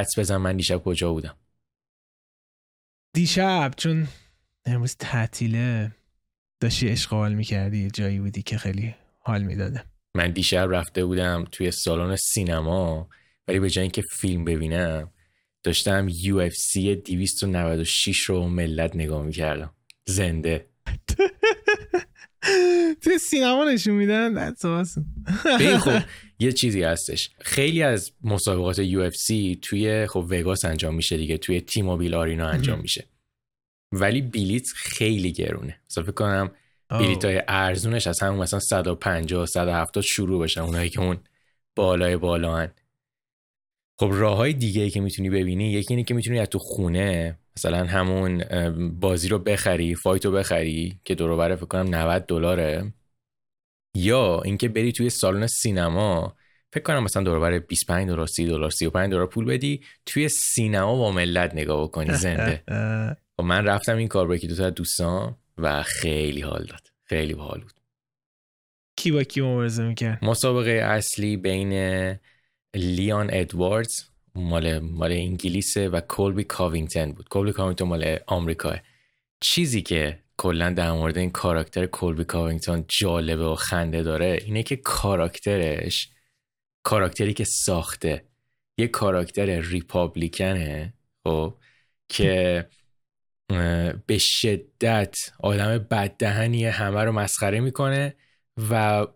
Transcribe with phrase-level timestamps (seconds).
[0.00, 1.36] حدس بزن من دیشب کجا بودم.
[3.14, 4.08] دیشب چون
[4.66, 5.92] امروز تعطیله
[6.60, 9.84] داشتی اشغال می‌کردی جایی بودی که خیلی حال می‌داده.
[10.14, 13.08] من دیشب رفته بودم توی سالن سینما
[13.48, 15.10] ولی به جای اینکه فیلم ببینم
[15.62, 19.74] داشتم UFC 296 رو ملت نگاه می‌کردم.
[20.06, 20.70] زنده.
[23.00, 24.54] توی سینما نشون میدن.
[25.78, 26.02] خب
[26.38, 27.30] یه چیزی هستش.
[27.40, 32.80] خیلی از مسابقات UFC توی خب وگاس انجام میشه دیگه توی تی موبیل آرینا انجام
[32.80, 33.04] میشه.
[33.92, 35.80] ولی بلیت خیلی گرونه.
[35.90, 36.50] مثلا فکر کنم
[36.90, 41.18] بلیت های ارزونش از همون مثلا 150 170 شروع بشن اونایی که اون
[41.76, 42.70] بالای بالا هن.
[44.00, 47.38] خب راه های دیگه ای که می‌تونی ببینی یکی اینه که می‌تونی از تو خونه
[47.56, 48.44] مثلا همون
[49.00, 52.92] بازی رو بخری فایت رو بخری که دور فکر کنم 90 دلاره.
[53.96, 56.36] یا اینکه بری توی سالن سینما
[56.72, 60.96] فکر کنم مثلا دور بره 25 دلار 30 دلار 35 دلار پول بدی توی سینما
[60.96, 62.62] با ملت نگاه کنی زنده.
[63.36, 66.86] خب من رفتم این کار با یکی دو تا دوستان و خیلی حال داد.
[67.04, 67.80] خیلی حال بود.
[68.96, 71.72] کی با کی مبارزه می‌کرد؟ مسابقه اصلی بین
[72.74, 77.28] لیان ادواردز مال مال انگلیسه و کولبی کاوینگتن بود.
[77.28, 78.76] کولبی کاوینگتون مال آمریکا
[79.40, 84.76] چیزی که کلا در مورد این کاراکتر کولبی کاوینگتون جالبه و خنده داره اینه که
[84.76, 86.10] کاراکترش
[86.82, 88.24] کاراکتری که ساخته
[88.78, 91.54] یه کاراکتر Republican ه خب
[92.08, 92.66] که
[94.06, 98.14] به شدت آدم بددهنی همه رو مسخره می‌کنه
[98.70, 99.06] و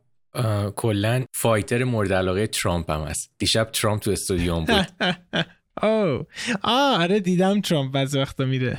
[0.77, 3.31] کلا fighter مورد علاقه ترامپ هم هست.
[3.39, 4.87] دیشب ترامپ تو استادیوم بود.
[5.83, 6.27] او
[6.63, 8.79] آه آره دیدم ترامپ بعض وقتا میره.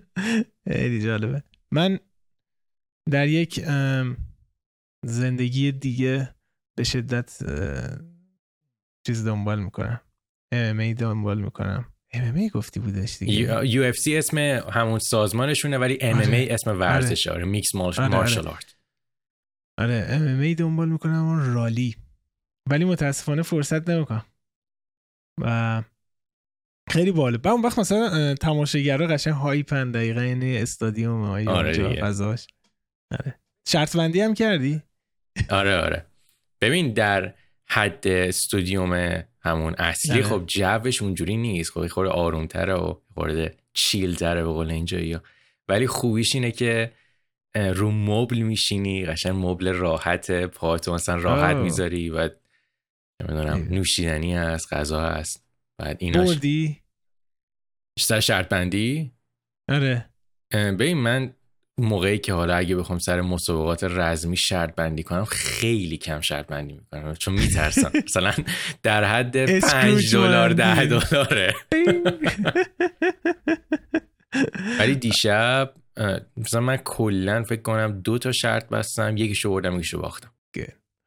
[0.72, 1.42] خیلی جالبه.
[1.70, 1.98] من
[3.10, 3.60] در یک
[5.04, 6.34] زندگی دیگه
[6.76, 7.38] به شدت
[9.06, 10.00] چیز دنبال می‌کنم.
[10.54, 11.84] MMA دنبال می‌کنم.
[12.14, 13.64] MMA گفتی بودش دیگه.
[13.64, 14.38] UFC اسم
[14.72, 16.46] همون سازمانشونه ولی MMA آره.
[16.50, 17.44] اسم ورزش آره.
[17.44, 18.14] میکس مارشال
[18.48, 18.73] آرت.
[19.78, 21.96] آره MMA دنبال می‌کنم اون رالی.
[22.70, 24.24] ولی متاسفانه فرصت نمی‌کنم.
[25.40, 25.82] و
[26.90, 32.46] خیلی باله بعد اون وقت مثلا تماشاگرا قشنگ هایپن دقیقا یعنی استادیوم های آره فضاش.
[33.10, 33.40] آره.
[33.68, 34.82] شرط بندی هم کردی؟
[35.50, 36.06] آره آره.
[36.60, 37.34] ببین در
[37.66, 40.22] حد استودیوم همون اصلی آره.
[40.22, 41.70] خب جوش اونجوری نیست.
[41.70, 45.18] خب خورده آرومتره و خورده چیل تره به قول اینجایی
[45.68, 46.92] ولی خوبیش اینه که
[47.54, 52.30] رو مبل میشینی قشنگ مبل راحت پاتو مثلا راحت می‌ذاری و
[53.22, 55.44] نمی‌دونم نوشیدنی هست غذا هست
[55.78, 56.28] بعد ایناش.
[56.28, 56.82] بردی؟
[57.98, 59.12] سر شرط بندی؟
[59.68, 60.10] آره.
[60.52, 61.34] ببین من
[61.78, 66.74] موقعی که حالا اگه بخوام سر مسابقات رزمی شرط بندی کنم خیلی کم شرط بندی
[66.74, 67.92] می‌کنم چون میترسم.
[68.04, 68.32] مثلا
[68.82, 71.54] در حد 5 دلار ده دلاره.
[74.78, 75.74] ولی دیشب
[76.36, 80.30] مثلا من کلا فکر کنم دو تا شرط بستم یکیشو بردم یکیشو باختم.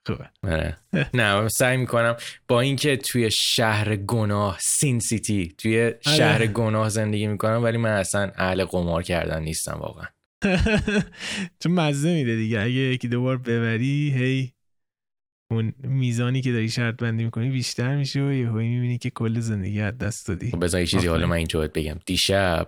[0.08, 0.30] خوبه.
[0.44, 0.78] آره.
[1.14, 2.16] نه سعی می‌کنم
[2.48, 6.00] با اینکه توی شهر گناه سین سیتی توی آره.
[6.00, 10.06] شهر گناه زندگی می‌کنم ولی من اصلا اهل قمار کردن نیستم واقعا.
[11.60, 12.60] چون مزه میده دیگه.
[12.60, 14.54] اگه یکی دوبار ببری هی
[15.52, 19.82] اون میزانی که داری شرط بندی می‌کنی بیشتر میشه و یه می‌بینی که کل زندگی
[19.82, 20.52] از دست دادی.
[20.52, 22.00] خب بذار چیزی حالا من اینجا بگم.
[22.06, 22.68] دیشب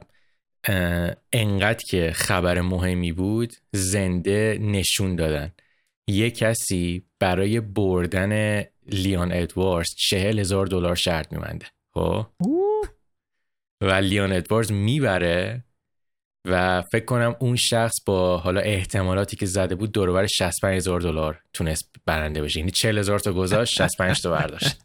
[1.33, 5.51] انقدر که خبر مهمی بود زنده نشون دادن.
[6.07, 12.25] یه کسی برای بردن لیان ادواردز چهل هزار دلار شرط میمنده خب؟
[13.81, 15.63] و لیان ادواردز می‌بره
[16.45, 21.41] و فکر کنم اون شخص با حالا احتمالاتی که زده بود دوربر 65 هزار دلار
[21.53, 22.59] تونست برنده بشه.
[22.59, 24.81] یعنی 40 هزار تا گذاشت 65 تا برداشت.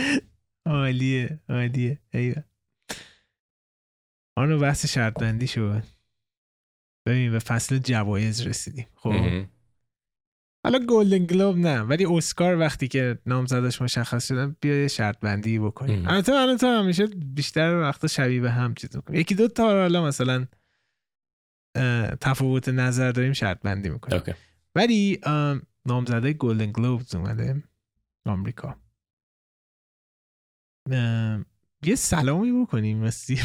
[0.66, 1.98] عالیه عالیه.
[2.14, 2.42] ایوه.
[4.38, 5.82] آنو بحث شرط بندی شد
[7.06, 8.86] ببین به فصل جوایز رسیدیم.
[8.94, 9.12] خب.
[10.64, 15.58] حالا گلدن گلوب نه ولی اسکار وقتی که نامزدش مشخص شدن بیا یه شرط بندی
[15.58, 19.62] بکنیم البته من تو همیشه بیشتر وقتا شبیه به هم چیز می‌کنیم یکی دو تا
[19.62, 20.46] حالا مثلا
[22.20, 24.34] تفاوت نظر داریم شرط بندی می‌کنیم
[24.74, 25.20] ولی
[25.86, 27.62] نامزده گلدن گلوب اومده
[28.26, 28.76] آمریکا.
[31.82, 32.98] یه سلامی بکنیم.
[32.98, 33.40] مستی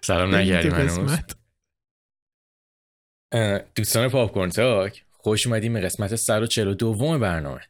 [0.00, 1.06] سلام نگردیم
[3.74, 7.60] دوستان پاپکورن تاک خوش اومدیم به قسمت 142 برنامه.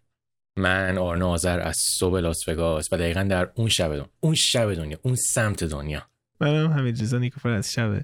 [0.56, 4.74] من آرنا آذر از صبح لاس وگاس و دقیقا در اون شب دنیا اون شب
[4.74, 6.06] دنیا اون سمت دنیا.
[6.40, 8.00] منم همین رضا نیکوفر از شب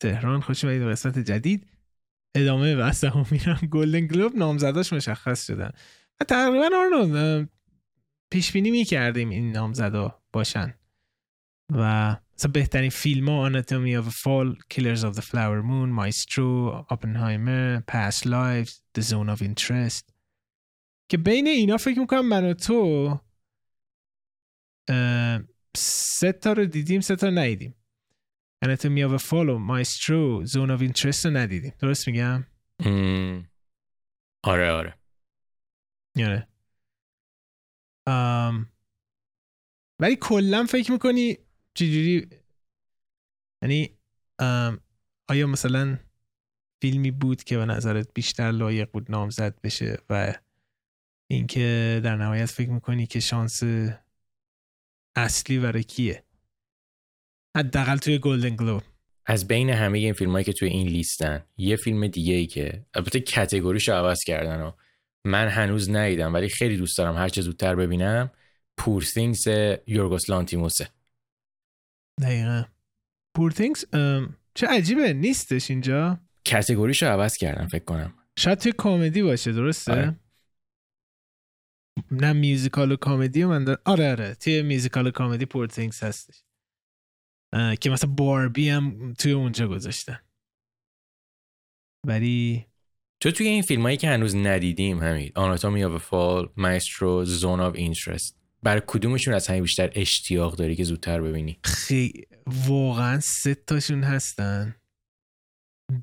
[0.00, 0.40] تهران.
[0.40, 1.68] خوش اومدید به قسمت جدید.
[2.34, 3.68] ادامه بحث هم میرم.
[3.70, 5.70] گلدن گلوب نامزداش مشخص شدن.
[6.20, 7.48] و تقریبا آرنا
[8.30, 10.74] پیش بینی می‌کردیم این نامزدا باشن.
[11.72, 16.86] و مثلا بهترین فیلم ها Anatomy of a Fall Killers of the Flower Moon Maestro
[16.94, 20.12] Oppenheimer Past Lives The Zone of Interest
[21.08, 23.18] که بین اینا فکر می‌کنم من و تو
[25.76, 27.74] سه تا رو دیدیم سه تا ندیدیم
[28.64, 32.46] Anatomy of a Fall و Maestro Zone of Interest رو ندیدیم درست میگم؟
[34.42, 34.98] آره آره
[36.16, 36.48] آره
[39.98, 41.38] ولی کلا فکر می‌کنی
[41.74, 42.28] چجوری؟
[43.62, 43.98] یعنی
[45.28, 45.98] آیا مثلا
[46.82, 50.34] فیلمی بود که به نظرت بیشتر لایق بود نامزد بشه و
[51.30, 53.62] اینکه در نهایت فکر می‌کنی که شانس
[55.16, 56.24] اصلی برای کیه؟
[57.56, 58.82] حداقل توی گلدن گلوب
[59.26, 62.86] از بین همه این فیلم هایی که توی این لیستن یه فیلم دیگه ای که
[62.94, 64.72] البته کتگوریش عوض کردن و
[65.24, 68.30] من هنوز ندیدم ولی خیلی دوست دارم هر چه زودتر ببینم
[68.76, 69.48] پور ثینگز
[69.86, 70.88] یورگوس لانتیموسه.
[72.20, 72.64] دقیقا.
[73.36, 73.52] پور
[74.54, 76.20] چه عجیبه نیستش اینجا.
[76.44, 78.14] کتگوریشو عوض کردم فکر کنم.
[78.38, 80.16] شاید توی کامدی باشه درسته؟ آره.
[82.10, 83.82] نه میوزیکال و کامدی من دار...
[83.84, 85.68] آره آره توی میوزیکال و کامدی پور
[86.02, 86.44] هستش.
[87.80, 90.18] که مثلا باربی هم توی اونجا گذاشتن.
[92.06, 92.66] ولی
[93.20, 97.60] تو توی این فیلم هایی که هنوز ندیدیم همین Anatomy of a Fall Maestro Zone
[97.60, 103.54] of Interest بر کدومشون از همین بیشتر اشتیاق داری که زودتر ببینی؟ خیلی واقعا سه
[103.54, 104.74] تاشون هستن.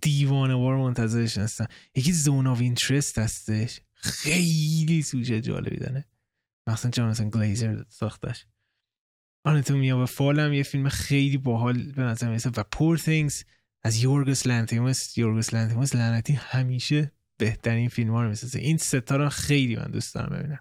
[0.01, 1.65] دیوانه وار منتظرش هستن.
[1.95, 3.81] یکی Zone of Interest هستش.
[3.94, 6.06] خیلی سوژه جالبی داره.
[6.67, 8.45] مثلا جاناتان گلیزر ساختش.
[9.45, 13.44] Anatomy of هم یه فیلم خیلی باحال به نظر میرسه و Poor Things
[13.83, 18.59] از یورگس لانتیموس یورگس لانتیموس لعنتی همیشه بهترین فیلم ها رو می‌سازه.
[18.59, 20.59] این ستاره خیلی من دوست دارم ببینم.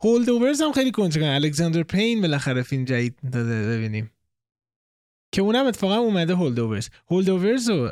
[0.00, 4.10] Holdovers هم خیلی کنجکاو کننه الکساندر پین بالاخره فیلم جدید داده ببینیم.
[5.34, 7.90] که اونم اتفاقا اومده Holdovers Holdovers و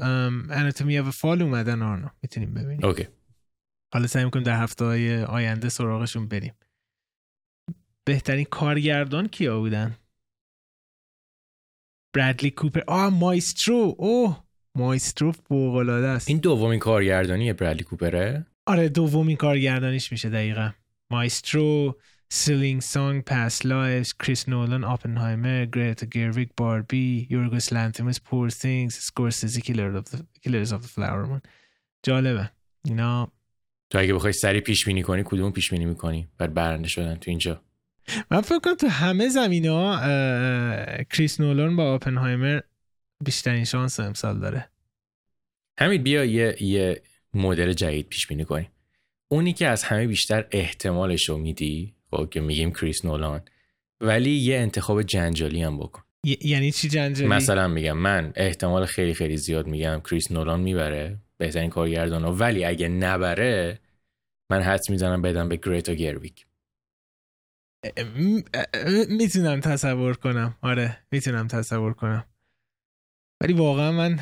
[0.51, 2.09] Anatomy of Fall اومدن آرنو.
[2.23, 2.85] می‌تونیم ببینیم.
[2.85, 3.09] اوکی.
[3.95, 6.55] حالا سعی می‌کنیم در هفته های آینده سراغشون بریم.
[8.05, 9.97] بهترین کارگردان کیا بودن؟
[12.15, 12.81] برادلی کوپر.
[12.87, 13.95] آه Maestro.
[13.99, 14.45] اوه
[14.77, 16.29] Maestro فوق است.
[16.29, 20.71] این دومین کارگردانی برادلی کوپره؟ آره دومین کارگردانیش میشه دقیقا.
[21.11, 21.99] Maestro
[22.29, 29.61] سیلینگ سانگ Past Lives کریس نولان آپنهایمر گریتا گرویگ باربی یورگوس لانتیموس Poor Things سکورسیزی
[29.61, 31.41] Killers of the Flower Moon
[32.03, 32.51] جالبه.
[32.85, 33.33] اینا
[33.91, 37.31] تو اگه بخوای سری پیش بینی کنی کدوم پیش بینی می‌کنی؟ بر برنده شدن تو
[37.31, 37.63] اینجا.
[38.31, 40.01] من فکر کنم تو همه زمین ها
[41.11, 42.61] کریس نولان با آپنهایمر
[43.25, 44.69] بیشترین شانس امسال داره.
[45.79, 47.03] همین بیا یه, یه
[47.35, 48.69] مدل جدید پیش بینی کنیم.
[49.35, 53.43] اونی که از همه بیشتر احتمالش رو میدی؟ خب که میگیم کریس نولان.
[54.01, 56.03] ولی یه انتخاب جنجالی هم بکن.
[56.41, 61.71] یعنی چی جنجالی؟ مثلا میگم من احتمال خیلی خیلی زیاد میگم کریس نولان می‌بره بهترین
[61.71, 63.81] کارگردان ولی اگه نبره
[64.51, 66.47] من حدس می‌زنم بدم به گریتا گرویک.
[69.09, 70.59] می‌تونم تصور کنم.
[70.63, 72.25] آره می‌تونم تصور کنم.
[73.41, 74.21] ولی واقعا من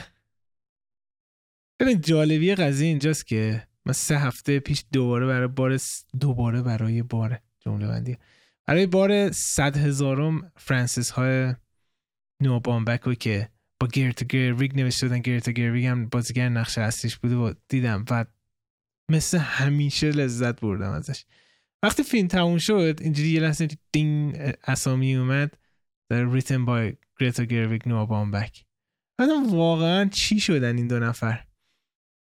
[1.80, 5.78] ببین جالبی قضیه اینجاست که من سه هفته پیش دوباره برای بار
[6.20, 8.18] دوباره برای بار جمله بندی.
[8.66, 11.54] برای بار صد هزارم فرانسیس های
[12.42, 13.48] نو بامبکو که
[13.80, 18.24] با گرت گرویگ نوشته بودن گرت گرویگ هم بازیگر نقش اصلیش بوده و دیدم و
[19.10, 21.24] مثل همیشه لذت بردم ازش.
[21.82, 24.36] وقتی فیلم تموم شد اینجوری یه لحظه این
[24.66, 25.58] اسامی اومد
[26.10, 28.64] written by گریتا گرویگ نوا بامبک.
[29.50, 31.44] واقعا چی شدن این دو نفر؟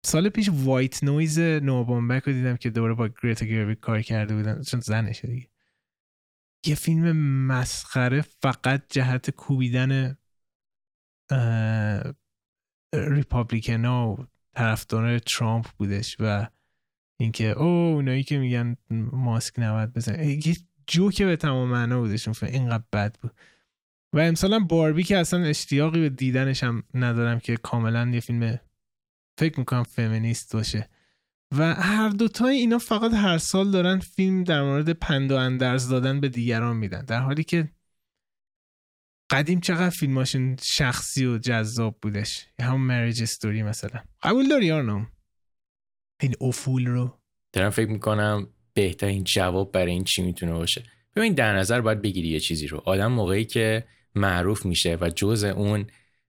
[0.05, 4.37] سال پیش White Noise نوا بامبک رو دیدم که دوباره با گریتا گرویگ کار کرده
[4.37, 4.63] بودن.
[4.63, 5.49] چون زنشه دیگه.
[6.67, 10.17] یه فیلم مسخره فقط جهت کوبیدن
[12.95, 14.17] ریپابلیکن و
[14.55, 16.49] طرفدار ترامپ بودش و
[17.21, 18.77] اینکه او اونایی که میگن
[19.13, 23.33] ماسک نباید بزن یه جوکه به تمام معنا بودشون اینقدر بد بود.
[24.13, 28.59] و امسال باربی که اصلا اشتیاقی به دیدنش هم ندارم که کاملا یه فیلم
[29.39, 30.89] فکر می‌کنم فمینیست باشه.
[31.59, 36.21] و هر دوتای اینا فقط هر سال دارن فیلم در مورد پند و اندرز دادن
[36.21, 37.05] به دیگران میدن.
[37.05, 37.71] در حالی که
[39.31, 42.47] قدیم چقدر فیلماشون شخصی و جذاب بودش.
[42.61, 44.01] همون مریج استوری مثلا.
[44.23, 45.13] قبول داری آرنام
[46.21, 47.19] این افول رو.
[47.53, 50.83] دارم فکر می‌کنم بهترین جواب برای این چی می‌تونه باشه.
[51.17, 52.83] ببین در نظر باید بگیری یه چیزی رو.
[52.85, 55.87] آدم موقعی که معروف میشه و جز اون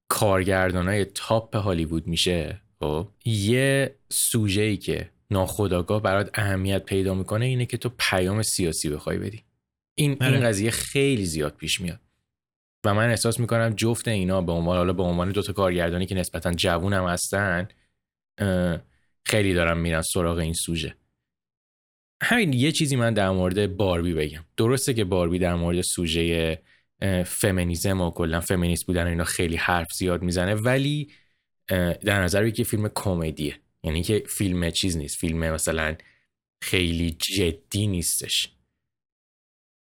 [0.08, 3.08] کارگردانای تاپ هالیوود میشه خب.
[3.26, 9.18] یه سوژه ای که ناخداگاه برات اهمیت پیدا می‌کنه اینه که تو پیام سیاسی بخوای
[9.18, 9.44] بدی.
[9.96, 10.40] این این آره.
[10.40, 12.00] قضیه خیلی زیاد پیش میاد.
[12.86, 16.52] و من احساس می‌کنم جفت اینا به عنوان حالا به عنوان دوتا کارگردانی که نسبتا
[16.52, 17.68] جوون هم هستن
[19.26, 20.96] خیلی دارم میرن سراغ این سوژه.
[22.24, 24.46] همین یه چیزی من در مورد باربی بگم.
[24.58, 26.62] درسته که باربی در مورد سوژه
[27.26, 31.12] فمینیزم و کلا فمینیست بودن اینا خیلی حرف زیاد می‌زنه ولی
[31.68, 33.60] در نظر بگی که فیلم کمدیه.
[33.84, 35.18] یعنی که فیلم چیز نیست.
[35.18, 35.96] فیلم مثلا
[36.62, 38.54] خیلی جدی نیستش.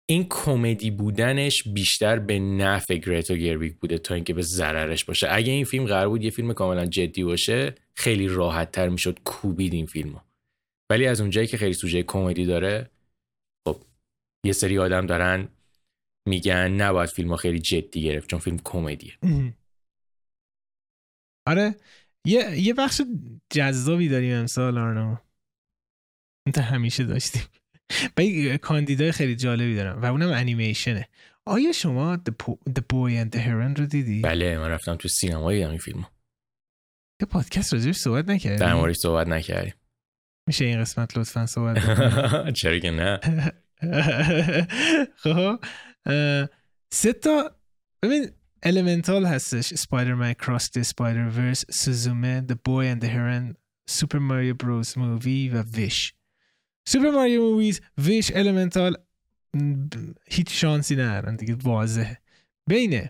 [0.09, 5.27] این کمدی بودنش بیشتر به نفع گریتا گرویک بوده تا اینکه به ضررش باشه.
[5.31, 9.73] اگه این فیلم قرار بود یه فیلم کاملا جدی باشه خیلی راحت تر می‌شد کوبید
[9.73, 10.19] این فیلمو.
[10.89, 12.89] ولی از اونجایی که خیلی سوژه کمدی داره
[13.67, 13.77] خب
[14.45, 15.47] یه سری آدم دارن
[16.27, 19.13] میگن نباید فیلم ها خیلی جدی گرفت چون فیلم کمدیه.
[21.45, 21.75] آره.
[22.25, 23.01] یه یه بخش
[23.49, 25.15] جذابی داریم امسال آرنو.
[26.47, 27.43] انت همیشه داشتیم.
[28.17, 31.07] و کاندیدای خیلی جالبی دارم و اونم انیمیشنه.
[31.47, 32.33] آیا شما The,
[32.73, 36.03] Boy and the Heron رو دیدی؟ بله من رفتم تو سینما دیدم این فیلمو
[37.21, 39.73] یه پادکست راجبش صحبت نکردی؟ در موردش صحبت نکردیم.
[40.47, 41.77] میشه این قسمت لطفا صحبت
[42.59, 43.19] چرا که نه.
[45.23, 45.59] خب
[46.91, 47.55] سه تا
[48.03, 48.31] ببین
[48.65, 49.73] elemental هستش.
[49.73, 53.55] Spider-Man Across the Spider-Verse سوزومه The Boy and the Heron
[53.89, 54.95] Super Mario Bros.
[54.95, 56.13] Movie و Wish
[56.87, 58.97] سوپر ماریو movies Wish elemental
[60.27, 62.21] هیچ شانسی ندارن دیگه واضحه.
[62.69, 63.09] بین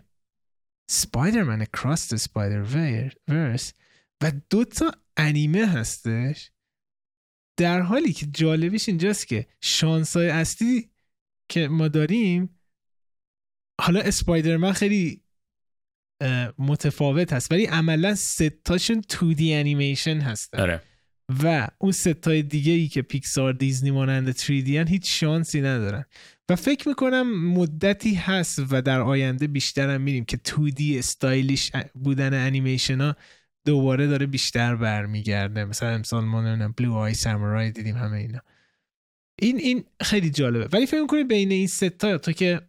[0.91, 3.73] Spider-Man Across the Spider-Verse
[4.23, 6.51] و دو تا انیمه هستش.
[7.57, 10.89] در حالی که جالبیش اینجاست که شانسای اصلی
[11.49, 12.59] که ما داریم
[13.81, 15.24] حالا اسپایدرمن خیلی
[16.59, 17.51] متفاوت هست.
[17.51, 20.59] ولی عملا ستاشون 2D انیمیشن هستن.
[20.59, 20.81] آره.
[21.43, 26.05] و اون ستای دیگه ای که پیکسار دیزنی مانند 3D هن هیچ شانسی ندارن.
[26.49, 32.45] و فکر می‌کنم مدتی هست و در آینده بیشتر هم میریم که 2D stylish بودن
[32.47, 33.15] انیمیشن ها
[33.65, 35.65] دوباره داره بیشتر برمیگرده.
[35.65, 38.39] مثلا امسال ما Blue Eye Samurai دیدیم همه اینا.
[39.41, 40.69] این این خیلی جالبه.
[40.73, 42.61] ولی فکر می‌کنی بین این ستا تو که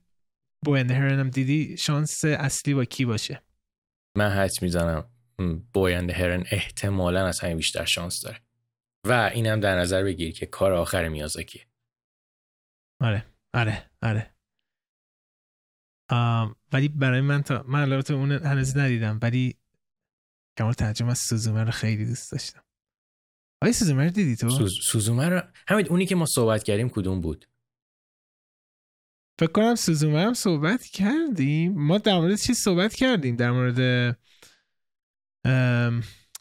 [0.64, 3.42] بویند هرن هم دیدی شانس اصلی با کی باشه؟
[4.16, 5.10] من حد می‌زنم.
[5.72, 8.40] بویند هرن احتمالا از همین بیشتر شانس داره.
[9.06, 11.66] و اینم در نظر بگیر که کار آخر میازاکیه.
[13.00, 14.34] آره آره آره.
[16.72, 19.58] ولی برای من تا من البته اون هنوز ندیدم ولی
[20.58, 22.62] کمال ترجمه از سوزومه رو خیلی دوست داشتم.
[23.62, 24.78] آیا سوزومه رو دیدی تو؟ سوز...
[24.82, 27.48] سوزومه رو همین اونی که ما صحبت کردیم کدوم بود؟
[29.38, 31.72] فکر کنم سوزومه هم صحبت کردیم.
[31.72, 33.78] ما در مورد چی صحبت کردیم؟ در مورد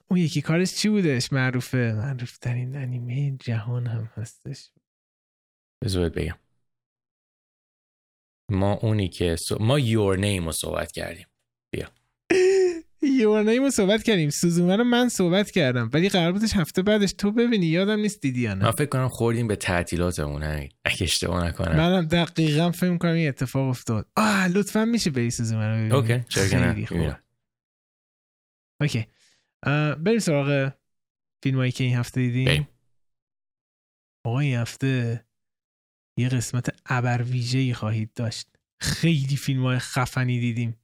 [0.10, 4.72] اون یکی کارش چی بودش؟ معروفه معروف ترین انیمه جهان هم هستش.
[5.84, 6.38] بذار بگم.
[8.52, 11.28] ما اونی که ما یور نیم رو صحبت کردیم.
[11.74, 11.92] بیا.
[13.16, 14.30] یور نیم رو صحبت کردیم.
[14.30, 18.42] سوزومه رو من صحبت کردم ولی قرار بودش هفته بعدش تو ببینی یادم نیست دیدی
[18.42, 18.66] یا نه.
[18.66, 20.44] من فکر کنم خوردیم به تعطیلاتمون.
[20.44, 21.78] همین اگه اشتباه نکنم.
[21.78, 24.10] منم دقیقا فکر کنم این اتفاق افتاد.
[24.16, 25.94] آه لطفا میشه بری سوزومه رو ببینی.
[25.94, 27.20] اوکی چرا نه.
[28.82, 29.08] اوکی.
[29.98, 30.74] بریم سراغ
[31.44, 32.68] فیلم هایی که این هفته دیدیم.
[34.26, 35.26] آقا این هفته
[36.18, 38.48] یه قسمت ابر ویژه‌ای خواهید داشت.
[38.82, 40.78] خیلی فیلم های خفنی دیدیم.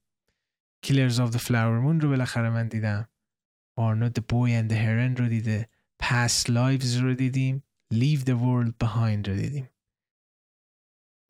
[0.86, 3.08] Killers of the Flower Moon رو بالاخره من دیدم.
[3.78, 5.70] آرنو The Boy and the Heron رو دیده.
[6.04, 7.64] Past Lives رو دیدیم.
[7.94, 9.70] Leave the World Behind رو دیدیم.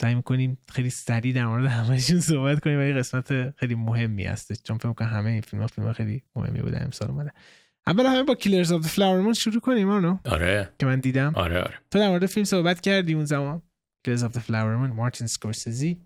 [0.02, 4.78] سعی می‌کنیم خیلی سریع در مورد همهشون صحبت کنیم و قسمت خیلی مهمی هست چون
[4.78, 7.32] فکر کنم همه این فیلم ها فیلم خیلی مهمی بوده امسال اومده.
[7.88, 10.74] اول همه با Killers of Flower Moon شروع کنیم آرنو؟ آره.
[10.80, 11.34] که من دیدم.
[11.36, 11.80] آره آره.
[11.92, 13.62] تو در مورد فیلم صحبت کردی اون زمان.
[14.06, 16.02] Killers of Flower Moon مارتین سکورسزی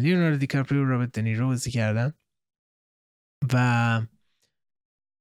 [0.00, 2.12] لیوناردو دیکاپریو رابرت دنیرو بازی کردن.
[3.52, 4.06] و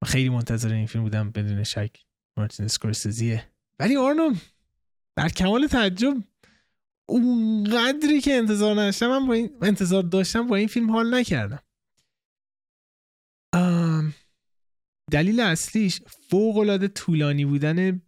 [0.06, 2.06] خیلی منتظر این فیلم بودم بدون شک
[2.38, 4.36] مارتین سکورسزیه ولی آرنو
[5.18, 6.24] در کمال تعجب
[7.10, 11.64] اون قدری که انتظار نداشتم من با این انتظار داشتم با این فیلم حال نکردم.
[15.12, 18.02] دلیل اصلیش فوق العاده طولانی بودن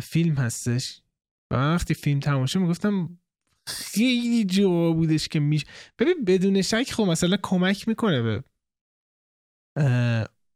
[0.00, 1.02] فیلم هستش.
[1.50, 3.18] و من وقتی فیلم تماشا می‌گفتم
[3.66, 5.64] خیلی جا بودش که میش
[5.98, 8.44] ببین بدون شک خب مثلا کمک می‌کنه به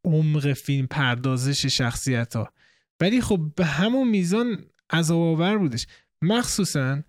[0.05, 2.53] عمق فیلم پردازش شخصیت ها
[3.01, 5.87] ولی خب به همون میزان عذاب آور بودش.
[6.23, 7.03] مخصوصا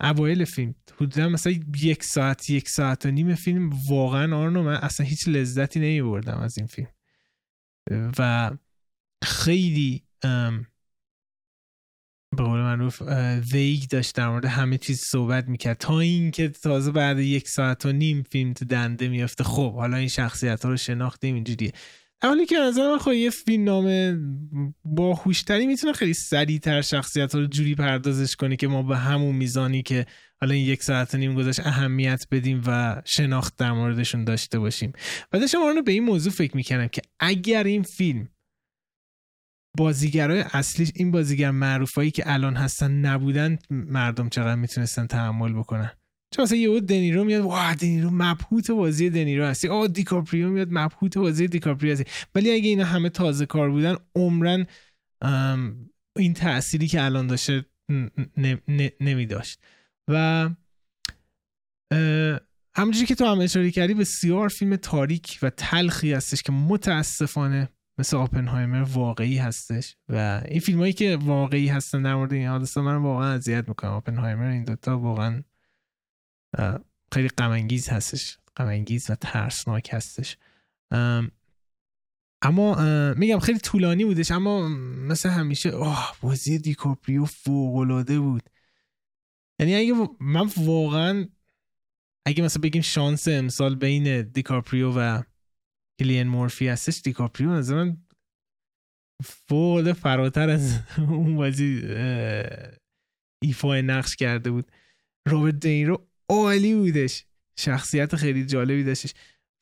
[0.00, 0.74] اوایل فیلم.
[0.96, 5.80] حدودا مثلا یک ساعت یک ساعت و نیم فیلم واقعا آرنو من اصلا هیچ لذتی
[5.80, 6.88] نمی بردم از این فیلم.
[8.18, 8.50] و
[9.24, 10.04] خیلی
[12.36, 13.02] به قول معروف
[13.52, 15.76] ویگ داشت در مورد همه چیز صحبت می‌کرد.
[15.76, 20.08] تا اینکه تازه بعد یک ساعت و نیم فیلم تو دنده میافته خب حالا این
[20.08, 21.72] شخصیت ها رو شناختیم اینجوریه.
[22.22, 24.18] حالی که نظر من خب یه فیلم نامه
[24.84, 29.82] باهوشتری می‌تونه خیلی سریعتر شخصیت ها رو جوری پردازش کنه که ما به همون میزانی
[29.82, 30.06] که
[30.40, 34.92] حالا این یک ساعت و نیم گذاشت اهمیت بدیم و شناخت در موردشون داشته باشیم.
[35.32, 38.28] و داشتم رو به این موضوع فکر می‌کنم که اگر این فیلم
[39.80, 45.90] بازیگرای اصلیش این بازیگر معروفایی که الان هستن نبودن مردم چقدر می‌تونستن تحمل بکنن؟
[46.34, 49.68] چون مثلا یهو دنیرو میاد واه دنیرو مبهوت بازی دنیرو هستی.
[49.68, 52.04] آ دیکاپریو میاد مبهوت بازی دیکاپریو هستی.
[52.34, 54.66] ولی اگه اینا همه تازه کار بودن عمرن
[56.16, 57.64] این تأثیری که الان داشته
[59.00, 59.60] نمی داشت
[60.10, 60.48] و
[62.76, 68.16] همونجوری که تو هم اشاره کردی بسیار فیلم تاریک و تلخی هستش که متاسفانه مثل
[68.16, 69.96] آپنهایمر واقعی هستش.
[70.08, 73.90] و این فیلم هایی که واقعی هستن در مورد این حادثه من واقعا اذیت می‌کنم.
[73.90, 75.42] آپنهایمر این دوتا واقعا
[77.12, 78.38] خیلی غمانگیز هستش.
[78.56, 80.36] غمانگیز و ترسناک هستش.
[82.42, 82.74] اما
[83.14, 84.68] میگم خیلی طولانی بودش اما
[85.08, 88.50] مثل همیشه آه بازی دیکاپریو فوق بود.
[89.58, 91.28] یعنی اگه من واقعا
[92.26, 95.22] اگه مثلا بگیم شانس امسال بین دیکاپریو و
[96.00, 97.92] کیلین مورفی هستش دیکاپریو نظر
[99.24, 101.82] فوق فراتر از اون بازی
[103.42, 104.72] ایفای نقش کرده بود.
[105.28, 107.24] رابرت دنیرو عالی بودش.
[107.58, 109.14] شخصیت خیلی جالبی داشتش.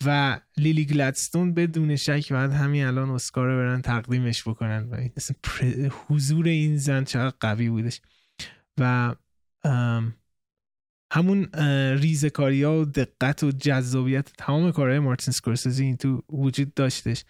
[0.04, 4.88] و لیلی گلدستون بدون شک باید همین الان اسکار برن تقدیمش بکنن.
[4.90, 5.08] و
[6.06, 8.00] حضور این زن چقدر قوی بودش.
[8.78, 9.14] و
[11.12, 11.44] همون
[11.98, 17.24] ریزکاری ها و دقت و جذابیت تمام کارهای مارتین سکورسزی این تو وجود داشتش.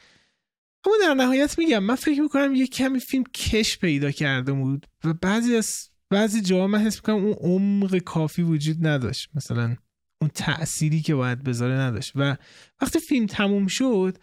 [0.86, 5.14] اما در نهایت میگم من فکر می‌کنم یه کمی فیلم کش پیدا کرده بود و
[5.14, 9.28] بعضی از بعضی جاها من حس می‌کنم اون عمق کافی وجود نداشت.
[9.34, 9.76] مثلا
[10.20, 12.12] اون تأثیری که باید بذاره نداشت.
[12.14, 12.36] و
[12.80, 14.18] وقتی فیلم تموم شد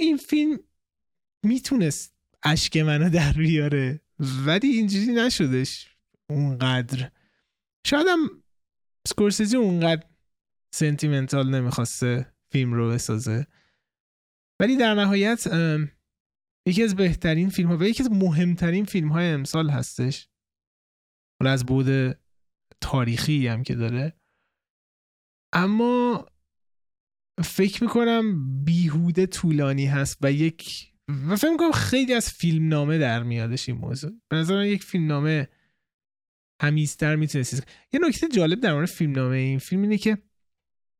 [0.00, 0.58] این فیلم
[1.42, 5.88] می‌تونست اشک منو در بیاره ولی اینجوری نشدش
[6.30, 7.10] اونقدر.
[7.86, 8.42] شاید هم
[9.08, 10.06] سکورسیزی اونقدر
[10.74, 13.46] سنتیمنتال نمی‌خواسته فیلم رو بسازه.
[14.60, 15.46] ولی در نهایت
[16.66, 20.28] یکی از بهترین فیلم ها و یکی از مهمترین فیلم های امسال هستش.
[21.40, 22.18] حالا از بود
[22.80, 24.16] تاریخی هم که داره.
[25.52, 26.26] اما
[27.44, 30.92] فکر می‌کنم بیهوده طولانی هست و یک
[31.28, 34.10] و فکر می‌کنم خیلی از فیلم نامه در میادش این موضوع.
[34.28, 35.48] به نظر یک فیلم نامه
[36.62, 40.18] همیزتر می‌تونست یه نکته جالب در مورد فیلم نامه این فیلم اینه که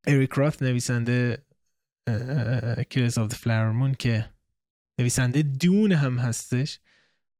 [0.06, 1.46] اریک راث نویسنده
[2.90, 4.30] کیلرز آف Moon که
[4.98, 6.80] نویسنده دون هم هستش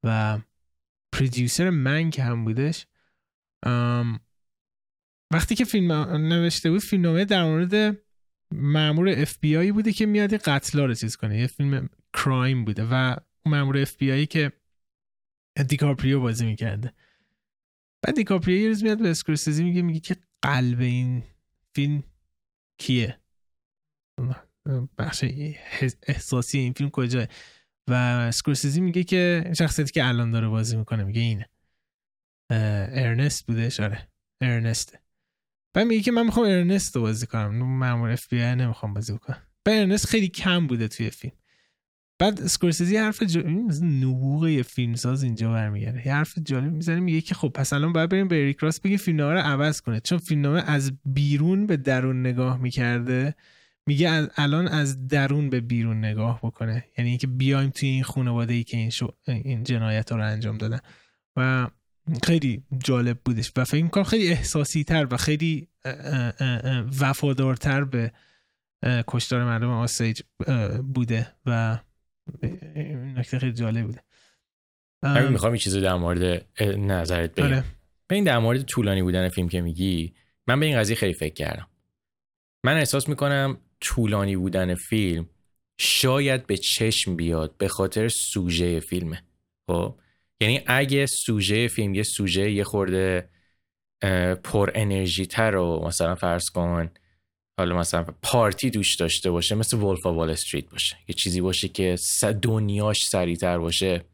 [0.03, 0.39] و
[1.13, 2.87] پرودیوسر من که هم بودش.
[5.31, 7.99] وقتی که فیلم نوشته بود فیلم نامه در مورد
[8.53, 11.41] مامور اف بی آی بوده که میاد قتلا رو چیز کنه.
[11.41, 14.53] یه فیلم crime بوده و مامور اف بی آی که
[15.69, 16.93] دیکاپریو بازی می‌کرده.
[18.03, 21.23] بعد دیکاپریو یه روز میاد به اسکورسیزی میگه میگه که قلب این
[21.75, 22.03] فیلم
[22.79, 23.21] کیه؟
[24.99, 25.25] بخش
[26.03, 27.27] احساسی این فیلم کجاه؟
[27.89, 31.49] و اسکورسیزی میگه که شخصیتی که الان داره بازی می‌کنه میگه اینه.
[32.51, 34.09] ارنست بوده آره.
[34.41, 35.03] ارنسته
[35.75, 37.57] بعد میگه که من می‌خوام ارنست رو بازی کنم.
[37.57, 39.43] مامور FB نمی‌خوام بازی بکنم.
[39.65, 41.35] بعد ارنست خیلی کم بوده توی فیلم.
[42.23, 43.41] بعد اسکورسیزی حرف جا...
[43.83, 46.07] نبوغ یه فیلمساز اینجا برمیگرده.
[46.07, 48.97] یه حرف جالب می‌زنه میگه که خب پس الان باید بریم به اریک راس بگیم
[48.97, 50.01] فیلمنامه رو عوض کنه.
[50.01, 53.35] چون فیلمنامه از بیرون به درون نگاه می‌کرده
[53.87, 56.85] میگه الان از درون به بیرون نگاه بکنه.
[56.99, 59.15] یعنی اینکه بیایم توی این خانواده ای که این, شو...
[59.27, 60.79] این جنایت رو انجام دادن.
[61.37, 61.69] و
[62.23, 63.53] خیلی جالب بودش.
[63.57, 65.69] و فکر می‌کنم خیلی احساسی تر و خیلی
[67.01, 68.13] وفادارتر به
[69.09, 70.21] کشتار مردم آسیج
[70.95, 71.27] بوده.
[71.47, 71.79] و
[73.17, 74.03] نکته خیلی جالب بوده.
[75.05, 77.65] همین می‌خوام یه چیزی در مورد نظرت بگم آره.
[78.09, 80.15] به این در مورد طولانی بودن فیلم که میگی
[80.47, 81.69] من به این قضیه خیلی فکر کردم.
[82.65, 85.29] من احساس می‌کنم طولانی بودن فیلم
[85.79, 89.23] شاید به چشم بیاد به خاطر سوژه فیلمه.
[89.67, 89.99] خب؟
[90.41, 93.29] یعنی اگه سوژه فیلم یه سوژه یه خورده
[94.45, 96.91] پر انرژی تر و مثلا فرض کن
[97.63, 100.97] حالا مثلا پارتی دوش داشته باشه مثل ولف وال استریت باشه.
[101.09, 101.97] یه چیزی باشه که
[102.43, 104.05] دنیاش سریعتر باشه.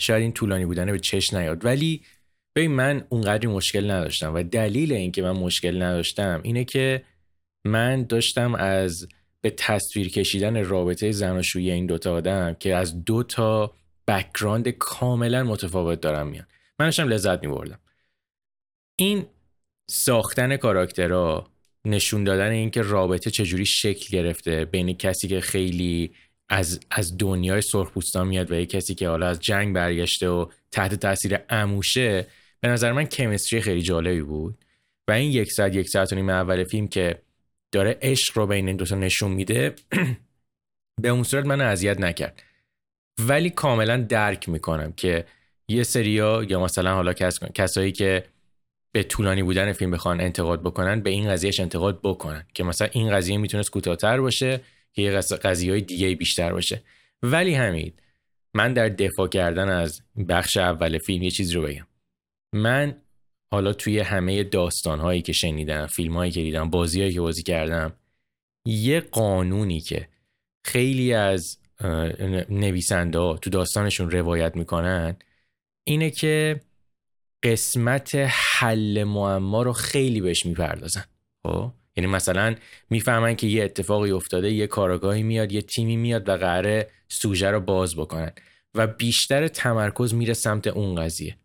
[0.00, 1.64] شاید این طولانی بودنه به چش نیاد.
[1.64, 2.02] ولی
[2.56, 4.34] ببین من اونقدری مشکل نداشتم.
[4.34, 7.04] و دلیل اینکه من مشکل نداشتم اینه که
[7.66, 9.08] من داشتم از
[9.40, 13.74] به تصویر کشیدن رابطه زناشویی این دوتا آدم که از دو تا
[14.08, 16.46] background کاملا متفاوت دارن میان.
[16.78, 17.78] من داشتم لذت میبردم.
[18.98, 19.26] این
[19.90, 21.49] ساختن کاراکترها
[21.84, 26.12] نشون دادن اینکه رابطه چجوری شکل گرفته بین کسی که خیلی
[26.48, 30.94] از, از دنیای سرخپوستان میاد و یه کسی که حالا از جنگ برگشته و تحت
[30.94, 32.26] تاثیر اموشه
[32.60, 34.64] به نظر من chemistry خیلی جالبی بود.
[35.08, 37.22] و این یک ساعت یک ساعت و نیم اول فیلم که
[37.72, 39.74] داره عشق رو بین این دوتا نشون میده
[41.02, 42.42] به اون صورت من اذیت نکرد.
[43.18, 45.24] ولی کاملا درک می‌کنم که
[45.68, 47.38] یه سریا یا مثلا حالا کس...
[47.54, 48.24] کسایی که
[48.92, 53.10] به طولانی بودن فیلم بخوان انتقاد بکنن به این قضیهش انتقاد بکنن که مثلا این
[53.10, 54.60] قضیه می‌تونست کوتاهتر باشه
[54.92, 56.82] که یه قضیه های دیگه بیشتر باشه.
[57.22, 57.92] ولی همین
[58.54, 61.86] من در دفاع کردن از بخش اول فیلم یه چیز رو بگم.
[62.54, 62.96] من
[63.52, 67.42] حالا توی همه داستان هایی که شنیدم فیلم هایی که دیدم بازی هایی که بازی
[67.42, 67.92] کردم
[68.66, 70.08] یه قانونی که
[70.64, 71.58] خیلی از
[72.50, 75.16] نویسنده ها تو داستانشون روایت می‌کنن
[75.84, 76.60] اینه که
[77.42, 81.04] قسمت حل معما رو خیلی بهش می‌پردازن.
[81.42, 82.54] خب؟ یعنی مثلا
[82.90, 87.60] می‌فهمن که یه اتفاقی افتاده یه کارگاهی میاد یه تیمی میاد و قراره سوژه رو
[87.60, 88.32] باز بکنن
[88.74, 91.36] و بیشتر تمرکز میره سمت اون قضیه.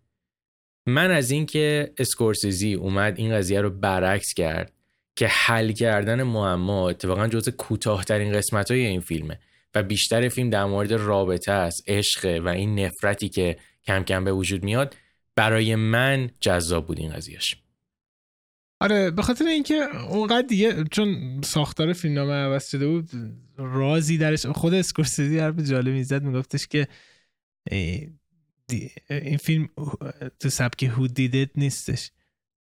[0.86, 4.72] من از اینکه اسکورسیزی اومد این قضیه رو برعکس کرد
[5.16, 9.40] که حل کردن معما اتفاقا جزء کوتاهترین قسمت های این فیلمه
[9.76, 14.32] و بیشتر فیلم در مورد رابطه است عشق و این نفرتی که کم کم به
[14.32, 14.96] وجود میاد
[15.36, 17.56] برای من جذاب بود این قضیهش.
[18.82, 19.74] آره به خاطر اینکه
[20.10, 23.10] اونقدر دیگه چون ساختار فیلمنامه عوض شده بود
[23.58, 26.88] رازی درش خود اسکورسیزی حرف جالبی زد میگفتش که
[29.10, 29.70] این فیلم
[30.40, 32.12] تو سبک who did نیستش.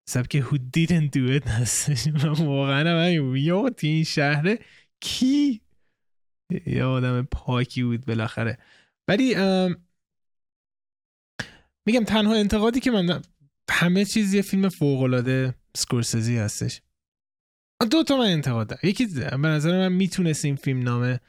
[0.09, 2.09] سبک who didn't do it هستش.
[2.39, 4.59] واقعا هم یا این شهره
[5.01, 5.61] کی؟
[6.67, 8.59] یه آدم پاکی بود بالاخره.
[9.09, 9.35] ولی
[11.87, 13.23] میگم تنها انتقادی که من
[13.71, 16.83] همه چیز یه فیلم فوق العاده سکورسزی هستش.
[17.91, 18.81] دو تا من انتقاد دارم.
[18.83, 21.21] یکی به نظر من می‌تونست این فیلم نامه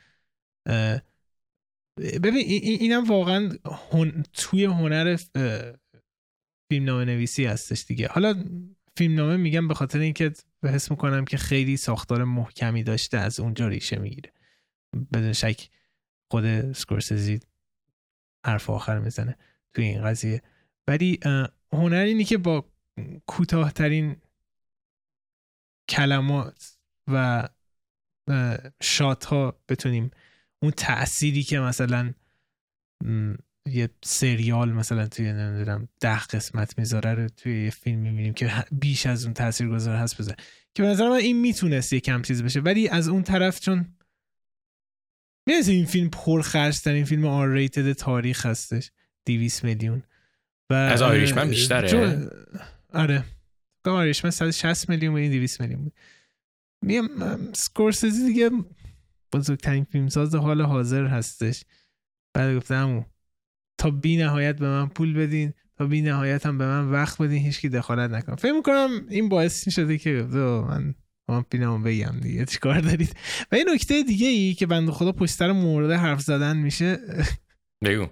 [1.99, 3.49] ببین اینم واقعا
[4.33, 5.17] توی هنر
[6.69, 8.07] فیلم نامه نویسی هستش دیگه.
[8.07, 8.43] حالا
[8.97, 10.31] فیلم نامه میگم به خاطر اینکه
[10.63, 14.33] حس می‌کنم که خیلی ساختار محکمی داشته از اونجا ریشه می‌گیره.
[15.13, 15.69] بدون شک
[16.31, 17.39] خود سکورسزی
[18.45, 19.37] حرف آخر می‌زنه.
[19.75, 20.41] توی این قضیه.
[20.87, 21.19] ولی
[21.73, 22.65] هنر اینی که با
[23.25, 24.15] کوتاهترین
[25.89, 27.47] کلمات و
[28.81, 30.11] شات ها بتونیم
[30.59, 32.13] اون تأثیری که مثلا
[33.65, 39.05] یه سریال مثلا توی نمی‌دونم ده قسمت می‌ذاره رو توی یه فیلم می‌بینیم که بیش
[39.05, 40.37] از اون تاثیر گذار هست بذاره.
[40.75, 42.59] که به نظر من این می‌تونست یه کم چیز بشه.
[42.59, 43.95] ولی از اون طرف چون
[45.47, 48.91] می‌رسه این فیلم پرخرج ترین فیلم آر ریتد تاریخ هستش.
[49.25, 50.03] 200 میلیون.
[50.69, 52.29] و از آیریشمن بیشتره؟
[52.93, 53.23] آره.
[53.85, 55.93] آیریشمن 160 میلیون و این 200 میلیون بود.
[56.81, 57.07] میم
[57.53, 58.49] سکورسزی دیگه
[59.33, 61.63] بزرگترین فیلمساز حال حاضر هستش.
[62.33, 63.05] بعد گفتم
[63.77, 67.41] تا بی نهایت به من پول بدین تا بی نهایت هم به من وقت بدین
[67.41, 70.27] هیچکی دخالت نکنم فکر می‌کنم این باعث شده که
[70.69, 70.95] من
[71.29, 73.15] من فیلمو بگم دیگه چیکار دارید؟
[73.51, 76.97] و این نکته دیگه ای که بنده خدا پشتر مورد حرف زدن میشه
[77.83, 78.07] بگو.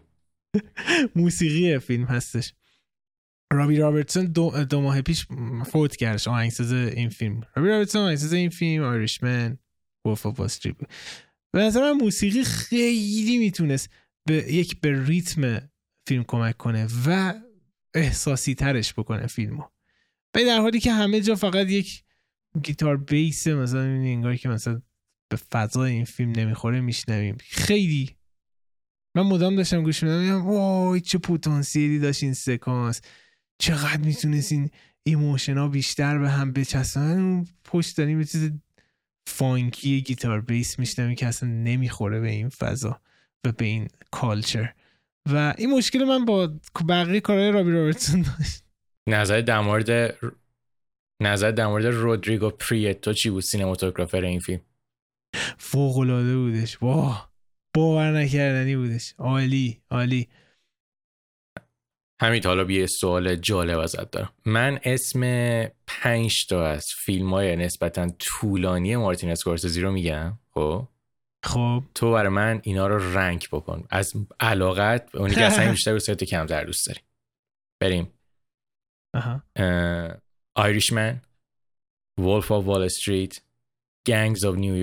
[1.15, 2.53] موسیقی فیلم هستش.
[3.53, 5.27] رابی رابرتسون دو, دو ماه پیش
[5.65, 7.41] فوت کردش آهنگساز این فیلم.
[7.55, 9.57] رابی رابرتسون آهنگساز این فیلم Irishman
[10.05, 10.75] Wolf of Street
[11.51, 13.89] به نظر من موسیقی خیلی می‌تونست
[14.25, 15.69] به یک به ریتم
[16.07, 17.33] فیلم کمک کنه و
[17.93, 19.63] احساسی ترش بکنه فیلمو.
[20.31, 22.03] به در حالی که همه جا فقط یک
[22.63, 24.81] گیتار بیس مثلا انگاری که مثلا
[25.29, 27.37] به فضای این فیلم نمی‌خوره میشنویم.
[27.39, 28.15] خیلی
[29.15, 33.01] من مدام داشتم گوش میدم وای چه پتانسیلی داشت این سکانس.
[33.59, 34.69] چقدر می‌تونست این
[35.03, 38.51] emotion ها بیشتر به هم بچسبن؟ پشت داریم یه چیز
[39.27, 43.01] funky گیتار bass میشنویم که اصلا نمی‌خوره به این فضا
[43.45, 44.73] و به این culture.
[45.31, 46.53] و این مشکل من با
[46.89, 48.63] بقیه کارهای رابی رابرتسون داشت.
[49.07, 50.17] نظر در مورد
[51.21, 54.61] نظر در مورد رودریگو پریتو چی بود cinematographer این فیلم؟
[55.57, 56.81] فوق العاده بودش.
[56.81, 57.32] واه!
[57.73, 59.13] باور نکردنی بودش.
[59.17, 60.27] عالی عالی.
[62.21, 64.33] همین حالا یه سوال جالب ازت دارم.
[64.45, 65.21] من اسم
[65.87, 70.87] پنج تا از فیلم های نسبتا طولانی مارتین اسکورسزی رو میگم خب؟
[71.43, 71.83] خب.
[71.95, 73.87] تو برای من اینا رو رنگ بکن.
[73.89, 76.99] از علاقت اونی که اصلا بیشتر کم کمتر دوست داری.
[77.81, 78.13] بریم.
[80.55, 81.21] آیریشمن
[82.19, 83.39] Wolf of Wall Street
[84.05, 84.75] Gangs of New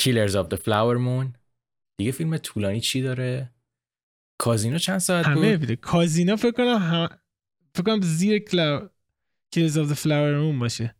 [0.00, 1.38] Killers of the Flower Moon.
[1.98, 3.50] دیگه فیلم طولانی چی داره؟
[4.38, 7.08] کازینو چند ساعت بود؟ همه بیده کازینو فکر کنم هم...
[7.74, 8.88] فکر کنم زیر کلاو
[9.50, 10.94] کیلز آف the فلاور مون باشه.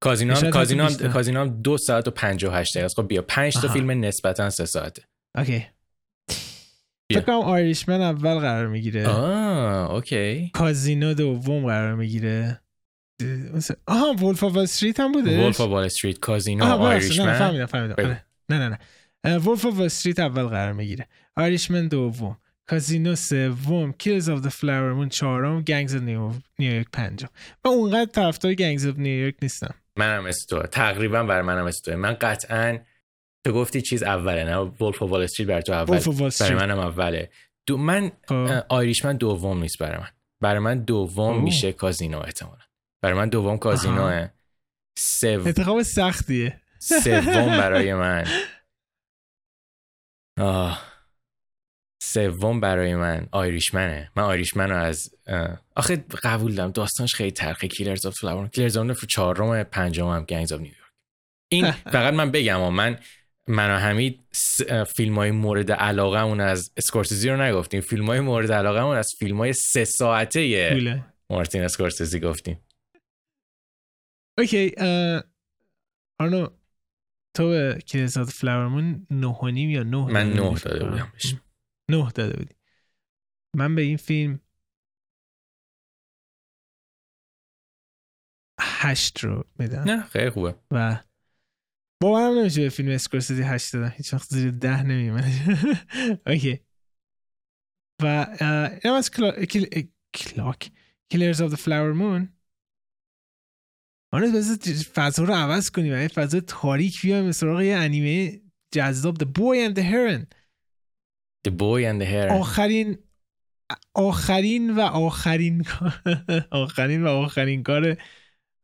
[0.00, 1.12] کازینو هم کازینو هم.
[1.12, 2.96] کازینو هم دو ساعت و 58 دقیقه است.
[2.96, 3.22] خب بیا.
[3.22, 3.68] 5 تا.
[3.68, 5.02] فیلم نسبتا سه ساعته.
[5.38, 5.66] اوکی.
[7.12, 9.08] فکر کنم آیریشمن اول قرار می‌گیره.
[9.08, 10.50] آه okay.
[10.54, 12.61] کازینو دوم قرار می‌گیره.
[13.86, 16.80] آها Wolf of Street هم بوده؟ Wolf of Wall Street کازینو ببخشید.
[16.80, 17.66] نه Irishman فهمیدم.
[17.66, 18.04] فهمیدم.
[18.04, 18.24] آره.
[18.48, 18.78] نه نه
[19.24, 19.38] نه.
[19.38, 21.06] Wolf of Street اول قرار می‌گیره.
[21.36, 22.36] Irishman دوم.
[22.66, 23.92] کازینو سوم.
[23.92, 25.62] Killers of the Flower Moon چهارم.
[25.62, 27.28] Gangs New York پنجم.
[27.64, 29.74] من اونقدر طرفدار Gangs of New York نیستم.
[29.96, 32.78] منم مثل تو تقریبا بر منم مثل تو من قطعا
[33.44, 35.98] تو گفتی چیز اوله نه؟ Wolf of Wall Street بر تو اول
[36.40, 37.30] برای منم اوله.
[37.66, 38.48] دو من خب.
[38.68, 40.08] Irishman دوم نیست برای من.
[40.40, 41.42] برای من دوم.
[41.42, 42.62] میشه کازینو احتمالا.
[43.02, 44.28] برای من دوم کازینوه
[44.98, 45.26] سو...
[45.26, 46.60] انتخاب سختیه.
[46.78, 48.26] سوم برای من.
[50.40, 50.92] آه.
[52.02, 54.10] سوم برای من Irishman ه.
[54.16, 55.14] من Irishman رو از
[55.76, 60.52] آخه قبول دارم داستانش خیلی تلخه Killers of Flower Killers of چهارم پنجم هم Gangs
[60.52, 60.82] of New York
[61.52, 62.98] این فقط من بگم من
[63.48, 64.20] من و حمید
[64.86, 67.80] فیلم های مورد علاقه اون از اسکورسیزی رو نگفتیم.
[67.80, 70.40] فیلم های مورد علاقه اون از فیلم های سه ساعته
[71.30, 72.58] مارتین اسکورسیزی گفتیم.
[74.38, 74.74] okay
[76.20, 76.46] آرنو
[77.36, 80.84] تو به Killers of the Flower Moon نه و نیم یا نه من نه داده.
[80.84, 81.12] بودم
[81.90, 82.54] نه داده بودی.
[83.56, 84.40] من به این فیلم
[88.60, 89.82] هشت رو میدم.
[89.82, 90.54] نه خیلی خوبه.
[90.70, 91.04] و
[92.02, 93.92] باورم نمیشه به فیلم اسکورسیزی هشت دادم.
[93.96, 95.32] هیچ وقت زیر ده نمیمونه
[96.26, 96.60] okay.
[98.02, 98.06] و
[98.84, 99.30] اینم از کلا...
[99.44, 99.64] کل...
[100.14, 100.70] کلاک
[101.08, 102.36] Killers of the Flower Moon
[104.12, 104.56] آنه بذار
[104.94, 108.40] فضا رو عوض کنیم یه فضا تاریک بیایم سراغ یه انیمه
[108.74, 110.26] جذاب The Boy and the Heron.
[111.48, 112.32] The Boy and the Heron.
[112.32, 112.98] آخرین
[113.94, 115.64] آخرین و آخرین
[116.50, 118.02] آخرین و آخرین کار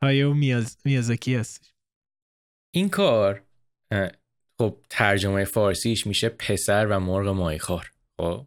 [0.03, 0.77] هایائو میاز...
[0.85, 1.75] میازاکی هست
[2.75, 3.43] این کار
[4.59, 8.47] خب ترجمه فارسیش میشه پسر و مرغ ماهیخوار خب؟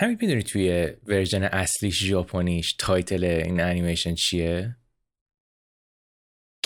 [0.00, 4.76] همین می‌دونی توی version اصلیش ژاپنیش title این انیمیشن چیه؟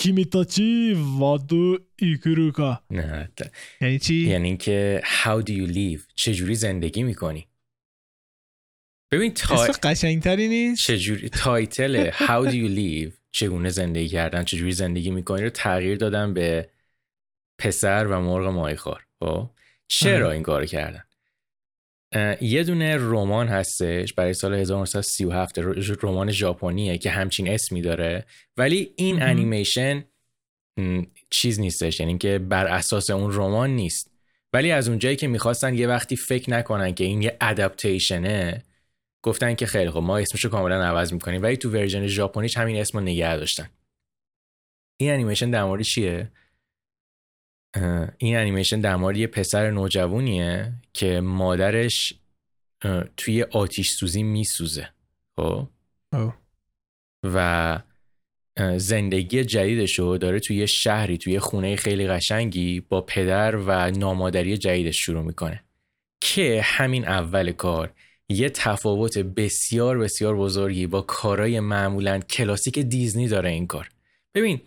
[0.05, 7.47] 君たちはどう 生きるか نه ت- یعنی چی؟ یعنی اینکه how do you live چجوری زندگی می‌کنی؟
[9.11, 9.63] ببین تا...
[9.63, 15.43] اسم قشنگتری نیست؟ چجوری title how do you live چگونه زندگی کردن؟ چجوری زندگی می‌کنی
[15.43, 16.69] رو تغییر دادن به
[17.59, 19.05] پسر و مرغ ماهیخوار.
[19.19, 19.49] خب؟
[19.87, 20.31] چرا.
[20.31, 21.03] این کارو کردن؟
[22.41, 28.25] یه دونه رمان هستش برای سال 1937 ر- رمان ژاپنیه که همچین اسمی داره.
[28.57, 29.21] ولی این.
[29.21, 30.03] انیمیشن
[31.29, 34.11] چیز نیستش یعنی که بر اساس اون رمان نیست.
[34.53, 38.63] ولی از اونجایی که می‌خواستن یه وقتی فکر نکنن که این یه adaptation ه
[39.21, 41.41] گفتن که خیلی خب ما اسمشو کاملا عوض می‌کنیم.
[41.41, 43.69] ولی تو version ژاپنیش همین اسم رو نگه داشتن.
[44.97, 46.31] این انیمیشن در مورد چیه؟
[48.17, 52.13] این انیمیشن در مورد یه پسر نوجوانیه که مادرش
[53.17, 54.89] توی آتیش سوزی میسوزه
[55.35, 55.67] خب.
[57.23, 57.79] و
[58.77, 63.91] زندگی جدیدش رو داره توی یه شهری توی یه خونه خیلی قشنگی با پدر و
[63.91, 65.63] نامادری جدیدش شروع می‌کنه
[66.21, 67.93] که همین اول کار
[68.29, 73.89] یه تفاوت بسیار بسیار بزرگی با کارهای معمولا کلاسیک دیزنی داره این کار
[74.35, 74.61] ببین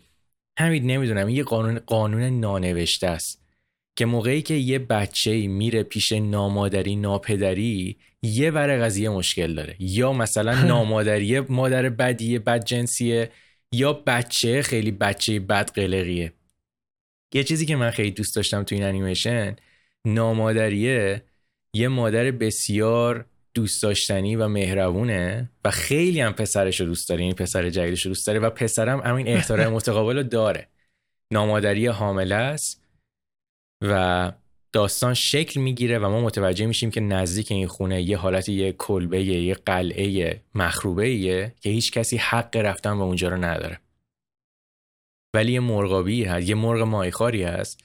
[0.58, 3.48] همین نمی‌دونم یه قانون قانون نانوشته است
[3.96, 9.76] که موقعی که یه بچه میره پیش نامادری ناپدری یه ور قضیه مشکل داره.
[9.78, 13.30] یا مثلا نامادری مادر بدیه بد جنسیه
[13.72, 16.32] یا بچه خیلی بچه بد قلقیه.
[17.34, 19.56] یه چیزی که من خیلی دوست داشتم تو این انیمیشن
[20.04, 21.22] نامادریه
[21.74, 23.26] یه مادر بسیار
[23.58, 28.08] دوست داشتنی و مهربونه و خیلی هم پسرش رو دوست داره این پسر جدیدش رو
[28.08, 30.68] دوست داره و پسرم همین احترام متقابل رو داره.
[31.32, 32.84] نامادری حامله است
[33.84, 34.32] و
[34.72, 39.24] داستان شکل می‌گیره و ما متوجه میشیم که نزدیک این خونه یه حالت یه کلبه
[39.24, 41.18] یه قلعه مخروبه
[41.60, 43.80] که هیچ کسی حق رفتن به اونجا رو نداره.
[45.34, 47.80] ولی یه مرغابی هست یه مرغ ماهیخواری هست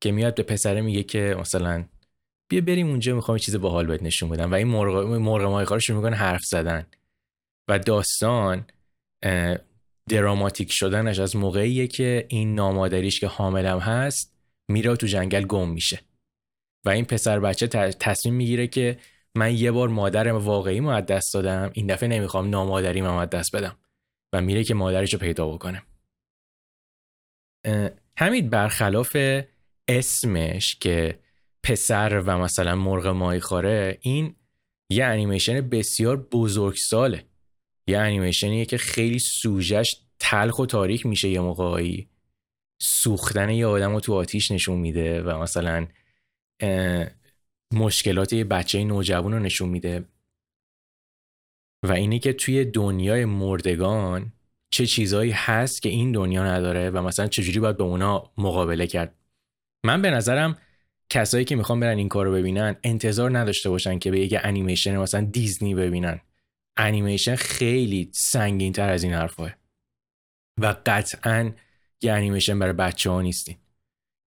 [0.00, 1.84] که میاد به پسره میگه که مثلا
[2.48, 4.52] بیا بریم اونجا می‌خوام چیز باحال بهت نشون بدم.
[4.52, 6.86] و این مرغ مرغ ماهیخوار شروع می‌کنه حرف زدن.
[7.68, 8.66] و داستان
[10.08, 14.36] دراماتیک شدنش از موقعیه که این نامادریش که حاملم هست
[14.68, 16.00] میره تو جنگل گم میشه.
[16.84, 18.98] و این پسر بچه تصمیم می‌گیره که
[19.34, 21.70] من یه بار مادر واقعی از دست دادم.
[21.74, 23.76] این دفعه نمی‌خوام نامادری از دست بدم.
[24.32, 25.82] و میره که مادرش رو پیدا بکنه.
[28.16, 29.16] همین برخلاف
[29.88, 31.18] اسمش که
[31.66, 34.34] پسر و مثلا مرغ ماهی خاره این
[34.90, 37.24] یه انیمیشن بسیار بزرگساله
[37.86, 42.08] یه انیمیشنیه که خیلی سوژش تلخ و تاریک میشه یه موقعی.
[42.82, 45.86] سوختن یه آدم رو تو آتیش نشون میده و مثلا
[47.72, 50.04] مشکلات یه بچه نوجوان رو نشون میده.
[51.82, 54.32] و اینی که توی دنیای مردگان
[54.70, 59.14] چه چیزهایی هست که این دنیا نداره و مثلا چجوری باید به اونا مقابله کرد.
[59.84, 60.58] من به نظرم
[61.10, 64.96] کسایی که می‌خوان برن این کار رو ببینن انتظار نداشته باشن که به یه انیمیشن
[64.96, 66.20] مثلا دیزنی ببینن.
[66.76, 69.52] انیمیشن خیلی سنگین تر از این حرفاه
[70.60, 71.52] و قطعا
[72.02, 73.56] یه انیمیشن برای بچه ها نیستین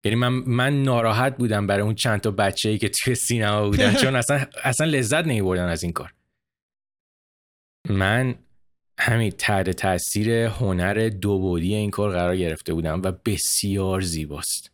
[0.05, 3.93] یعنی من من ناراحت بودم برای اون چند تا بچه ای که توی سینما بودن
[3.93, 6.13] چون اصلا اصلا لذت نمیبردن از این کار.
[7.89, 8.35] من
[8.99, 14.71] همین تحت تاثیر هنر دو بودی این کار قرار گرفته بودم و بسیار زیباست.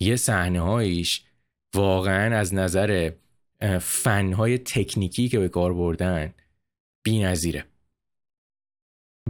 [0.00, 1.25] یه صحنه هایش
[1.76, 3.10] واقعا از نظر
[3.80, 6.34] فنهای تکنیکی که به کار بردن
[7.02, 7.64] بی نظیره.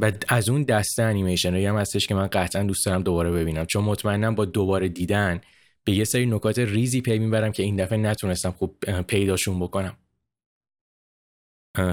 [0.01, 3.65] و از اون دسته انیمیشن هایی هم هستش که من قطعا دوست دارم دوباره ببینم.
[3.65, 5.41] چون مطمئنم با دوباره دیدن
[5.85, 9.97] به یه سری نکات ریزی پی می‌برم که این دفعه نتونستم خوب پیداشون بکنم.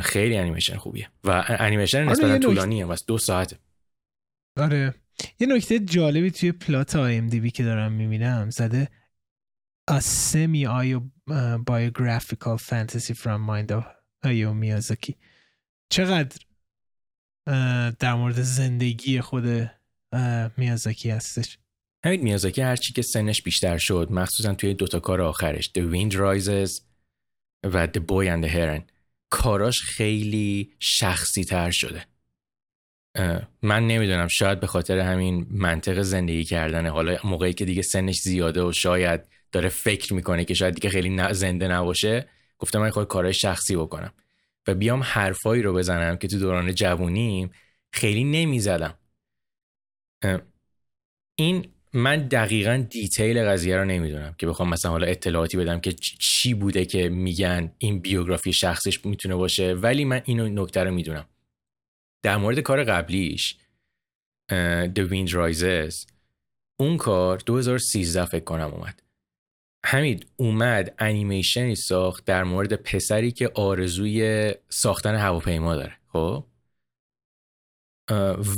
[0.01, 1.09] خیلی انیمیشن خوبیه.
[1.23, 3.57] و انیمیشن آره، نسبتا طولانی هم دو ساعته.
[4.57, 4.93] آره.
[5.39, 8.87] یه نکته جالبی توی plot IMDb که دارم می‌بینم زده
[9.87, 10.65] A semi
[11.71, 13.83] biographical fantasy from mind of
[14.23, 15.15] Hayao Miyazaki.
[15.89, 16.37] چقدر
[17.99, 19.69] در مورد زندگی خود
[20.57, 21.57] میازاکی هستش؟
[22.05, 26.81] همین میازاکی هرچی که سنش بیشتر شد مخصوصا توی دوتا کار آخرش The Wind Rises
[27.63, 28.81] و The Boy and the Heron
[29.29, 32.05] کاراش خیلی شخصی تر شده
[33.61, 38.63] من نمی‌دونم شاید به خاطر همین منطق زندگی کردن حالا موقعی که دیگه سنش زیاده
[38.63, 43.33] و شاید داره فکر می‌کنه که شاید دیگه خیلی زنده نباشه گفتم من خود کارهای
[43.33, 44.13] شخصی بکنم.
[44.67, 47.51] و بیام حرفایی رو بزنم که تو دوران جوونیم
[47.91, 48.97] خیلی نمی‌زدم.
[51.35, 56.53] این من دقیقا دیتیل قضیه رو نمی‌دونم که بخوام مثلا حالا اطلاعاتی بدم که چی
[56.53, 61.25] بوده که میگن این بیوگرافی شخصش می‌تونه باشه ولی من اینو نکته رو می‌دونم.
[62.23, 63.57] در مورد کار قبلیش
[64.95, 66.07] The Wind Rises
[66.79, 69.02] اون کار 2013 فکر کنم اومد.
[69.85, 76.43] حمید اومد انیمیشنی ساخت در مورد پسری که آرزوی ساختن هواپیما داره خب؟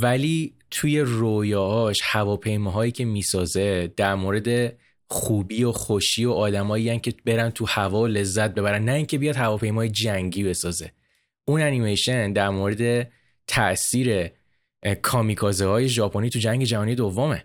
[0.02, 4.76] ولی توی رویاهاش هواپیماهایی که می‌سازه در مورد
[5.08, 9.88] خوبی و خوشی و آدمایی که برن تو هوا لذت ببرن نه اینکه بیاد هواپیمای
[9.88, 10.92] جنگی بسازه.
[11.44, 13.12] اون انیمیشن در مورد
[13.46, 14.30] تاثیر
[15.02, 17.44] کامیکازه های ژاپنی تو جنگ جهانی دومه.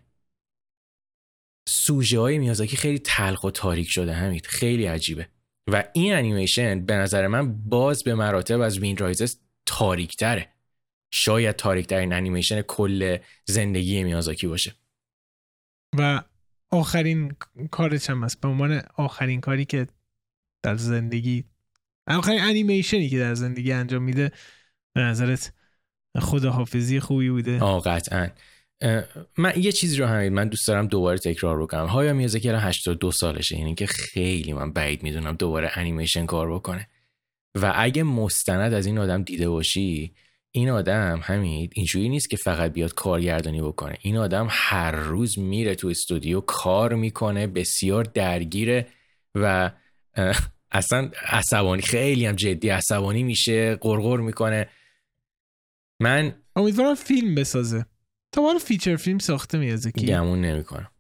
[1.70, 5.28] سوژه های میازاکی خیلی تلخ و تاریک شده همین خیلی عجیبه.
[5.68, 10.50] و این انیمیشن به نظر من باز به مراتب از وین رایزز تاریک تره
[11.14, 14.76] شاید تاریک این انیمیشن کل زندگی میازاکی باشه.
[15.98, 16.22] و
[16.70, 17.36] آخرین
[17.72, 18.42] کارش هم هست.
[18.42, 19.88] به عنوان آخرین کاری که
[20.64, 21.44] در زندگی
[22.08, 24.32] آخرین انیمیشنی که در زندگی انجام میده
[24.94, 25.54] به نظرت
[26.20, 27.60] خداحافظی خوبی بوده.
[27.60, 28.30] آه قطعا.
[29.38, 31.86] من یه چیزی رو همین من دوست دارم دوباره تکرار بکنم.
[31.86, 36.88] هایا میازاکی الان 82 سالشه یعنی که خیلی من بعید می‌دونم دوباره انیمیشن کار بکنه.
[37.56, 40.14] و اگه مستند از این آدم دیده باشی
[40.52, 43.98] این آدم همین اینجوری نیست که فقط بیاد کارگردانی بکنه.
[44.02, 48.88] این آدم هر روز میره تو استودیو کار می‌کنه بسیار درگیره
[49.36, 49.72] و
[50.72, 54.70] اصلا عصبانی خیلی هم جدی عصبانی میشه قرقر می‌کنه.
[56.00, 57.86] من امیدوارم فیلم بسازه.
[58.32, 60.92] تا حالا فیچر فیلم ساخته میازکی؟ گمون نمی‌کنم.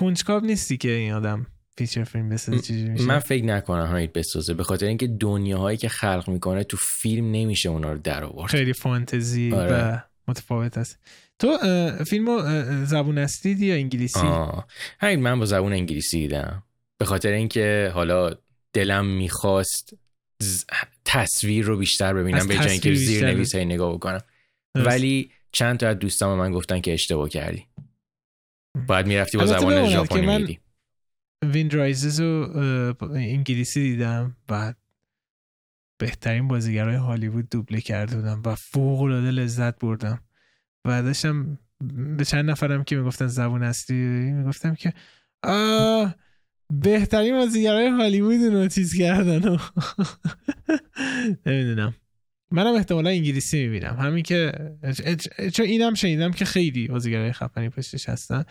[0.00, 1.46] کنجکاو نیستی که این آدم
[1.78, 6.28] feature film بسازه میشه؟ من فکر نکنم هایت بسازه به خاطر اینکه دنیاهایی که خلق
[6.28, 8.50] می‌کنه تو فیلم نمیشه اونا رو در آورد.
[8.50, 9.94] خیلی فانتزی آره.
[9.94, 9.98] و
[10.28, 10.98] متفاوت است.
[11.38, 11.58] تو
[12.04, 12.42] فیلمو
[12.84, 14.26] زبون اصلی دیدی یا انگلیسی؟
[15.00, 16.62] همین من با زبون انگلیسی دیدم.
[16.98, 18.34] به خاطر اینکه حالا
[18.72, 19.94] دلم می‌خواست
[21.04, 24.20] تصویر رو بیشتر ببینم به جای اینکه زیر نویس نگاه بکنم.
[24.74, 27.66] ولی چند تا از دوستان من گفتن که اشتباه کردی.
[28.86, 30.60] باید می‌رفتی با زبان ژاپنی میدی
[31.42, 32.54] ویند رایزز رو
[33.14, 34.76] انگلیسی دیدم بعد
[35.98, 40.20] بهترین بازیگرای هالیوود دوبله کرده بودم و فوق العاده لذت بردم.
[40.84, 41.58] و داشتم
[42.16, 44.92] به چند نفرم که می‌گفتن زبون هستی می‌گفتم که
[45.42, 46.14] آه
[46.72, 49.40] بهترین بازیگرای هالیوود رو چیز کردن
[51.46, 51.94] نمی‌دونم.
[52.50, 53.96] منم احتمالا انگلیسی می‌بینم.
[53.96, 54.52] همین که
[55.54, 58.44] چون اینم شنیدم که خیلی بازیگرای خفنی پشتش هستن.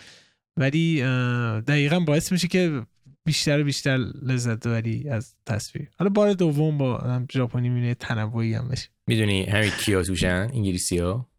[0.57, 1.01] ولی
[1.67, 2.85] دقیقا باعث میشه که
[3.25, 5.89] بیشتر و بیشتر لذت ببری از تصویر.
[5.99, 8.89] حالا بار دوم با ژاپنی می‌بینه تنوعی هم بشه.
[9.07, 11.29] می‌دونی همین کیا توشن؟ انگلیسی ها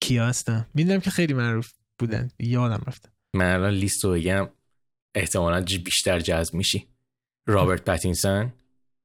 [0.00, 2.30] کیا هستن؟ می‌دونم که خیلی معروف بودن.
[2.38, 4.48] یادم رفتم من الان لیست رو بگم.
[5.14, 6.86] احتمالا بیشتر جذب میشی.
[7.46, 8.52] رابرت پاتینسون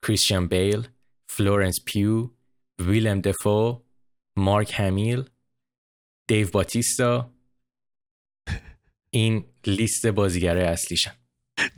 [0.08, 0.88] کریستیان بیل
[1.30, 2.30] فلورنس پیو
[2.80, 3.84] ویلم دفو
[4.36, 5.24] مارک همیل
[6.28, 7.34] دیو باتیستا.
[9.10, 11.12] این لیست بازیگرای اصلیشن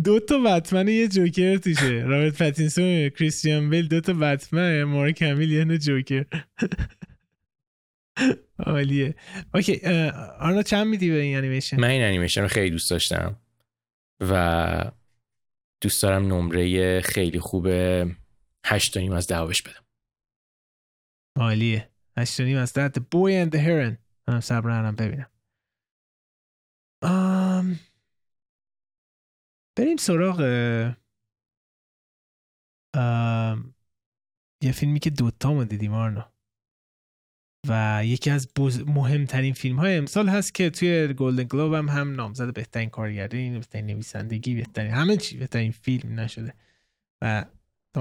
[0.03, 2.03] دو تا بتمن یه جوکر توشه.
[2.07, 6.25] رابرت پاتینسون کریستیان بیل دو تا بتمن مارک همیل یه جوکر.
[8.59, 9.15] عالیه.
[9.53, 9.81] okay
[10.39, 13.39] آرنا چند میدی به این انیمیشن؟ من این انیمیشن رو خیلی دوست داشتم
[14.19, 14.91] و
[15.81, 17.67] دوست دارم نمره خیلی خوب
[18.65, 19.84] هشت نیم از دعوش بدم.
[21.35, 23.97] عالیه هشت نیم از The Boy and the Heron.
[24.27, 25.29] من صبر ببینم.
[27.01, 27.79] آم...
[29.77, 30.39] بریم سراغ
[32.95, 33.75] آم...
[34.61, 36.33] یه فیلمی که دوتا ما دیدیم آرنا
[37.67, 38.47] و یکی از
[38.87, 43.85] مهمترین فیلم های امسال هست که توی گلدن گلوب هم هم نامزد بهترین کارگردانی بهترین
[43.85, 46.53] نویسندگی بهترین همه چی بهترین فیلم نشده.
[47.21, 47.45] و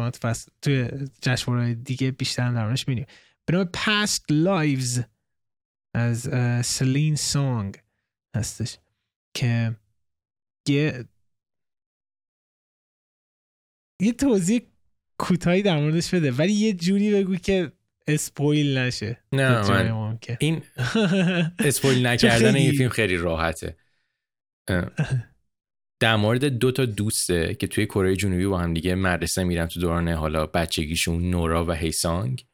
[0.01, 0.89] فصل توی
[1.23, 3.07] جشنواره دیگه بیشتر هم درمانش میدیم
[3.47, 5.03] به نام Past Lives
[5.95, 6.21] از
[6.67, 7.77] سلین سانگ
[8.37, 8.79] هستش
[9.35, 9.77] که
[10.69, 11.05] یه
[14.01, 14.61] یه توضیح
[15.19, 17.73] کوتاهی در موردش بده ولی یه جوری بگو که
[18.09, 19.19] اسپویل نشه.
[19.33, 20.63] نه من این
[21.59, 23.77] اسپویل نکردن این فیلم خیلی راحته.
[26.05, 29.81] در مورد دو تا دوسته که توی کره جنوبی با هم دیگه مدرسه میرن تو
[29.81, 32.47] دوران حالا بچگیشون نورا و هیسانگ.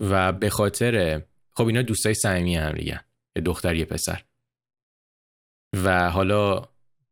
[0.00, 1.22] و به خاطر
[1.56, 3.00] خب اینا دوستای صمیمی هم دیگه
[3.36, 4.22] یه دختر یه پسر.
[5.84, 6.68] و حالا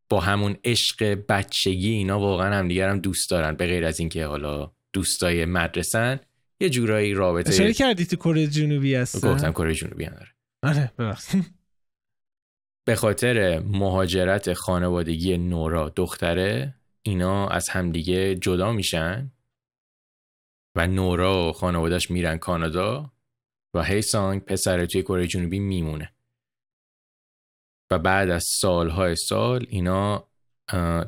[0.09, 3.55] با همون عشق بچگی اینا واقعا هم دیگر هم دوست دارن.
[3.55, 6.19] به غیر از اینکه حالا دوستای مدرسن
[6.59, 10.31] یه جورایی رابطه اشاره کردی تو کره جنوبی هست گفتم کره جنوبی هم داره.
[10.63, 10.91] آره
[12.87, 19.31] به خاطر مهاجرت خانوادگی نورا دختره اینا از همدیگه جدا میشن
[20.75, 23.11] و نورا و خانوادش میرن کانادا
[23.73, 26.13] و هیسانگ پسر توی کره جنوبی میمونه.
[27.91, 30.27] و بعد از سالهای سال اینا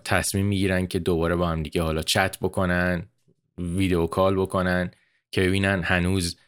[0.06, 3.10] تصمیم می‌گیرن که دوباره با هم دیگه حالا چت بکنن
[3.58, 4.92] ویدیو کال بکنن
[5.32, 6.40] که ببینن هنوز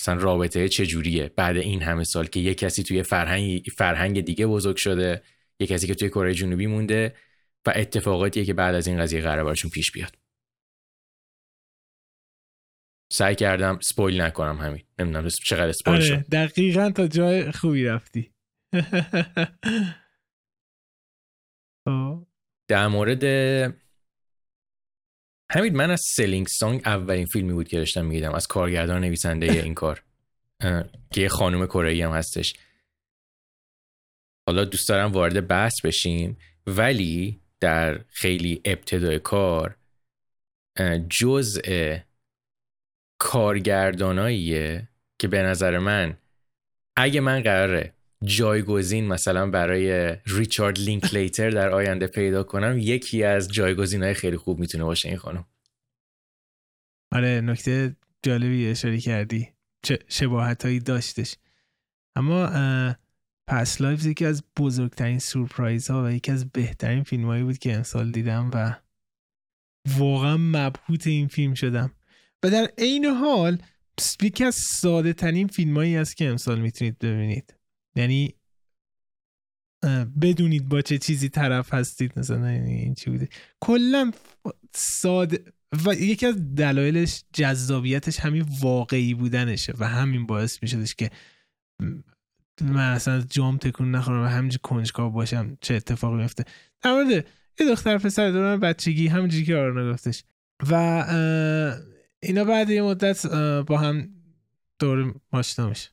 [0.00, 4.76] مثلا رابطه چجوریه بعد این همه سال که یه کسی توی فرهنگ, فرهنگ دیگه بزرگ
[4.76, 5.22] شده
[5.60, 7.14] یه کسی که توی کره جنوبی مونده
[7.66, 10.14] و اتفاقاتیه که بعد از این قضیه قرار برشون پیش بیاد.
[13.12, 14.84] سعی کردم سپویل نکنم همین.
[14.98, 16.24] نمی‌دونم چقدر سپویل آره، شد.
[16.32, 18.32] دقیقا تا جای خوبی رفتی.
[22.68, 23.24] در مورد
[25.50, 28.34] همین من از سلینگ سانگ اولین فیلمی بود که داشتم می‌دیدم.
[28.34, 30.02] از کارگردان نویسنده این کار
[31.10, 32.54] که یه خانم کره هم هستش.
[34.48, 36.38] حالا دوست دارم وارد بحث بشیم.
[36.66, 39.76] ولی در خیلی ابتدای کار
[41.08, 41.96] جزء
[43.18, 44.88] کارگرداناییه
[45.18, 46.16] که به نظر من
[46.96, 47.94] اگه من قراره
[48.24, 54.58] جایگزین مثلا برای ریچارد لینکلیتر در آینده پیدا کنم یکی از جایگزین های خیلی خوب
[54.58, 55.44] می‌تونه باشه این خانم.
[57.12, 59.48] آره نکته جالبی اشاره کردی.
[60.08, 61.36] شباهت هایی داشتش.
[62.16, 62.48] اما
[63.46, 67.74] Past Lives یکی از بزرگترین سورپرایز ها و یکی از بهترین فیلم هایی بود که
[67.74, 68.76] امسال دیدم و
[69.98, 71.94] واقعا مبهوت این فیلم شدم.
[72.42, 73.58] و در عین حال
[74.22, 77.54] یکی از ساده ترین فیلم هایی است که امسال می‌تونید ببینید.
[77.98, 78.34] یعنی
[80.22, 83.28] بدونید با چه چیزی طرف هستید مثلا این چی بوده.
[83.60, 84.12] کلا
[84.74, 85.44] ساده
[85.86, 91.10] و یکی از دلایلش جذابیتش همین واقعی بودنشه و همین باعث میشدش که
[92.62, 96.44] من اصلا جام تکون نخورم و همینجور کنجکاو باشم چه اتفاقی میفته
[96.82, 97.10] در مورد
[97.60, 100.24] یه دختر پسر دوران بچگی همینجوری که آرنا گفتش.
[100.70, 100.74] و
[102.22, 103.26] اینا بعد یه مدت
[103.66, 104.08] با هم
[104.78, 105.88] دور ماشنا میشه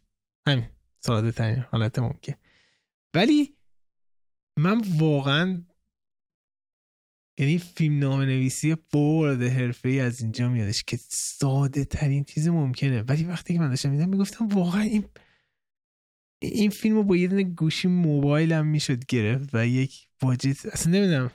[0.48, 0.66] همین.
[1.06, 2.34] ساده ترین حالت ممکن.
[3.14, 3.56] ولی
[4.60, 5.64] من واقعا
[7.40, 13.02] یعنی فیلم نام نویسی برد حرفه ای از اینجا میادش که ساده ترین چیز ممکنه.
[13.02, 15.06] ولی وقتی که من داشتم میدم می‌گفتم واقعا این
[16.42, 20.92] این فیلم رو با یه دونه گوشی موبایل هم می‌شد گرفت و یک باجت اصلا
[20.92, 21.32] نمی‌دونم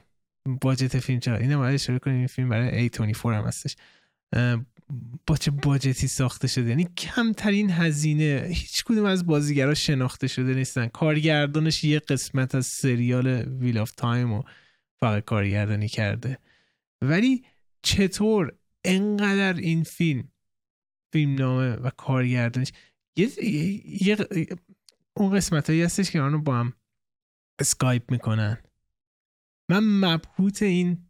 [0.61, 3.77] budget فیلم چرا اینم باید اشاره کنیم این فیلم برای A24 هم هستش.
[5.27, 6.69] با چه budget ی ساخته شده.
[6.69, 8.47] یعنی کمترین هزینه.
[8.49, 10.87] هیچ کدوم از بازیگرا شناخته شده نیستن.
[10.87, 13.27] کارگردانش یه قسمت از سریال
[13.61, 14.43] Wheel of Time و
[15.01, 16.39] فقط کارگردانی کرده.
[17.03, 17.45] ولی
[17.83, 18.53] چطور
[18.85, 20.29] انقدر این فیلم
[21.13, 22.73] فیلم نامه و کارگردانش
[23.17, 23.29] یه,
[24.07, 24.17] یه
[25.15, 26.73] اون قسمت هایی هستش که اینو با هم
[27.59, 28.57] اسکایپ می‌کنن.
[29.69, 31.10] من مبهوت این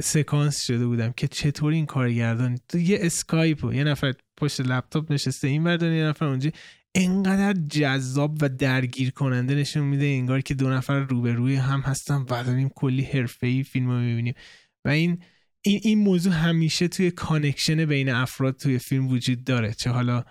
[0.00, 5.48] سکانس شده بودم که چطور این کارگردان تو یه اسکایپ یه نفر پشت لپتاپ نشسته
[5.48, 6.50] این بردن یه نفر اونجا.
[6.94, 12.44] انقدر جذاب و درگیر کننده نشون میده انگار که دو نفر روبروی هم هستن و
[12.44, 13.08] داریم کلی
[13.42, 14.34] ای فیلم رو می‌بینیم.
[14.84, 15.22] و این
[15.62, 20.24] این این موضوع همیشه توی connection بین افراد توی فیلم وجود داره چه حالا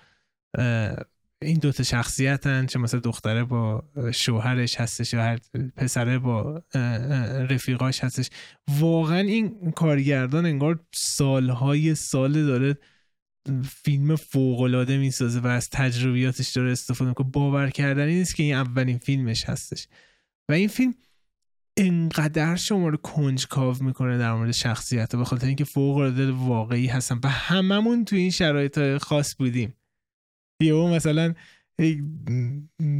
[1.42, 3.84] این دوتا شخصیتن چه مثلا دختره با
[4.14, 5.38] شوهرش هستش یا
[5.76, 6.64] پسره با
[7.50, 8.30] رفیقاش هستش.
[8.80, 12.78] واقعا این کارگردان انگار سالهای سال داره
[13.64, 17.30] فیلم فوقالعاده می‌سازه و از تجربیاتش داره استفاده می‌کنه.
[17.34, 19.88] باور کردنی نیست که این اولین فیلمش هستش.
[20.50, 20.94] و این فیلم
[21.78, 27.20] انقدر شما رو کنجکاو می‌کنه در مورد شخصیت به خاطر اینکه فوق العاده واقعی هستن
[27.24, 29.74] و هممون تو این شرایط خاص بودیم.
[30.62, 31.34] یهو مثلا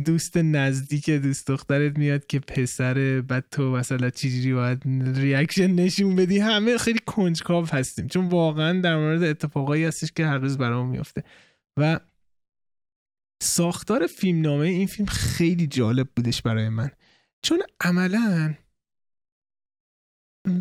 [0.06, 4.84] دوست نزدیک دوست دخترت میاد که پسر بعد تو مثلا چجوری باید
[5.18, 6.40] ریاکشن نشون بدی.
[6.40, 8.08] همه خیلی کنجکاو هستیم.
[8.08, 11.24] چون واقعا در مورد اتفاقایی هستش که هر روز برام میفته
[11.78, 12.00] و
[13.44, 16.92] ساختار فیلم نامه این فیلم خیلی جالب بودش برای من.
[17.44, 18.56] چون عملا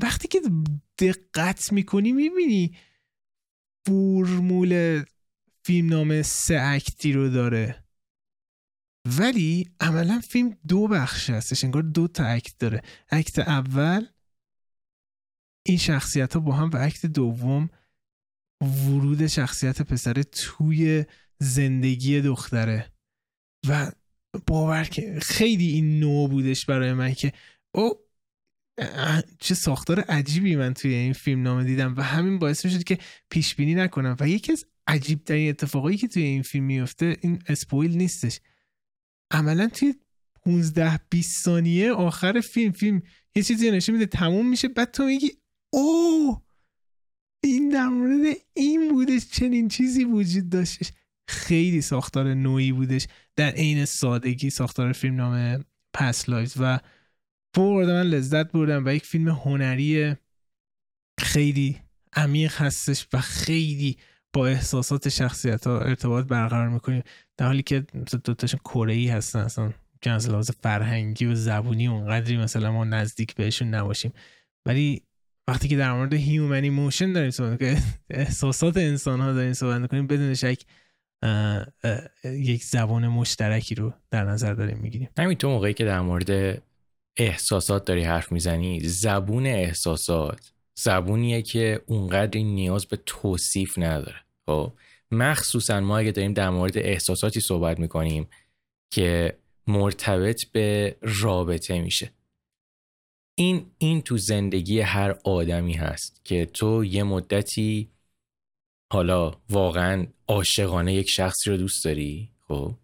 [0.02, 0.40] وقتی که
[0.98, 2.76] دقت می‌کنی می‌بینی
[3.86, 5.02] فرمول
[5.68, 7.84] فیلم نام سه اکتی رو داره.
[9.18, 12.82] ولی عملا فیلم دو بخش هستش انگار دو تا اکت داره.
[13.10, 14.06] اکت اول
[15.66, 17.70] این شخصیت ها با هم و اکت دوم
[18.62, 21.04] ورود شخصیت پسره توی
[21.38, 22.92] زندگی دختره.
[23.68, 23.92] و
[24.46, 27.32] باور که خیلی این نو بودش برای من که
[27.74, 27.94] او
[29.38, 32.98] چه ساختار عجیبی من توی این فیلم نامه دیدم و همین باعث می شد که
[33.30, 34.16] پیش بینی نکنم.
[34.20, 38.40] و یکی از عجیب ترین اتفاقایی که توی این فیلم میفته این اسپویل نیستش.
[39.30, 39.94] عملا توی
[40.44, 43.02] 15 20 ثانیه آخر فیلم فیلم
[43.34, 45.30] یه چیزی نشون میده تموم میشه بعد تو میگی
[45.72, 46.36] او
[47.44, 50.92] این در مورد این بودش چنین چیزی وجود داشتش.
[51.28, 53.06] خیلی ساختار نوعی بودش.
[53.36, 56.78] در عین سادگی ساختار فیلم نام Past Lives و
[57.54, 60.16] فوق من لذت بردم و یک فیلم هنری
[61.20, 61.80] خیلی
[62.12, 63.96] عمیق هستش و خیلی
[64.32, 67.02] با احساسات شخصیت ها ارتباط برقرار می‌کنیم
[67.36, 67.80] در حالی که
[68.24, 73.34] دوتاشون کره ای هستن اصلا که از لحاظ فرهنگی و زبونی اونقدری مثلا ما نزدیک
[73.34, 74.12] بهشون نباشیم.
[74.66, 75.02] ولی
[75.48, 77.76] وقتی که در مورد human emotion داریم صحبت که
[78.10, 80.58] احساسات انسان ها داریم صحبت می‌کنیم بدون شک
[82.24, 85.08] یک زبان مشترکی رو در نظر داریم می‌گیریم.
[85.18, 86.62] همین تو موقعی که در مورد
[87.16, 94.24] احساسات داری حرف می‌زنی زبون احساسات زبونیه که اونقدر نیاز به توصیف نداره.
[94.46, 94.72] خب
[95.10, 98.28] مخصوصا ما اگه داریم در مورد احساساتی صحبت می‌کنیم
[98.90, 102.12] که مرتبط به رابطه میشه.
[103.34, 107.90] این این تو زندگی هر آدمی هست که تو یه مدتی
[108.92, 112.74] حالا واقعا عاشقانه یک شخصی رو دوست داری خب؟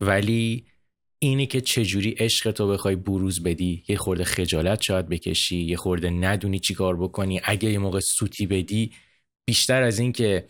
[0.00, 0.66] ولی
[1.26, 6.10] اینی که چجوری عشق تو بخوای بروز بدی؟ یه خورده خجالت شاید بکشی یه خورده
[6.10, 7.40] ندونی چی کار بکنی.
[7.44, 8.92] اگه یه موقع سوتی بدی
[9.46, 10.48] بیشتر از این که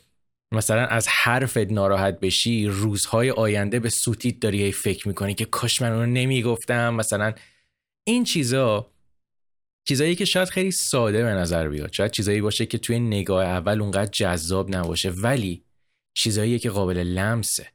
[0.55, 5.83] مثلا از حرفت ناراحت بشی روزهای آینده به سوتیت داری هی فکر می‌کنی که کاش
[5.83, 6.95] من اونو نمی‌گفتم.
[6.95, 7.33] مثلا
[8.07, 8.91] این چیزا
[9.89, 11.93] چیزایی که شاید خیلی ساده به نظر بیاد.
[11.93, 15.11] شاید چیزایی باشه که توی نگاه اول اونقدر جذاب نباشه.
[15.11, 15.63] ولی
[16.15, 17.67] چیزایی که قابل لمسه.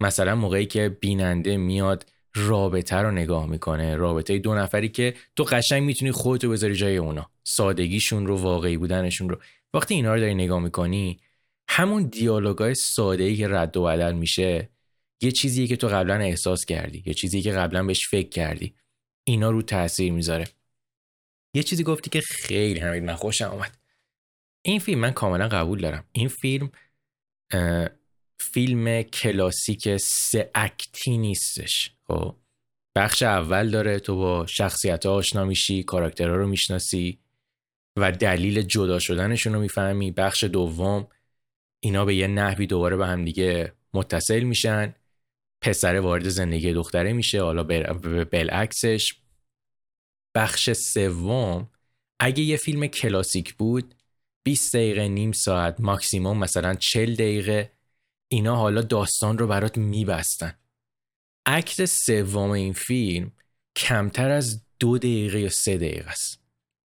[0.00, 2.06] مثلا موقعی که بیننده میاد
[2.36, 3.96] رابطه رو نگاه می‌کنه.
[3.96, 7.30] رابطه دو نفری که تو قشنگ می‌تونی خودتو بذاری جای اونا.
[7.44, 9.40] سادگیشون رو واقعی بودنشون رو.
[9.74, 11.20] وقتی اینا رو داری نگاه می‌کنی
[11.68, 14.70] همون دیالوگای ساده ای که رد و بدل میشه
[15.20, 17.02] یه چیزیه که تو قبلا احساس کردی.
[17.06, 18.74] یه چیزی که قبلا بهش فکر کردی.
[19.24, 20.46] اینا رو تاثیر می‌ذاره.
[21.54, 23.78] یه چیزی گفتی که خیلی همین من خوشم آمد
[24.62, 26.04] این فیلم من کاملا قبول دارم.
[26.12, 26.70] این فیلم
[28.56, 31.90] فیلم کلاسیک سه اکتی نیستش.
[32.08, 32.36] خب
[32.96, 37.18] بخش اول داره تو با شخصیت ها آشنا میشی کاراکترها رو می‌شناسی
[37.98, 40.10] و دلیل جدا شدنشون رو می‌فهمی.
[40.10, 41.08] بخش دوم
[41.80, 44.94] اینا به یه نحوی دوباره به هم دیگه متصل میشن.
[45.62, 47.64] پسر وارد زندگی دختره میشه حالا
[48.24, 49.14] بالعکسش.
[50.36, 51.70] بخش سوم
[52.20, 53.94] اگه یه فیلم کلاسیک بود
[54.44, 57.75] 20 دقیقه نیم ساعت ماکسیموم مثلا 40 دقیقه
[58.28, 60.58] اینا حالا داستان رو برات میبستن.
[61.46, 63.32] اکت سوم این فیلم
[63.76, 66.42] کمتر از دو دقیقه یا سه دقیقه است.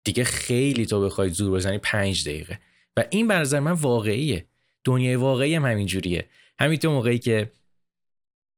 [0.03, 2.59] دیگه خیلی تو بخوای زور بزنی پنج دقیقه.
[2.97, 4.47] و این نظر من واقعیه.
[4.83, 6.29] دنیای واقعی هم همینجوریه
[6.59, 7.51] همین تو موقعی که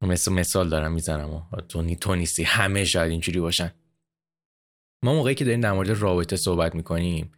[0.02, 2.44] مثل مثال دارم می‌زنم تو, تو نیستی.
[2.44, 3.74] همه شاید اینجوری باشن.
[5.04, 7.32] ما موقعی که داریم در مورد رابطه صحبت می‌کنیم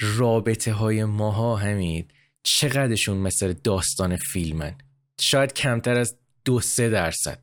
[0.00, 2.08] رابطه های ماها همین
[2.44, 4.74] چقدرشون مثل داستان فیلمن؟
[5.20, 7.38] شاید کمتر از دو سه درصد.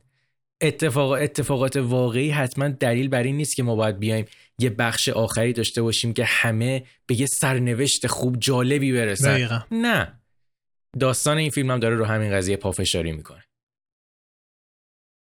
[0.60, 4.24] اتفاق اتفاقات واقعی حتما دلیل بر این نیست که ما باید بیایم
[4.58, 9.64] یه بخش آخری داشته باشیم که همه به یه سرنوشت خوب جالبی برسن.
[9.70, 10.20] نه.
[10.98, 13.44] داستان این فیلم هم داره رو همین قضیه پافشاری می‌کنه.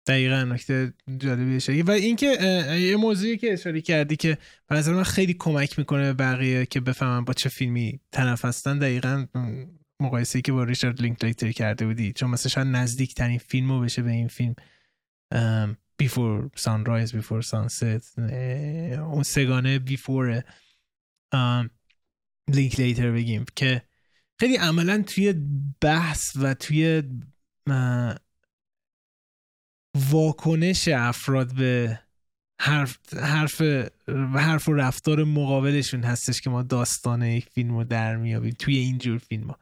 [0.09, 2.25] دقیقا نکته جالبی شدی و اینکه
[2.79, 4.37] یه موضوعی که اشاره کردی که
[4.67, 8.77] به نظر من خیلی کمک می‌کنه به بقیه که بفهمن با چه فیلمی طرف هستن
[8.77, 9.27] دقیقا
[10.01, 12.13] مقایسه که با ریچارد لینکلیتر کرده بودی.
[12.13, 14.55] چون مثلا شاید نزدیک ترین فیلمو بشه به این فیلم
[15.97, 18.19] بیفور سانرایز بیفور سانست
[18.99, 20.43] اون سگانه بیفور
[22.47, 23.81] لینکلیتر بگیم که
[24.39, 25.33] خیلی عملا توی
[25.81, 27.03] بحث و توی
[29.97, 31.99] واکنش افراد به
[32.61, 33.61] حرف, حرف
[34.07, 38.77] و حرف و رفتار مقابلشون هستش که ما داستان یک فیلم رو در میابیم توی
[38.77, 39.57] اینجور فیلم ها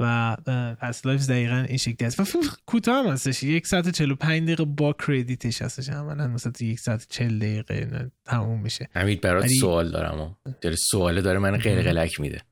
[0.00, 0.36] و
[0.80, 4.14] Past Lives دقیقا این شکلی هست و فیلم کوتاه هم هستش یک ساعت چهل و
[4.14, 5.88] پنج دقیقه با credit ش هستش.
[5.88, 8.88] عملا مثلا یک ساعت چل دقیقه تموم میشه.
[8.92, 12.42] همین برات سوال دارم داره سواله داره من قلقلک میده.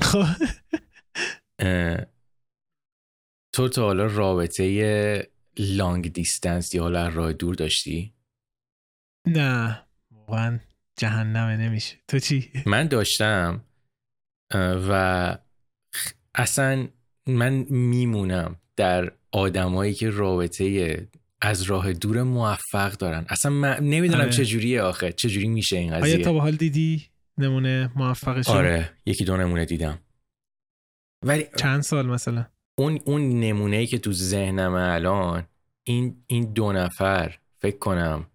[0.00, 0.24] خب.
[3.54, 8.14] تو تا حالا رابطه لانگ دیستنس یا حالا راه دور داشتی؟
[9.26, 10.60] نه واقعا
[10.96, 13.64] جهنمه نمیشه تو چی؟ من داشتم
[14.88, 15.38] و
[16.34, 16.88] اصلا
[17.26, 21.08] من میمونم در آدمایی که رابطه
[21.40, 24.30] از راه دور موفق دارن اصلا من نمی‌دونم آره.
[24.30, 27.06] چجوریه آخه چجوری میشه این قضیه آیا تا به حال دیدی
[27.38, 29.98] نمونه موفقش آره یکی دو نمونه دیدم
[31.24, 32.46] ولی چند سال مثلا
[32.78, 35.46] اون اون نمونه ای که تو ذهنم الان
[35.84, 38.26] این این دو نفر فکر کنم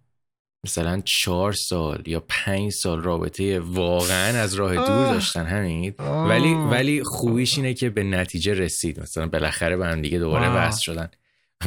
[0.64, 7.02] مثلا چهار سال یا پنج سال رابطه واقعا از راه دور داشتن همین؟ ولی ولی
[7.04, 9.00] خوبیش اینه که به نتیجه رسید.
[9.00, 11.10] مثلا بالاخره به هم دیگه دوباره وصل شدن.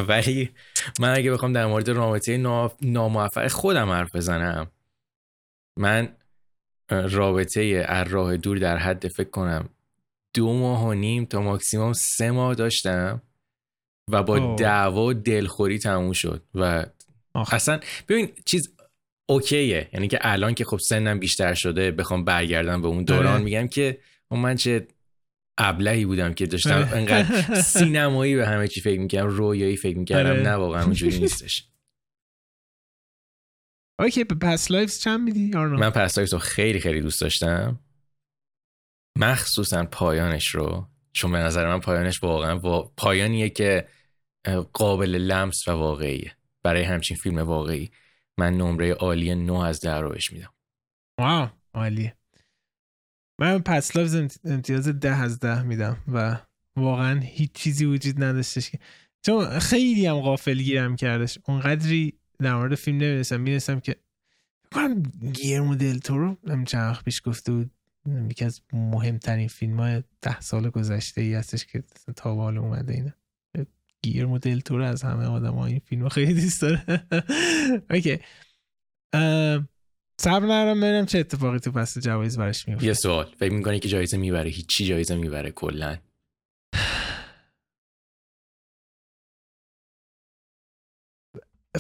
[0.07, 0.49] ولی
[0.99, 2.37] من اگه بخوام در مورد رابطه
[2.81, 4.67] ناموفق خودم حرف بزنم
[5.77, 6.09] من
[6.89, 9.69] رابطه از راه دور در حد فکر کنم
[10.33, 13.21] دو ماه و نیم تا ماکسیموم سه ماه داشتم
[14.11, 16.85] و با دعوا و دلخوری تموم شد و
[17.35, 18.73] اصلا ببین چیز
[19.29, 23.43] اوکیه یعنی که الان که خب سنم بیشتر شده بخوام برگردم به اون دوران آره.
[23.43, 23.99] میگم که
[24.31, 24.87] من چه
[25.57, 26.95] ابلهی بودم که داشتم آره.
[26.95, 30.41] انقدر سینمایی به همه چی فکر می‌کردم رویایی فکر می‌کردم آره.
[30.41, 31.65] نه واقعا اونجوری نیستش
[33.99, 37.79] OK Past Lives چند میدی من Past Lives رو خیلی خیلی دوست داشتم
[39.17, 42.59] مخصوصا پایانش رو چون به نظر من پایانش واقعا
[42.97, 43.87] پایانیه که
[44.73, 46.35] قابل لمس و واقعیه.
[46.63, 47.91] برای همچین فیلم واقعی
[48.37, 50.53] من نمره عالی نه از ده رو میدم.
[51.19, 52.15] wow عالیه.
[53.39, 53.95] من پس
[54.45, 56.37] امتیاز ده از ده میدم و
[56.75, 58.79] واقعا هیچ چیزی وجود نداشتش که
[59.25, 61.39] چون خیلی هم غافل گیرم کردش.
[61.47, 63.95] اونقدری در مورد فیلم نمی‌دونستم می‌دونستم که
[64.73, 65.03] کنم
[65.33, 66.37] گیرمو دل تو رو
[66.73, 67.71] وقت پیش گفته بود.
[68.29, 71.83] یکی از مهمترین فیلم های ده سال گذشته ای هستش که
[72.15, 73.15] تا حال اومده اینه
[74.03, 76.83] گیر مدل تور از همه آدم ها این فیلم خیلی دوست داره.
[77.91, 78.19] اوکی.
[80.21, 83.25] صبر نرم ببینم چه اتفاقی تو پس جوایز برش میفته یه سوال.
[83.25, 85.97] فکر می‌کنی که جایزه می‌بره؟ هیچی جایزه می‌بره کلا؟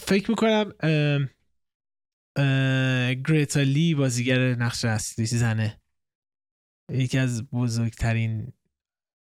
[0.07, 0.73] فکر می‌کنم
[3.27, 5.80] گریتا لی بازیگر نقش اصلی زنه.
[6.91, 8.53] یکی از بزرگترین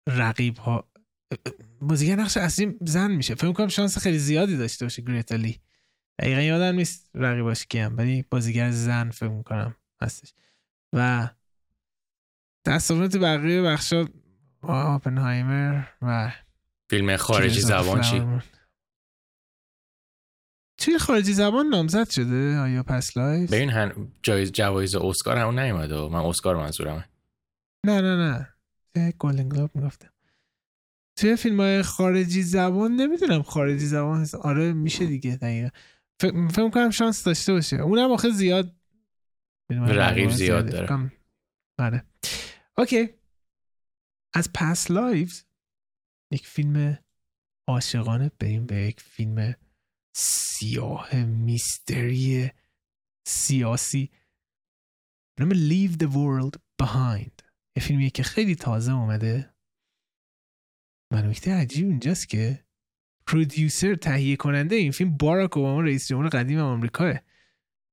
[0.07, 0.91] رقیب ها
[1.81, 3.35] بازیگر نقش اصلی زن میشه.
[3.35, 5.61] فکر کنم شانس خیلی زیادی داشته باشه گریتالی
[6.19, 10.33] دقیقا یادم نیست رقیباش کیم ولی بازیگر زن فکر می‌کنم هستش.
[10.93, 11.29] و
[12.65, 14.05] تصاویرات بقیه بخشا
[14.61, 16.31] Oppenheimer و
[16.89, 18.27] فیلم خارجی زبان چی؟
[20.77, 24.11] توی خارجی زبان نامزد شده آیا Past Lives؟ به این هن...
[24.23, 26.07] جایز جوایز اسکار همون نیومده.
[26.09, 27.05] من اسکار منظورمه.
[27.85, 29.11] نه نه نه.
[29.19, 30.09] Golden Globe می‌گفتم.
[31.15, 34.35] توی فیلم های خارجی زبان نمی‌دونم خارجی زبان هست.
[34.35, 35.69] آره میشه دیگه دقیقا.
[36.21, 37.75] فکر کنم شانس داشته باشه.
[37.75, 38.75] اونم آخه زیاد
[39.71, 41.11] رقیب زیاد داره.
[41.79, 42.05] آره.
[42.77, 43.09] OK.
[44.33, 45.43] از Past Lives
[46.31, 46.99] یک فیلم
[47.67, 49.55] عاشقانه بریم به یک فیلم
[50.15, 52.51] سیاه mystery
[53.27, 54.11] سیاسی.
[55.39, 57.50] نام Leave the World Behind.
[57.75, 59.53] یه فیلمیه که خیلی تازه اومده.
[61.11, 62.65] و نکته عجیب اینجاست که
[63.27, 67.13] producer تهیه کننده این فیلم باراک اوباما رئیس جمهور قدیم آمریکاه.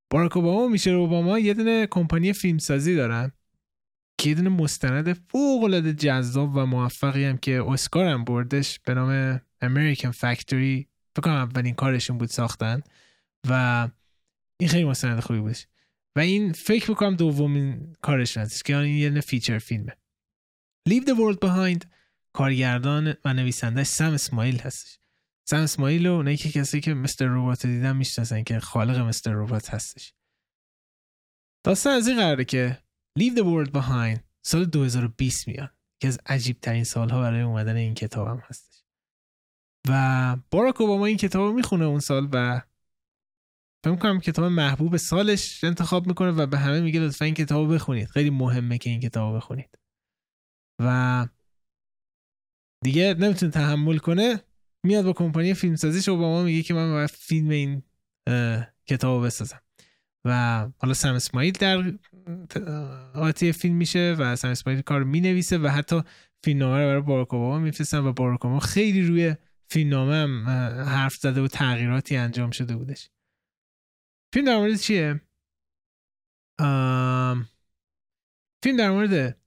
[0.09, 3.31] باراک اوباما و میشل اوباما یه دونه کمپانی فیلمسازی دارن
[4.17, 8.93] که یه دونه مستند فوق العاده جذاب و موفقی هم که اسکار هم بردش به
[8.93, 10.85] نام American Factory.
[11.15, 12.81] فکر کنم اولین کارشون بود ساختن
[13.49, 13.87] و
[14.59, 15.67] این خیلی مستند خوبی بودش
[16.15, 19.97] و این فکر می‌کنم دومین کارش هستش که این یه feature film ه.
[20.89, 21.87] Leave the World Behind
[22.33, 24.99] کارگردان و نویسندهش سم اسماعیل هستش.
[25.49, 29.73] سم اسماعیل و اونایی که کسی که مستر روبات دیدن می‌شناسن که خالق مستر روبات
[29.73, 30.13] هستش.
[31.63, 32.83] داستان از این قراره که
[33.19, 37.93] Leave the World Behind سال 2020 میاد که از عجیب ترین سالها برای اومدن این
[37.93, 38.83] کتاب هم هستش.
[39.87, 42.61] و باراک اوباما این کتاب رو می‌خونه اون سال و
[43.83, 48.07] فکر کنم کتاب محبوب سالش انتخاب می‌کنه و به همه میگه لطفا این کتاب بخونید.
[48.07, 49.79] خیلی مهمه که این کتاب بخونید.
[50.81, 51.27] و
[52.83, 54.41] دیگه نمی‌تونه تحمل کنه
[54.83, 57.83] میاد با کمپانی فیلمسازیش اوباما میگه که من باید فیلم این
[58.85, 59.61] کتاب بسازم.
[60.25, 61.93] و حالا سم اسماعیل در
[63.13, 66.01] آتی فیلم میشه و سم اسماعیل کار می‌نویسه و حتی
[66.43, 69.35] فیلمنامه رو برای باراک اوباما میفرستن و باراک خیلی روی
[69.71, 70.49] فیلمنامه هم
[70.85, 73.09] حرف زده و تغییراتی انجام شده بودش.
[74.33, 75.21] فیلم در مورد چیه؟
[78.63, 79.37] فیلم در مورد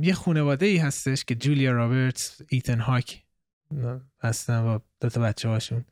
[0.00, 3.24] یه خانواده ای هستش که جولیا رابرتس ایتن هاک
[4.22, 5.84] هستن با دو تا بچه هاشون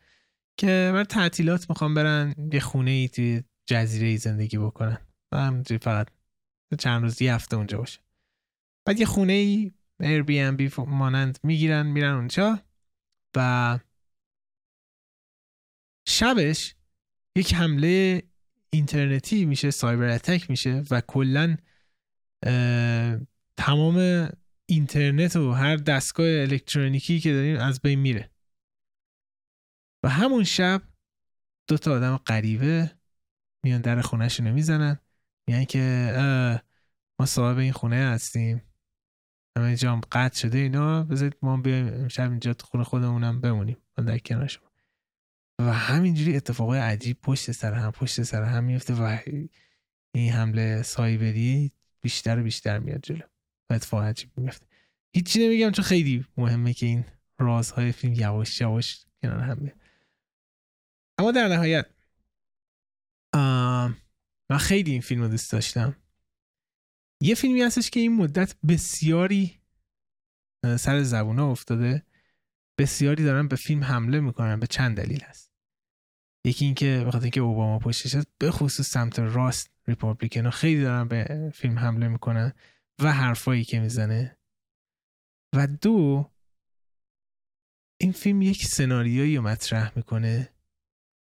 [0.57, 4.99] که برای تعطیلات می‌خوام برن یه خونه ای توی جزیره ای زندگی بکنن
[5.33, 6.09] و همجوری فقط
[6.79, 8.01] چند روز یه هفته اونجا باشه
[8.85, 12.59] بعد یه خونه ای Airbnb مانند می‌گیرن میرن اونجا
[13.37, 13.79] و
[16.09, 16.75] شبش
[17.39, 18.23] یک حمله
[18.71, 21.57] اینترنتی میشه سایبر اتک میشه و کلا
[23.57, 24.29] تمام
[24.67, 28.31] اینترنت و هر دستگاه الکترونیکی که داریم از بین میره.
[30.05, 30.83] و همون شب
[31.69, 32.91] دو تا آدم غریبه
[33.65, 34.99] میان در خونهشون رو می‌زنن.
[35.49, 36.13] میگن که
[37.21, 38.63] ما صاحب این خونه هستیم.
[39.59, 41.03] همه جام قطع شده اینا.
[41.03, 43.77] بذارید ما بیایم امشب اینجا خونه خودمونم بمونیم.
[43.97, 44.61] در کنار
[45.59, 49.19] و همینجوری اتفاقای عجیب پشت سر هم پشت سر هم میفته و
[50.15, 53.25] این حمله سایبری بیشتر و بیشتر میاد جلو
[53.71, 54.67] و اتفاق عجیب میفته
[55.15, 57.05] هیچی نمیگم چون خیلی مهمه که این
[57.39, 59.73] رازهای فیلم یواش یواش کنار هم
[61.19, 61.87] اما در نهایت
[64.51, 65.97] من خیلی این فیلم رو دوست داشتم.
[67.21, 69.61] یه فیلمی هستش که این مدت بسیاری
[70.79, 72.07] سر زبونه افتاده.
[72.79, 75.48] بسیاری دارن به فیلم حمله می‌کنن به چند دلیل هست.
[76.45, 81.51] یکی اینکه بخاطر اینکه اوباما پشتش هست به خصوص سمت راست ریپابلیکن خیلی دارن به
[81.55, 82.53] فیلم حمله می‌کنن
[83.03, 84.39] و حرفایی که می‌زنه.
[85.55, 86.31] و دو
[88.01, 90.55] این فیلم یک سناریویی رو مطرح می‌کنه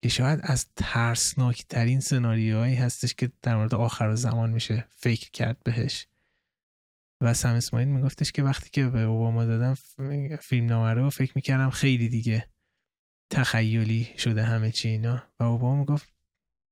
[0.03, 5.63] که شاید از ترسناک ترین سناریوهایی هستش که در مورد آخر زمان میشه فکر کرد
[5.63, 6.07] بهش.
[7.21, 9.73] و سم اسماعیل میگفتش که وقتی که به اوباما دادم
[10.41, 12.52] فیلم نامه رو فکر می‌کردم خیلی دیگه.
[13.33, 15.23] تخیلی شده همه چی اینا.
[15.39, 16.13] و اوباما می‌گفت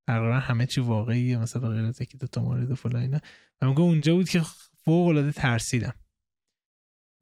[0.08, 3.20] تقریبا همه چی واقعیه مثلا غیر از یکی دو تا مورد و اینا.
[3.62, 4.42] و میگه اونجا بود که
[4.86, 5.94] فوق العاده ترسیدم.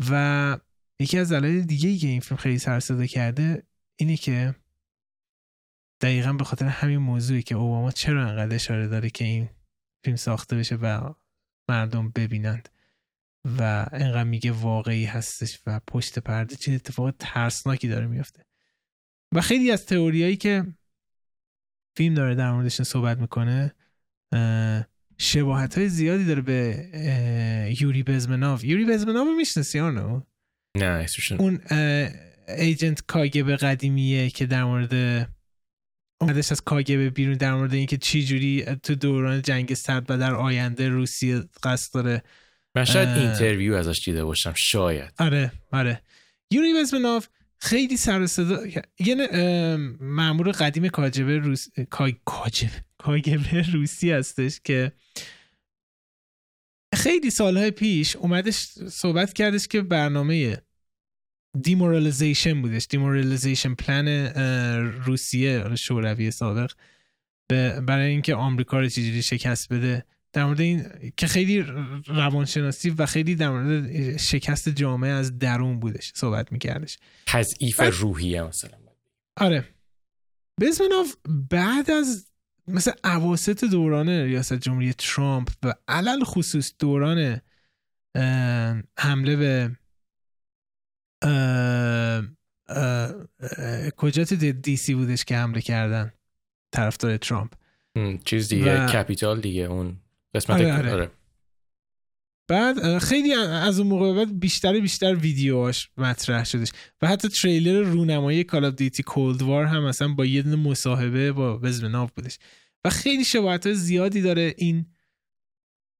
[0.09, 0.57] و
[0.99, 3.63] یکی از دلایل دیگه ای که این فیلم خیلی سر کرده
[3.95, 4.55] اینه که
[6.01, 9.49] دقیقا به خاطر همین موضوعی که اوباما چرا انقدر اشاره داره که این
[10.05, 11.13] فیلم ساخته بشه و
[11.69, 12.69] مردم ببینند
[13.45, 18.48] و انقدر میگه واقعی هستش و پشت پرده چه اتفاق ترسناکی داره میفته
[19.36, 20.65] و خیلی از تئوریایی که
[21.97, 23.75] فیلم داره در موردش صحبت می‌کنه
[25.17, 28.63] شباهت های زیادی داره به یوری بزمناف.
[28.63, 30.21] یوری بزمناف رو میشنسی آنو؟
[30.77, 31.05] نه
[31.39, 31.59] اون
[32.47, 34.93] ایجنت کاگب قدیمیه که در مورد
[36.21, 40.36] اومدش از کاگ‌ب بیرون در مورد اینکه چی جوری تو دوران جنگ سرد و در
[40.36, 42.23] آینده روسیه قصد داره.
[42.75, 45.13] من شاید interview ازش دیده باشم شاید.
[45.19, 46.01] آره آره.
[46.51, 47.27] یوری بزمناف
[47.62, 48.68] خیلی سر صدا
[48.99, 49.28] یه
[49.99, 51.68] مامور قدیم کاگ‌ب روس
[52.25, 54.91] کاگ‌ب کاگ‌ب روسی هستش که
[56.95, 58.55] خیلی سالهای پیش اومدش
[58.89, 60.57] صحبت کردش که برنامه
[61.61, 62.88] demoralization بودش.
[62.89, 64.07] demoralization plan
[65.05, 66.72] روسیه شوروی سابق
[67.88, 70.05] برای اینکه آمریکا رو چجوری شکست بده.
[70.34, 70.86] در مورد این
[71.17, 71.61] که خیلی
[72.07, 76.97] روانشناسی و خیلی در مورد شکست جامعه از درون بودش صحبت میکردش.
[77.25, 78.77] تضعیف روحیه مثلا.
[79.38, 79.65] آره.
[80.61, 81.15] بزمناف
[81.49, 82.25] بعد از
[82.67, 87.41] مثل اواسط دوران ریاست جمهوری ترامپ و علی‌الخصوص دوران
[88.97, 89.71] حمله به
[93.97, 96.13] کجا تو DC بودش که حمله کردن
[96.71, 97.53] طرفدار ترامپ.
[98.25, 99.97] چیز دیگه Capitol دیگه اون
[100.36, 100.93] قسمت آره, آره.
[100.93, 101.11] آره.
[102.49, 106.71] بعد خیلی از اون موقع بعد بیشتر بیشتر ویدیوهاش مطرح شدش
[107.01, 111.32] و حتی تریلر رونمایی Call of Duty Cold War هم مثلا با یه دونه مصاحبه
[111.32, 112.39] با بزمناف بودش
[112.86, 114.86] و خیلی شباهت زیادی داره این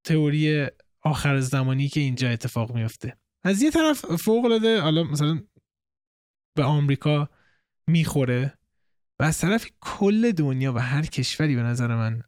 [0.04, 0.68] تئوری
[1.02, 5.44] آخر زمانی که اینجا اتفاق میفته از یه طرف فوق العاده حالا مثلا
[6.56, 7.30] به آمریکا
[7.88, 8.54] می‌خوره
[9.20, 12.24] و از طرف کل دنیا و هر کشوری به نظر من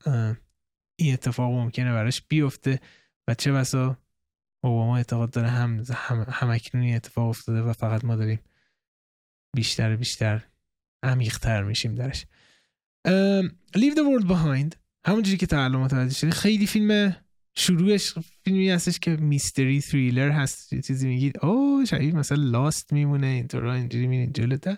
[1.01, 2.79] این اتفاق ممکنه براش بیفته
[3.27, 3.97] و چه بسا
[4.63, 8.39] اوباما اعتقاد داره هم هم همکنونی اتفاق افتاده و فقط ما داریم
[9.55, 10.43] بیشتر بیشتر
[11.03, 12.25] عمیقتر میشیم درش.
[13.77, 14.75] Leave the World Behind
[15.05, 16.31] همونجوری که الان متوجه شدی.
[16.31, 17.15] خیلی فیلم
[17.55, 23.65] شروعش فیلمی هستش که میستری تریلر هست چیزی میگید او شاید مثلا لاست میمونه اینطور
[23.65, 24.77] اینجوری میرین جلوتر.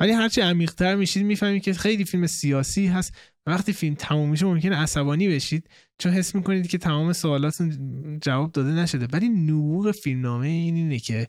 [0.00, 3.14] ولی هرچی عمیقتر میشید می‌فهمید که خیلی فیلم سیاسی هست.
[3.46, 8.70] وقتی فیلم تموم میشه ممکنه عصبانی بشید چون حس می‌کنید که تمام سوالاتون جواب داده
[8.70, 9.06] نشده.
[9.12, 11.28] ولی نبوغ فیلمنامه این اینه که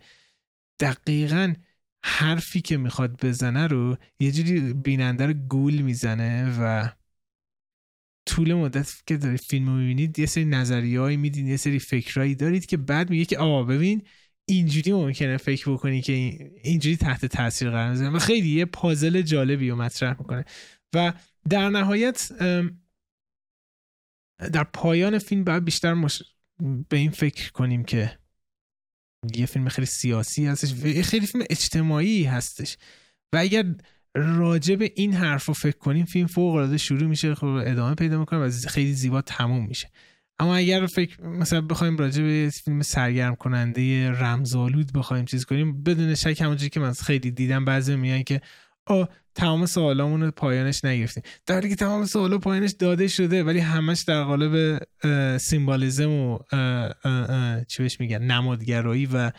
[0.80, 1.54] دقیقا
[2.04, 6.90] حرفی که می‌خواد بزنه رو یه جوری بیننده رو گول می‌زنه و
[8.26, 12.66] طول مدت که دارید فیلم رو می‌بینید یه سری نظریهایی میدین یه سری فکرهایی دارید
[12.66, 14.02] که بعد میگه که آقا ببین
[14.46, 16.14] اینجوری ممکنه فکر بکنی که
[16.64, 20.46] اینجوری تحت تاثیر قرار می‌زنه و خیلی یه پازل جالبی رو مطرح می‌کنه.
[20.96, 21.14] و
[21.50, 22.32] در نهایت
[24.54, 26.24] در پایان فیلم باید بیشتر مش...
[26.90, 28.18] به این فکر کنیم که
[29.36, 32.78] یه فیلم خیلی سیاسی هستش و خیلی فیلم اجتماعی هستش.
[33.34, 33.76] و اگر
[34.16, 38.20] راجع به این حرف رو فکر کنیم فیلم فوق العاده شروع میشه خب ادامه پیدا
[38.20, 39.92] می‌کنه و خیلی زیبا تموم میشه.
[40.40, 46.16] اما اگر فکر مثلا بخوایم راجع به فیلم سرگرم کننده رمزآلود بخوایم چیز کنیم بدون
[46.16, 48.42] شک همونجوری که من خیلی دیدم بعضی میگن که
[48.86, 49.04] آ
[49.36, 51.24] تمام سوالامون رو پایانش نگرفتیم.
[51.46, 54.82] در حالی که تمام سوالا پایانش داده شده ولی همش در قالب
[55.38, 56.40] سیمبالیزم و
[57.68, 59.32] چی بهش میگن نمادگرایی و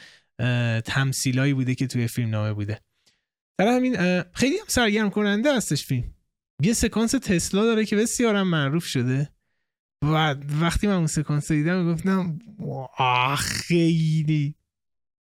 [0.80, 2.80] تمثیلایی بوده که توی فیلم نامه بوده.
[3.58, 6.14] در همین خیلی هم سرگرم کننده هستش فیلم.
[6.62, 9.28] یه سکانس تسلا داره که بسیارم معروف شده.
[10.04, 12.38] و وقتی من اون سکانس دیدم گفتم
[13.38, 14.54] خیلی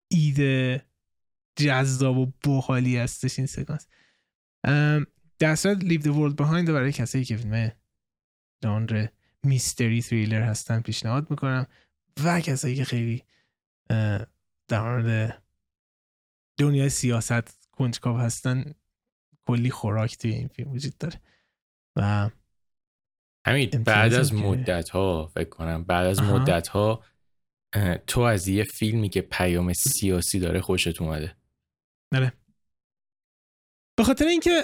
[0.07, 0.85] ایده
[1.55, 3.87] جذاب و بحالی هستش این سکانس.
[5.39, 7.71] در صورت Leave the World Behind برای کسایی که فیلم
[8.63, 9.07] جانر
[9.43, 11.67] میستری تریلر هستن پیشنهاد می‌کنم
[12.23, 13.23] و کسایی که خیلی
[14.67, 15.41] در مورد
[16.59, 18.73] دنیای سیاست کنجکاو هستن
[19.47, 21.21] کلی خوراک توی این فیلم وجود داره
[21.95, 22.29] و
[23.45, 27.03] همین بعد از مدت ها فکر کنم بعد از مدت ها
[28.07, 31.35] تو از یه فیلمی که پیام سیاسی داره خوشت اومده.
[32.11, 32.33] بله.
[33.99, 34.63] به خاطر اینکه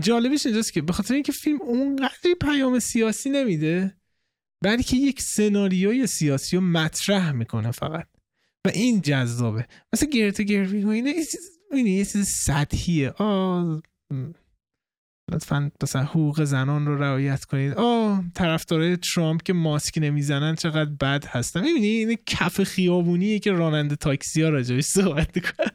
[0.00, 3.96] جالبش اینجاست که به خاطر اینکه فیلم اونقدری پیام سیاسی نمیده
[4.64, 8.06] بلکه یک سناریوی سیاسی رو مطرح می‌کنه فقط.
[8.66, 9.66] و این جذابه.
[9.92, 13.10] مثل گرت گروینگ و اینه یه چیز سطحیه.
[13.10, 13.82] آه
[15.32, 17.74] لطفا مثلا حقوق زنان رو رعایت کنید.
[17.74, 21.60] آه طرفدارای ترامپ که ماسک نمی‌زنن چقدر بد هستن.
[21.60, 25.70] می‌بینی این کف خیابونیه که راننده تاکسی ها راجبش صحبت می‌کنن.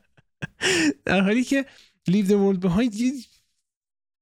[1.05, 1.65] در حالی که
[2.09, 2.95] Leave the World Behind.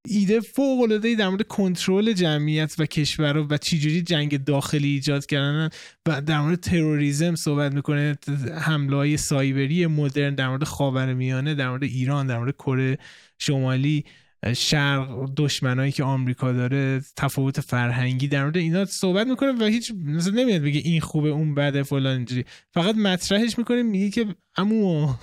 [0.07, 5.69] ایده فوق العاده در مورد کنترل جمعیت و کشور و چجوری جنگ داخلی ایجاد کردن
[6.07, 8.17] و در مورد تروریسم صحبت می‌کنه.
[8.61, 12.97] حمله های سایبری مدرن در مورد خاورمیانه در مورد ایران در مورد کره
[13.37, 14.05] شمالی.
[14.55, 20.33] شرق دشمنایی که آمریکا داره تفاوت فرهنگی در مورد اینا صحبت می‌کنه و هیچ مثلا
[20.33, 22.45] نمیاد بگه این خوبه اون بده فلان اینجوری.
[22.73, 25.13] فقط مطرحش می‌کنه میگه که امو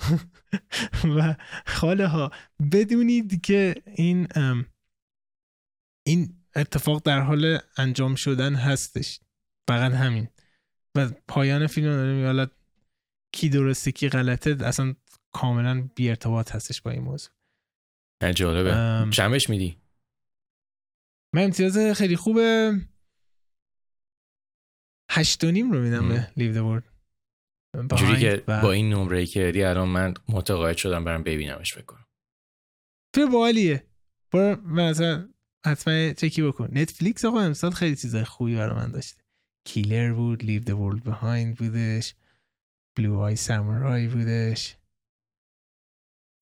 [1.17, 2.31] و خاله ها
[2.71, 4.27] بدونید که این
[6.07, 9.19] این اتفاق در حال انجام شدن هستش.
[9.67, 10.27] فقط همین.
[10.95, 12.51] و پایان فیلم داره میگه
[13.31, 14.95] کی درسته کی غلطه اصلا
[15.31, 17.36] کاملا بی ارتباط هستش با این موضوع.
[18.23, 19.11] جالبه.
[19.11, 19.77] چمش میدی؟
[21.35, 22.73] من امتیاز خیلی خوبه.
[25.11, 26.83] هشت و نیم رو میدم به لیو the
[27.95, 32.05] جوری که با این نمره که دادی الان من متقاعد شدم برم ببینمش بکنم
[33.15, 33.87] تو بالیه.
[34.31, 35.29] برو مثلا
[35.65, 36.69] حتما چکی بکن.
[36.71, 39.23] نتفلیکس آقا امسال خیلی چیزای خوبی برای من داشته.
[39.65, 42.15] Killer بود Leave the World Behind بودش.
[42.97, 44.76] Blue Eye Samurai بودش.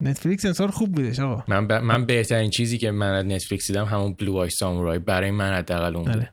[0.05, 1.43] نتفلیکس امسال خوب بودش آقا.
[1.47, 1.73] من, ب...
[1.73, 5.95] من بهترین چیزی که من از نتفلیکس دیدم همون Blue Eye Samurai برای من حداقل
[5.95, 6.29] اون بوده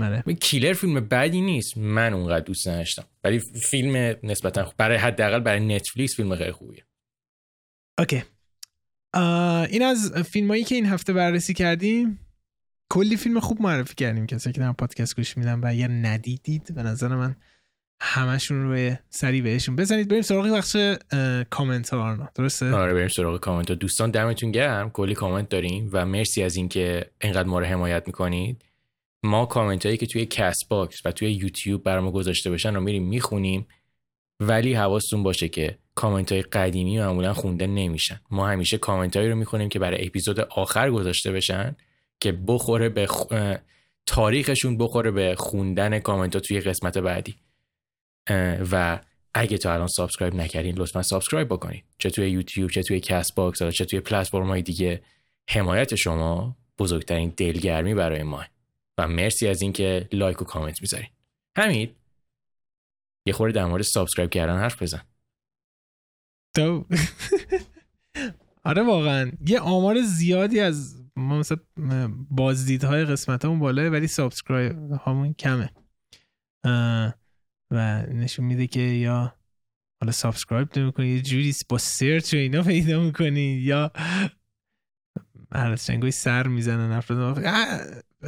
[0.00, 0.34] بله.
[0.34, 1.78] Killer فیلم بدی نیست.
[1.78, 3.04] من اونقدر دوست نداشتم.
[3.24, 6.84] ولی فیلم نسبتا خوب برای حداقل برای نتفلیکس فیلم خیلی خوبیه.
[7.98, 8.22] okay.
[9.72, 12.20] این از فیلمایی که این هفته بررسی کردیم.
[12.88, 14.26] کلی فیلم خوب معرفی کردیم.
[14.26, 17.36] کسی که در پادکست گوش میدن و اگر ندیدید به نظر من
[18.00, 20.08] همشون رو یه سری بهشون بزنید.
[20.08, 20.76] بریم سراغ بخش
[21.50, 24.90] کامنت ها درسته؟ آره بریم سراغ کامنت ها دوستان دمتون گرم.
[24.90, 28.64] کلی کامنت داریم و مرسی از اینکه اینقدر ما رو حمایت می‌کنید.
[29.22, 33.66] ما کامنت هایی که توی Castbox و توی یوتیوب برام گذاشته باشن رو میریم می‌خونیم.
[34.40, 38.20] ولی حواستون باشه که کامنت های قدیمی معمولا خونده نمیشن.
[38.30, 41.76] ما همیشه کامنت هایی رو می‌خونیم که برای اپیزود آخر گذاشته بشن
[42.20, 43.08] که بخوره به
[44.06, 47.36] تاریخشون بخوره به خوندن کامنت ها توی قسمت بعدی.
[48.70, 49.00] و
[49.34, 53.84] اگه تا الان subscribe نکردین لطفا subscribe بکنید چه توی یوتیوب چه توی Castbox چه
[53.84, 55.02] توی پلتفرم های دیگه.
[55.48, 58.44] حمایت شما بزرگترین دلگرمی برای ما
[58.98, 61.08] و مرسی از اینکه like و کامنت می‌ذارین.
[61.56, 61.90] همین
[63.26, 65.02] یه خورده در مورد subscribe کردن حرف بزن.
[66.56, 66.84] تو؟
[68.64, 69.32] آره واقعا.
[69.46, 71.58] یه آمار زیادی از ما مثلا
[72.30, 75.70] بازدیدهای قسمت همون بالاست ولی subscribe همون کمه.
[77.70, 79.34] و نشون میده که یا
[80.00, 83.92] حالا subscribe نمی‌کنی یه جوری با search و اینا پیدا می‌کنی یا
[85.52, 87.44] هر چنگوی سر می‌زنن افراد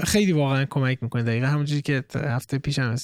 [0.04, 1.22] خیلی واقعا کمک می‌کنه.
[1.22, 2.96] دقیقا همونجوری که هفته پیش هم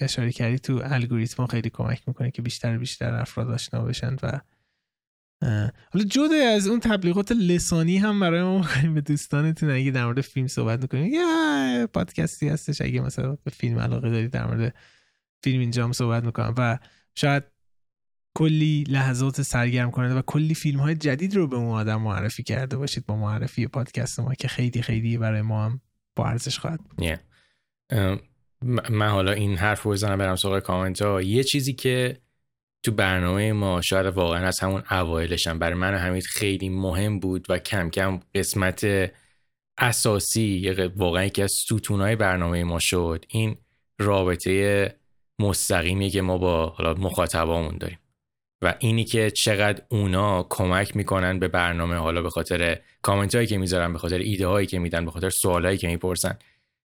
[0.00, 4.40] اشاره کردی تو الگوریتم خیلی کمک می‌کنه که بیشتر بیشتر افراد آشنا بشن و
[5.92, 10.20] حالا جدا از اون تبلیغات لسانی هم برای ما می‌کنیم به دوستانتون اگه در مورد
[10.20, 12.80] فیلم صحبت می‌کنیم یا پادکستی هستش.
[12.80, 14.74] اگه مثلا به فیلم علاقه دارید در مورد
[15.44, 16.78] فیلم اینجا هم صحبت می‌کنم و
[17.14, 17.44] شاید
[18.34, 22.76] کلی لحظات سرگرم کننده و کلی فیلم های جدید رو به اون آدم معرفی کرده
[22.76, 25.80] باشید با معرفی پادکست ما که خیلی خیلی برای ما هم
[26.16, 27.18] با ارزش خواهد بود.
[28.90, 31.22] من حالا این حرف رو بزنم برم سراغ کامنت ها.
[31.22, 32.20] یه چیزی که
[32.82, 37.58] تو برنامه ما شاید واقعا از همون اوایلشم برای من همین خیلی مهم بود و
[37.58, 38.86] کم کم قسمت
[39.78, 43.24] اساسی واقعا یکی از ستونهای برنامه ما شد.
[43.28, 43.56] این
[43.98, 45.03] رابطه
[45.38, 47.98] مستقیمی که ما با حالا مخاطبامون داریم.
[48.62, 53.58] و اینی که چقدر اونا کمک می‌کنن به برنامه حالا به خاطر کامنت هایی که
[53.58, 56.38] می‌ذارن به خاطر ایده هایی که میدن به خاطر سوال هایی که می‌پرسن.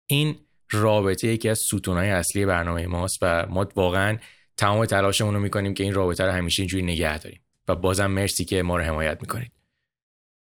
[0.10, 0.36] این
[0.72, 4.18] رابطه یکی از ستون های اصلی برنامه ماست و ما واقعا
[4.58, 7.42] تمام تلاشمون رو می‌کنیم که این رابطه رو همیشه اینجوری نگه داریم.
[7.68, 9.52] و بازم مرسی که ما رو حمایت می‌کنید.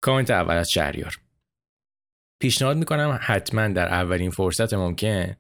[0.01, 1.15] کامنت اول از شهریار.
[2.41, 5.37] پیشنهاد می‌کنم حتما در اولین فرصت ممکن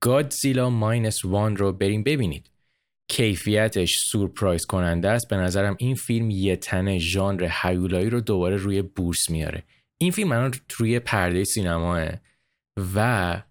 [0.00, 2.50] Godzilla Minus One رو برید ببینید.
[3.08, 5.28] کیفیتش سورپرایز کننده است.
[5.28, 9.62] به نظرم این فیلم یه تنه ژانر هیولایی رو دوباره روی بورس میاره.
[9.98, 12.08] این فیلم الان روی پرده سینماست
[12.94, 13.42] و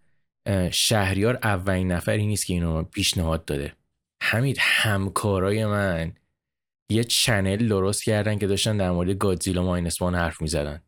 [0.71, 3.73] شهریار اولین نفری نیست که اینو پیشنهاد داده.
[4.21, 6.13] همین همکارای من
[6.91, 10.81] یه channel درست کردن که داشتن در مورد Godzilla Minus One حرف می‌زدن.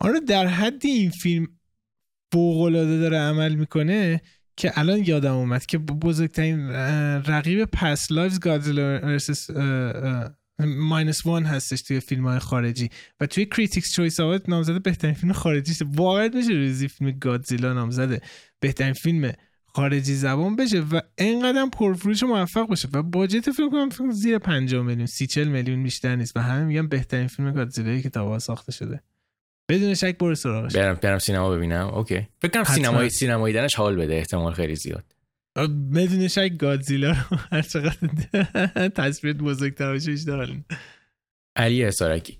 [0.00, 1.48] آره در حدی این فیلم
[2.32, 4.20] فوقالعاده داره عمل می‌کنه
[4.56, 6.70] که الان یادم اومد که بزرگترین
[7.26, 9.50] رقیب Past Lives Godzilla versus
[10.58, 15.32] Minus One هستش توی فیلم های خارجی و توی Critics Choice Award نامزده بهترین فیلم
[15.32, 18.20] خارجی واقعا بشه روزی فیلم Godzilla نامزده
[18.60, 19.32] بهترین فیلم
[19.66, 24.82] خارجی زبان بشه و انقدر پرفروش موفق باشه و budget فیلم کنم فیلم زیر 50
[24.82, 29.02] میلیون 30 میلیون بیشتر نیست و همه میگن بهترین فیلم Godzilla که تا ساخته شده.
[29.68, 30.76] بدون شک برو سراغش.
[30.76, 31.86] برم برم سینما ببینم.
[31.86, 32.28] okay.
[32.42, 34.14] فکر کنم سینمایی سینمایی دیدنش حال بده.
[34.14, 35.04] احتمال خیلی زیاد.
[35.94, 38.08] بدون شک Godzilla رو هر چقدر
[38.96, 40.56] تصویر بزرگتر بشه بیشتر
[41.56, 42.38] علی اسارکی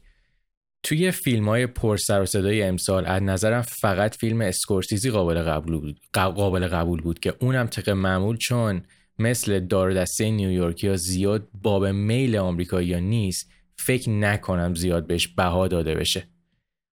[0.82, 5.78] توی فیلم های پر سر و صدای امسال از نظرم فقط فیلم اسکورسیزی قابل قبول
[5.78, 8.82] بود قابل قبول بود که اونم طبق معمول چون
[9.18, 15.68] مثل دار دسته نیویورک یا زیاد باب میل آمریکایی نیست فکر نکنم زیاد بهش بها
[15.68, 16.28] داده بشه.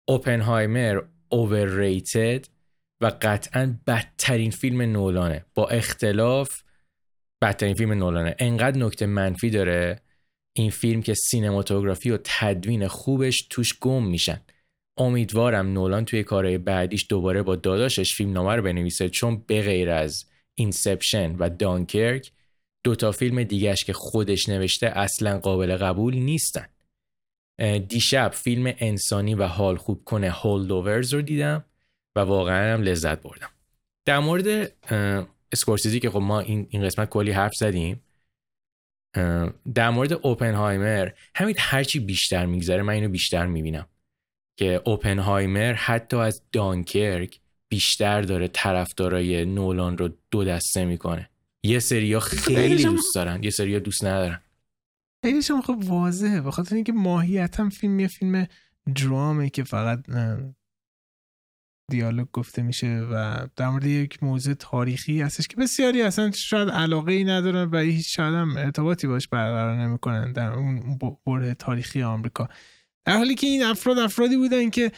[0.08, 1.02] Oppenheimer
[1.34, 2.48] overrated
[3.02, 5.46] و قطعا بدترین فیلم نولانه.
[5.56, 6.62] با اختلاف
[7.42, 8.36] بدترین فیلم نولانه.
[8.40, 10.02] انقدر نکته منفی داره
[10.58, 14.42] این فیلم که cinematography و تدوین خوبش توش گم میشن.
[14.98, 19.90] امیدوارم نولان توی کارهای بعدیش دوباره با داداشش فیلم نامه رو بنویسه چون به غیر
[19.90, 22.32] از Inception و Dunkirk
[22.84, 26.66] دوتا فیلم دیگهش که خودش نوشته اصلا قابل قبول نیستن.
[27.88, 31.66] دیشب فیلم انسانی و حال خوب کنه هولدوورز رو دیدم
[32.16, 33.50] و واقعا هم لذت بردم.
[34.06, 34.72] در مورد
[35.52, 38.02] اسکورسیزی که خب ما این, این قسمت کلی حرف زدیم
[39.74, 43.88] در مورد اوپنهایمر همین هرچی بیشتر میگذره من اینو بیشتر می‌بینم
[44.60, 47.40] که اوپنهایمر حتی از دانکرک
[47.70, 51.30] بیشتر داره طرفدارای نولان رو دو دسته می‌کنه.
[51.64, 54.42] یه سریا خیلی دوست دارن یه سریا دوست ندارن.
[55.26, 56.42] خیلیش هم خب واضحه.
[56.42, 58.48] بخاطر اینکه ماهیت فیلم یه فیلم
[58.96, 60.06] درامه که فقط
[61.92, 67.12] دیالوگ گفته میشه و در مورد یک موضوع تاریخی هستش که بسیاری اصلا شاید علاقه
[67.12, 72.48] ای ندارن و هیچ شاید هم ارتباطی باش برقرار نمی‌کنن در اون برهه تاریخی آمریکا.
[73.06, 74.92] در حالی که این افراد افرادی بودن که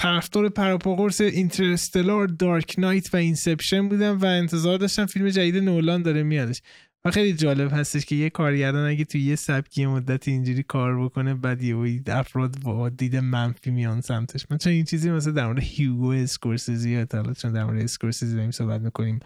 [0.00, 6.22] طرفدار پراپاگورس Interstellar Dark Knight و Inception بودن و انتظار داشتن فیلم جدید نولان داره
[6.22, 6.62] میادش.
[7.04, 11.34] و خیلی جالب هستش که یه کارگردان اگه توی یه سبکی مدت اینجوری کار بکنه
[11.34, 14.46] بعد یه افراد با دید منفی میان سمتش.
[14.50, 18.50] من چون این چیزی مثل در مورد هیوگو اسکورسیزی یا چون در مورد اسکورسیزی داریم
[18.50, 19.20] صحبت می‌کنیم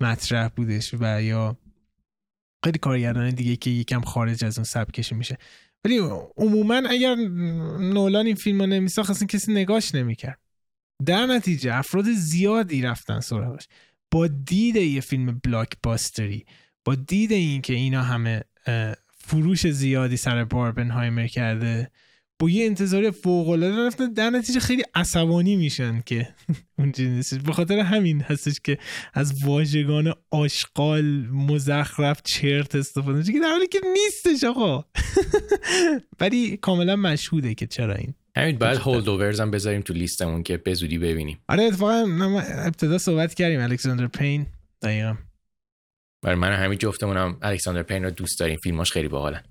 [0.00, 1.56] مطرح بودش و یا
[2.64, 5.38] خیلی کارگردان دیگه که یکم خارج از اون سبکش میشه.
[5.84, 5.98] ولی
[6.36, 7.14] عموما اگر
[7.80, 10.38] نولان این فیلم رو نمیساخت اصلا کسی نگاش نمی‌کرد.
[11.06, 13.68] در نتیجه افراد زیادی رفتن سراغش.
[14.10, 16.46] با دید یه فیلم بلاک باستری
[16.84, 18.44] با دید این که اینا همه
[19.18, 21.90] فروش زیادی سر باربنهایمر کرده
[22.38, 24.12] با یه انتظار فوق العاده رفتن.
[24.12, 26.28] در نتیجه خیلی عصبانی میشن که
[26.78, 27.38] اونجوری نیستش.
[27.38, 28.78] به خاطر همین هستش که
[29.14, 33.32] از واژگان آشغال مزخرف چرت استفاده میشه.
[33.32, 34.84] که در حالی که نیستش آقا.
[36.20, 38.14] ولی کاملا مشهوده که چرا این.
[38.36, 41.38] همین بعد هولد اوورز هم بذاریم تو لیستمون که به زودی ببینیم.
[41.48, 42.06] آره اتفاقا
[42.40, 44.46] ابتدا صحبت کردیم الکساندر پین
[44.82, 45.14] دقیقا.
[46.22, 48.56] برای من همین جفتمونم الکساندر پین رو دوست داریم.
[48.56, 49.42] فیلماش خیلی باحالن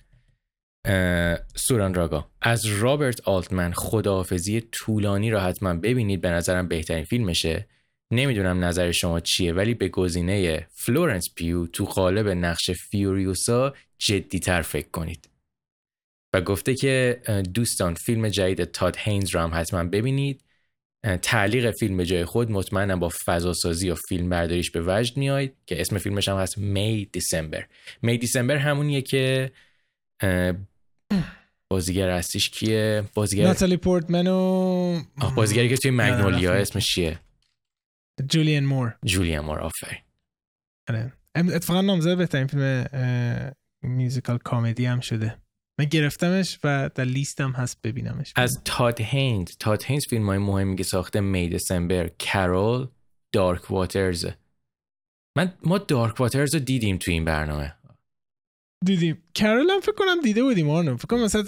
[1.56, 6.22] سوران راگا از رابرت آلتمن خداحافظی طولانی را حتما ببینید.
[6.22, 7.68] به نظرم بهترین فیلمشه.
[8.12, 14.90] نمی‌دونم نظر شما چیه ولی به گزینه فلورنس پیو تو قالب نقش فیوریوسا جدیتر فکر
[14.90, 15.30] کنید.
[16.34, 17.22] و گفته که
[17.54, 20.44] دوستان فیلم جدید تاد هینز رو هم حتما ببینید.
[21.22, 25.82] تعلیق فیلم به جای خود مطمئنم با فضاسازی و فیلم برداریش به وجد میاید که
[25.82, 27.68] اسم فیلمش هم هست می دیسمبر
[28.02, 29.52] می دیسمبر همونیه که
[31.70, 35.02] بازیگر هستیش کیه؟ بازیگر ناتالی پورتمن و
[35.36, 37.20] بازیگری که توی مگنولیا اسمش چیه؟
[38.30, 38.98] جولین مور.
[39.06, 40.00] جولین مور آفرین.
[40.90, 41.14] آره.
[41.36, 42.88] اتفاقا نامزد بهترین فیلم
[43.82, 45.38] میوزیکال کامدی هم شده.
[45.80, 48.34] من گرفتمش و در لیستم هست ببینمش.
[48.36, 52.88] از تاد هیند تاد هیند فیلم های مهمی که ساخته می دسامبر کرول
[53.32, 54.28] دارک واترز
[55.38, 57.74] من ما دارک واترز رو دیدیم تو این برنامه.
[58.86, 59.24] دیدیم.
[59.36, 60.98] کرول هم فکر کنم دیده بودیم آرنو.
[60.98, 61.44] فکر کنم مثلا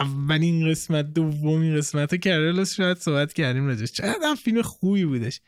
[0.00, 3.92] اولین قسمت دومین قسمت کرول شاید صحبت کردیم راجعش.
[3.92, 5.40] چقدر هم فیلم خوبی بودش.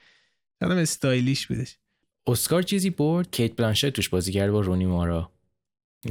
[0.61, 1.79] چقدر استایلیش بودش.
[2.27, 5.33] اسکار چیزی برد؟ کیت بلانشت توش بازی کرد با رونی مارا.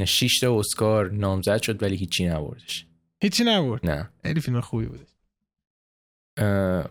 [0.03, 2.85] 6 تا اسکار نامزد شد ولی هیچی نبردش.
[3.21, 4.09] هیچی نبرد؟ نه.
[4.23, 5.07] خیلی فیلم خوبی بودش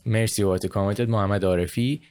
[0.06, 2.02] مرسی بابت کامنتت محمد عارفی.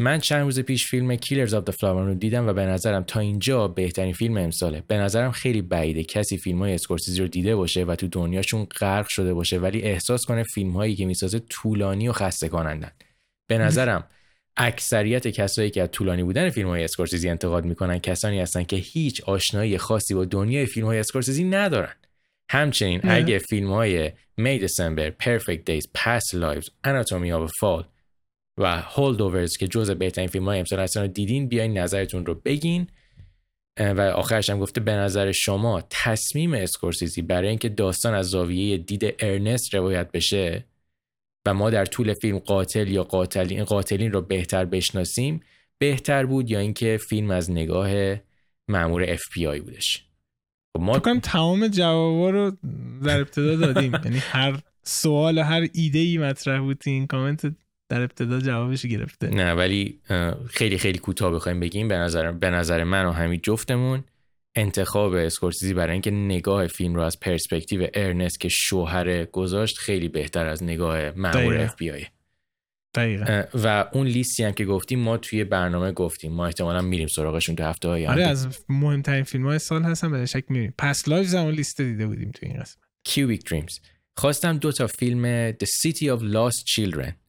[0.00, 3.20] من چند روز پیش فیلم Killers of the Flower رو دیدم و به نظرم تا
[3.20, 4.82] اینجا بهترین فیلم امساله.
[4.88, 9.08] به نظرم خیلی بعیده کسی فیلم های اسکورسیزی رو دیده باشه و تو دنیاشون غرق
[9.08, 12.90] شده باشه ولی احساس کنه فیلم هایی که می‌سازه طولانی و خسته کنندن
[13.46, 14.04] به نظرم
[14.56, 19.24] اکثریت کسایی که از طولانی بودن فیلم های اسکورسیزی انتقاد می‌کنن کسانی هستن که هیچ
[19.24, 21.94] آشنایی خاصی با دنیای فیلم های اسکورسیزی ندارن.
[22.50, 27.84] همچنین اگه فیلم های May December، Perfect Days, Past Lives, Anatomy of a Fall
[28.58, 32.86] و Holdovers که جزء بهترین فیلم های امسال هستن رو دیدین بیاین نظرتون رو بگین.
[33.80, 39.14] و آخرش هم گفته به نظر شما تصمیم اسکورسیزی برای اینکه داستان از زاویه دید
[39.18, 40.64] ارنست روایت بشه
[41.46, 45.40] و ما در طول فیلم قاتل یا قاتلین قاتلین رو بهتر بشناسیم
[45.78, 48.16] بهتر بود یا اینکه فیلم از نگاه
[48.68, 50.06] مامور اف پی آی بودش.
[50.76, 52.56] خب ما فکر کنم تمام جوابا رو
[53.04, 53.92] در ابتدا دادیم.
[54.04, 57.54] یعنی هر سوال هر ایده ای مطرح بود این کامنت
[57.88, 59.28] در ابتدا جوابش گرفته.
[59.28, 60.00] نه ولی
[60.48, 61.88] خیلی خیلی کوتاه بخوایم بگیم.
[61.88, 64.04] به نظر به نظر من و همین جفتمون
[64.56, 70.46] انتخاب اسکورسیزی برای اینکه نگاه فیلم رو از پرسپکتیو ارنست که شوهر گذاشت خیلی بهتر
[70.46, 72.06] از نگاه مامور اف بی آی
[73.54, 76.32] و اون لیستی هم که گفتیم ما توی برنامه گفتیم.
[76.32, 80.44] ما احتمالا میریم سراغشون تو هفته های آره از مهمترین فیلم های سال هستن بی‌شک
[80.48, 80.74] میریم.
[80.78, 82.78] پس live زمان لیست دیده بودیم توی این قسمت.
[83.04, 83.80] Cubic Dreams
[84.16, 87.25] خواستم دو تا فیلم The City of Lost Children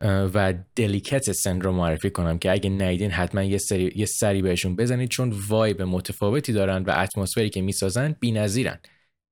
[0.00, 5.08] و Delicatessen رو معرفی کنم که اگه ندیدین حتما یه سری یه سری بهشون بزنید
[5.08, 8.78] چون vibe متفاوتی دارن و اتمسفری که می‌سازن بی‌نظیرن.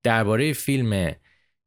[0.03, 1.15] درباره فیلم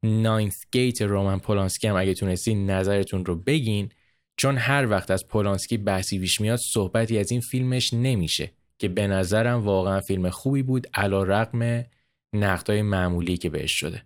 [0.02, 3.88] ناینث گیت رومن پولانسکی هم اگه تونستین نظرتون رو بگین
[4.36, 9.06] چون هر وقت از پولانسکی بحثی پیش میاد صحبتی از این فیلمش نمیشه که به
[9.06, 11.84] نظرم واقعا فیلم خوبی بود علا رقم
[12.32, 14.02] نقدهای معمولی که بهش شده.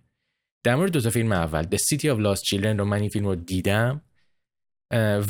[0.63, 3.25] در مورد دو تا فیلم اول The City of Lost Children رو من این فیلم
[3.25, 4.01] رو دیدم.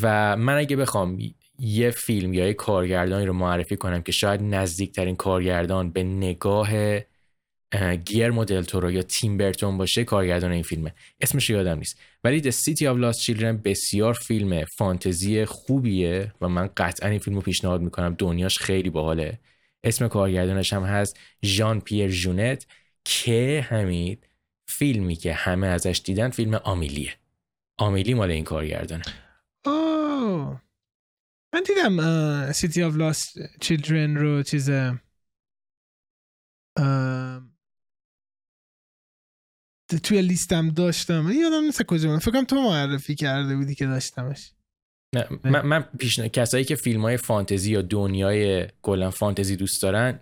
[0.02, 1.18] و من اگه بخوام
[1.60, 6.70] یه فیلم یا یه کارگردانی رو معرفی کنم که شاید نزدیکترین کارگردان به نگاه
[8.06, 10.94] گیرمو دل تورو یا تیم برتون باشه کارگردان این فیلمه.
[11.22, 12.00] اسمش یادم نیست.
[12.24, 17.36] ولی The City of Lost Children بسیار فیلم فانتزی خوبیه و من قطعا این فیلم
[17.36, 18.16] رو پیشنهاد می‌کنم.
[18.18, 19.40] دنیاش خیلی باحاله.
[19.84, 22.68] اسم کارگردانش هم هست ژان پیر ژونت
[23.06, 24.18] که همین
[24.68, 27.14] فیلمی که همه ازش دیدن فیلم آمیلیه.
[27.78, 29.04] آمیلی مال این کارگردانه.
[31.58, 34.70] من دیدم City of Lost Children رو چیز
[40.04, 41.32] توی لیستم داشتم.
[41.42, 44.52] یادم نیست کجا من فکرم تو معرفی کرده بودی که داشتمش.
[45.16, 46.28] نه من, من پیشن...
[46.28, 50.20] کسایی که فیلم های فانتزی یا دنیای کلا فانتزی دوست دارن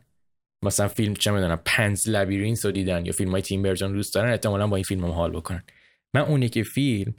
[0.63, 4.31] مثلا فیلم چه می‌دونم پنز لبیرینس رو دیدن یا فیلم های تیم برجان دوست دارن
[4.31, 5.63] احتمالا با این فیلم هم حال بکنن.
[6.13, 7.15] من اونی که فیلم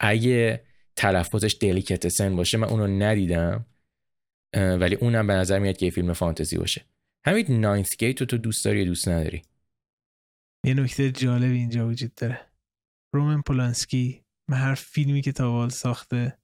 [0.00, 0.65] اگه
[0.96, 3.66] تلفظش دلیکتسن باشه من اونو ندیدم
[4.54, 6.84] ولی اونم به نظر میاد که یه فیلم فانتزی باشه.
[7.26, 9.42] همین Ninth Gate رو تو دوست داری دوست نداری؟
[10.66, 12.40] یه نکته جالب اینجا وجود داره.
[13.14, 16.38] رومن پولانسکی من هر فیلمی که تا حالا ساخته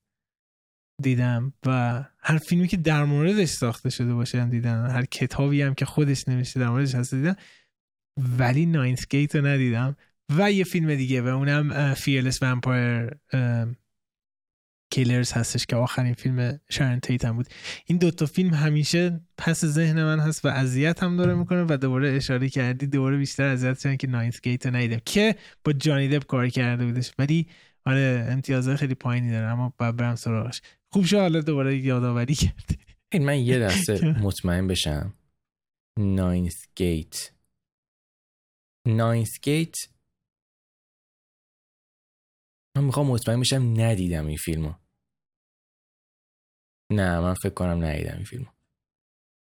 [1.02, 4.86] دیدم و هر فیلمی که در موردش ساخته شده باشه هم دیدم.
[4.86, 7.36] هر کتابی هم که خودش نوشته در موردش هست دیدم.
[8.38, 9.96] ولی Ninth Gate رو ندیدم.
[10.36, 13.10] و یه فیلم دیگه و اونم Fearless Vampire
[14.92, 17.46] Killers هستش که آخرین فیلم شارن تیت هم بود.
[17.86, 22.16] این دوتا فیلم همیشه پس ذهن من هست و اذیت هم داره می‌کنه و دوباره
[22.16, 25.00] اشاره کردی دوباره بیشتر اذیت شدم که Ninth Gate رو ندیدم.
[25.06, 27.12] که با جانی دپ کار کرده بودش.
[27.18, 27.46] ولی
[27.86, 30.60] آره امتیازه خیلی پایینی داره اما باید برم سراغش.
[30.92, 32.78] خوب شد حالا دوباره یادآوری کرده
[33.12, 35.14] این من یه دسته مطمئن بشم.
[35.98, 37.32] Ninth Gate
[38.86, 39.76] Ninth Gate
[42.76, 44.81] من می‌خوام مطمئن بشم ندیدم این فیلمو.
[46.92, 48.46] نه من فکر کنم ندیدم این فیلمو.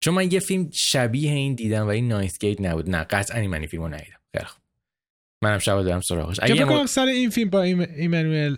[0.02, 2.90] چون من یه فیلم شبیه این دیدم ولی Ninth Gate نبود.
[2.90, 4.20] نه قطعا من این فیلمو ندیدم.
[4.34, 4.62] خیلی خوب.
[5.42, 6.40] منم شب دارم سراغش.
[6.42, 6.88] اگه مو...
[6.88, 8.56] سر این فیلم با ایمانوئل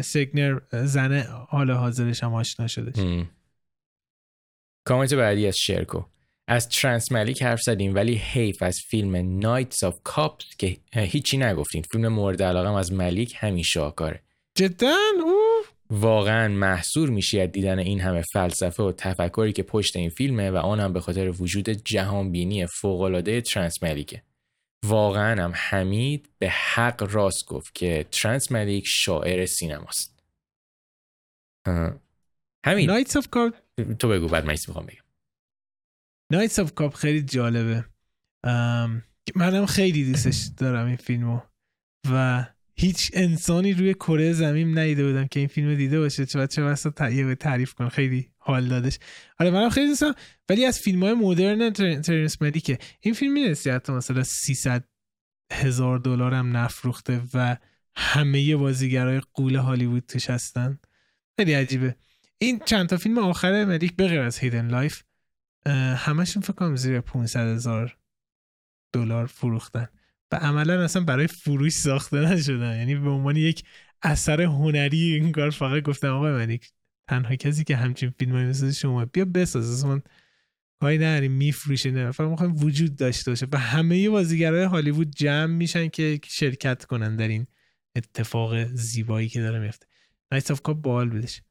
[0.00, 3.26] سیگنر زنه حال حاضرش هم آشنا شده
[4.84, 6.02] کامنت بعدی از شرکو.
[6.48, 11.82] از ترنس ملیک حرف زدیم ولی حیف از فیلم Knight of Cups که هیچی نگفتیم
[11.82, 14.22] فیلم مورد علاقه از ملیک همین شاهکاره.
[14.54, 14.96] جدا؟
[15.94, 20.56] واقعا مسحور میشی از دیدن این همه فلسفه و تفکری که پشت این فیلمه و
[20.56, 24.22] آن هم به خاطر وجود جهانبینی فوقالعاده ترنس ملیکه.
[24.84, 30.22] واقعا هم حمید به حق راست گفت که ترنس ملیک شاعر سینماست.
[32.66, 32.90] همین.
[32.90, 33.54] Knight of Cups
[33.98, 35.04] تو بگو بعد من می‌خوام بگم.
[36.32, 37.84] Knight of Cups خیلی جالبه.
[39.34, 41.40] منم خیلی دوستش دارم این فیلمو.
[42.10, 42.46] و
[42.76, 46.26] هیچ انسانی روی کره زمین ندیده بودم که این فیلم دیده باشه.
[46.26, 46.90] چه چه واسه
[47.34, 48.98] تعریف کن خیلی حال دادش.
[49.38, 50.14] آره منم خیلی دوستم
[50.48, 51.70] ولی از فیلم های مدرن
[52.02, 54.84] ترنس که این فیلم می‌رسی حتی مثلا 300
[55.52, 57.56] هزار دلار هم نفروخته و
[57.96, 60.78] همه بازیگرای غول هالیوود توش هستن
[61.36, 61.96] خیلی عجیبه.
[62.38, 65.02] این چند تا فیلم آخر ملیک بغیر از Hidden Life
[65.96, 67.96] همشون فکر کنم زیر 500 هزار
[68.92, 69.88] دلار فروختن.
[70.34, 72.78] و عملا اصلا برای فروش ساخته نشدن.
[72.78, 73.62] یعنی به عنوان یک
[74.02, 76.70] اثر هنری این کار فقط گفتم آقای ملیک
[77.08, 80.00] تنها کسی که همچین فیلم مثل شما بیا بساز اصلا
[80.80, 82.10] کاری نداریم میفروشه نه.
[82.10, 83.46] فقط می‌خوایم وجود داشته باشه.
[83.52, 87.46] و همه بازیگرای هالیوود جمع میشن که شرکت کنن در این
[87.96, 89.86] اتفاق زیبایی که داره میفته.
[90.32, 91.42] Knight of Cups بال بودش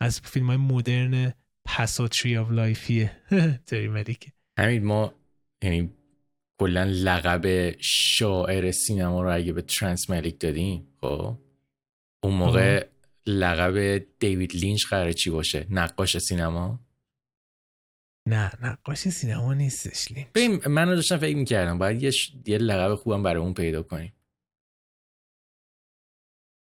[0.00, 1.32] از فیلم های مدرن
[1.64, 3.12] پسا Tree of Life یه
[3.66, 4.30] ترنس ملیک.
[4.58, 5.14] همین ما
[5.62, 5.90] یعنی
[6.58, 11.38] کلا لقب شاعر سینما رو اگه به ترنس ملیک دادیم خب؟
[12.24, 12.88] اون موقع
[13.26, 16.80] لقب دیوید لینچ قراره چی باشه؟ نقاش سینما؟
[18.28, 20.28] نه نقاش سینما نیستش لینچ.
[20.34, 22.12] ببین من داشتم فکر می‌کردم باید یه,
[22.46, 24.12] یه لقب خوبم برای اون پیدا کنیم.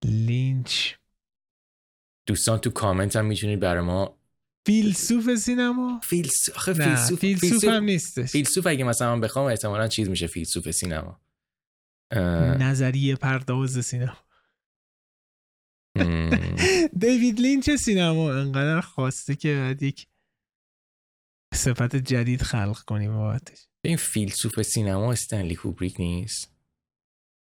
[0.04, 0.94] لینچ.
[2.26, 4.18] دوستان تو کامنت هم می‌تونید برای ما
[4.66, 8.30] فیلسوف سینما؟ فیلسوف آخه فیلسوف فیلسوف, هم نیستش.
[8.30, 11.20] فیلسوف اگه مثلا بخوام احتمالا چیز میشه فیلسوف سینما.
[12.58, 14.16] نظریه پرداز سینما.
[17.00, 20.06] دیوید لینچ سینما انقدر خواسته که بعد یک
[21.54, 26.52] صفت جدید خلق کنیم بابتش این فیلسوف سینما استنلی کوبریک نیست؟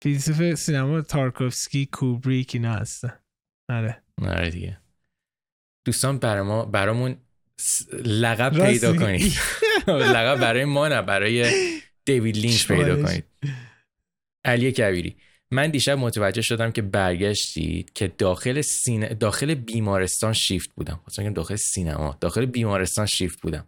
[0.03, 3.21] فیلسوف سینما تارکوفسکی کوبریک اینا هستن.
[3.69, 4.05] آره.
[4.23, 4.81] آره دیگه.
[5.85, 7.17] دوستان برا ما برامون
[8.05, 9.33] لقب پیدا کنید.
[9.89, 11.53] لقب برای ما نه برای
[12.05, 13.25] دیوید لینچ پیدا کنید.
[14.45, 15.17] علی کبیری.
[15.51, 19.09] من دیشب متوجه شدم که برگشتید که داخل سین...
[19.09, 21.01] داخل بیمارستان شیفت بودم.
[21.09, 23.67] مثلا داخل سینما داخل بیمارستان شیفت بودم.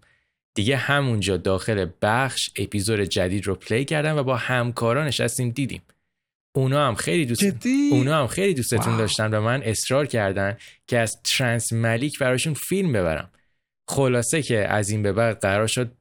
[0.54, 5.82] دیگه همونجا داخل بخش اپیزود جدید رو play کردم و با همکاران نشستیم دیدیم.
[6.56, 10.56] اونا هم خیلی دوست اونا هم خیلی دوستتون داشتن و من اصرار کردن
[10.86, 13.30] که از ترانس ملیک براشون فیلم ببرم.
[13.90, 15.92] خلاصه که از این به بعد قرار شد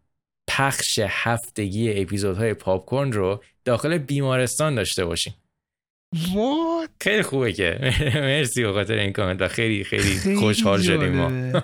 [0.49, 5.35] پخش هفتگی اپیزودهای پاپکورن رو داخل بیمارستان داشته باشیم.
[6.15, 6.89] What?
[7.01, 7.79] خیلی خوبه که.
[8.15, 11.61] مرسی به خاطر این کامنت خیلی خیلی خوشحال شدیم ما.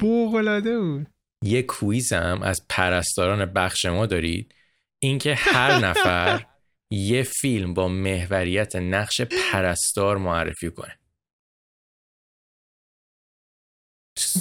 [0.00, 1.06] بوغلاده بود.
[1.44, 4.54] یه کویز هم از پرستاران بخش ما دارید.
[5.02, 6.46] اینکه هر نفر
[6.90, 10.98] یه فیلم با محوریت نقش پرستار معرفی کنه.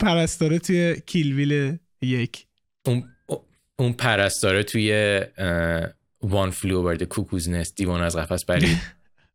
[0.02, 2.48] پرستاره توی کیلویل یک.
[2.86, 3.16] اون,
[3.80, 5.22] اون پرستاره توی
[6.22, 8.78] وان فلو برد کوکوز نست دیوان از قفس برید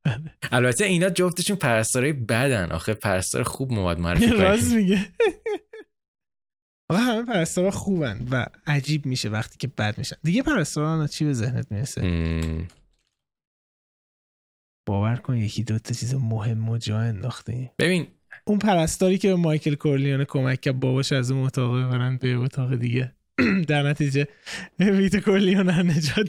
[0.52, 2.72] البته اینا جفتشون پرستارای بدن.
[2.72, 5.06] آخه پرستار خوب مواد معرفی راست میگه.
[6.90, 10.16] آقا همه پرستارا خوبن و عجیب میشه وقتی که بد میشن.
[10.22, 12.02] دیگه پرستارا چی به ذهنت می‌رسه؟
[14.89, 18.06] باور کن یکی دو تا چیز مهم و جا انداخته ببین
[18.44, 22.74] اون پرستاری که به مایکل کورلیانه کمک کرد باباش از اون اتاق ببرن به اتاق
[22.74, 23.12] دیگه.
[23.69, 24.28] در نتیجه
[24.78, 26.27] ویت کورلیانه نجات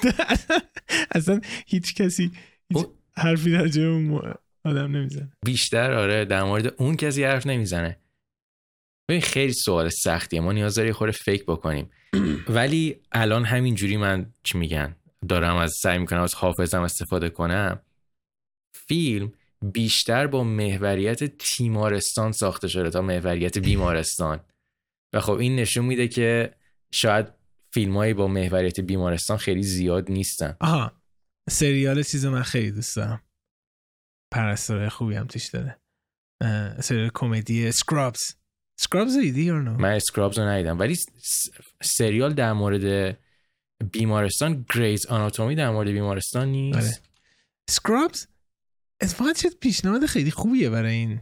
[1.16, 2.32] اصلا هیچ کسی
[2.70, 2.86] هیچ
[3.18, 4.34] حرفی در جای اون
[4.64, 5.32] آدم نمی‌زنه.
[5.46, 7.98] بیشتر آره در مورد اون کسی حرف نمی‌زنه.
[9.10, 10.42] ببین خیلی سوال سختیه.
[10.42, 11.90] ما نیاز داری خود فکر بکنیم.
[12.58, 14.96] ولی الان همین جوری من چی میگن؟
[15.28, 17.80] دارم از سعی می‌کنم از حافظم استفاده کنم.
[18.90, 24.40] فیلم بیشتر با محوریت تیمارستان ساخته شده تا محوریت بیمارستان.
[25.14, 26.56] و خب این نشون میده که
[26.92, 27.26] شاید
[27.72, 30.58] فیلمایی با محوریت بیمارستان خیلی زیاد نیستن.
[30.60, 30.92] آها
[31.50, 33.24] سریال چیز من خیلی دوست دارم.
[34.32, 35.80] پرستاره خوبی هم توش داره.
[36.82, 38.36] سریال کمدی سکرابز
[38.80, 40.80] سکرابز دیدی یا نه؟ من سکرابز رو ندیدم.
[40.80, 40.98] ولی
[41.84, 43.18] سریال در مورد
[43.92, 47.10] بیمارستان Grey's Anatomy در مورد بیمارستان نیست.
[47.70, 48.28] Scrubs
[49.02, 51.20] اتفاقا چه پیشنهاد خیلی خوبیه برای این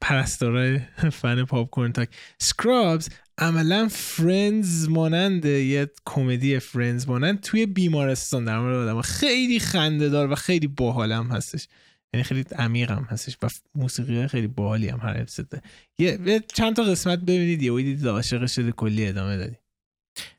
[0.00, 2.08] پرستاره فن پاپ کورن تاک.
[2.38, 3.08] Scrubs
[3.38, 10.32] عملا Friends مانند یه کمدی Friends مانند توی بیمارستان در مورد آدم خیلی خنده دار
[10.32, 11.68] و خیلی باحال هم هستش.
[12.14, 15.62] یعنی خیلی عمیق هم هستش و موسیقی خیلی باحالی هم هر اپیزود
[15.98, 19.56] یه چند تا قسمت ببینید یه دیدید عاشق شده کلی ادامه دادی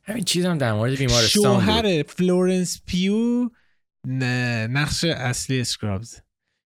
[0.03, 3.49] همین چیز هم در مورد بیمارستان شوهر فلورنس پیو
[4.07, 6.19] نقش اصلی اسکرابز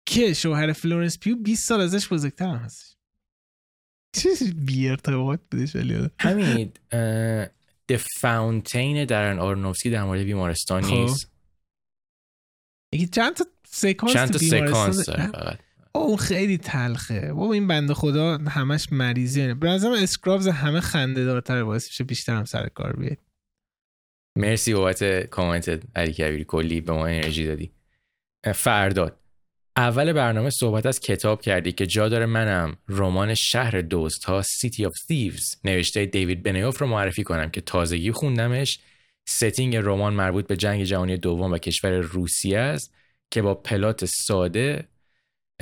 [0.06, 2.96] که شوهر فلورنس پیو 20 سال ازش بزرگتر هم هستش.
[4.12, 6.10] چه بی ارتباط بودش ولی.
[6.20, 6.72] همین
[7.88, 10.94] د فاونتین درن آرنوفسکی در مورد بیمارستان خب.
[10.94, 11.32] نیست.
[12.94, 15.08] یکی چند تا سکانس چند تا سکانس
[15.94, 17.32] اون خیلی تلخه.
[17.32, 19.54] بابا این بنده خدا همش مریضیه.
[19.54, 23.18] به نظرم Scrubs هم خنده دارتر باعث میشه بیشتر هم سر کار بیاد.
[24.36, 26.44] مرسی بابت کامنت علی کبیری.
[26.44, 27.72] کلی به ما انرژی دادی.
[28.54, 29.18] فرداد
[29.76, 34.86] اول برنامه صحبت از کتاب کردی که جا داره منم رمان شهر دوست ها City
[34.86, 35.56] of Thieves.
[35.64, 38.80] نوشته دیوید بنیوف رو معرفی کنم که تازگی خوندمش.
[39.28, 42.94] setting رمان مربوط به جنگ جهانی دوم و کشور روسیه است
[43.30, 44.88] که با پلات ساده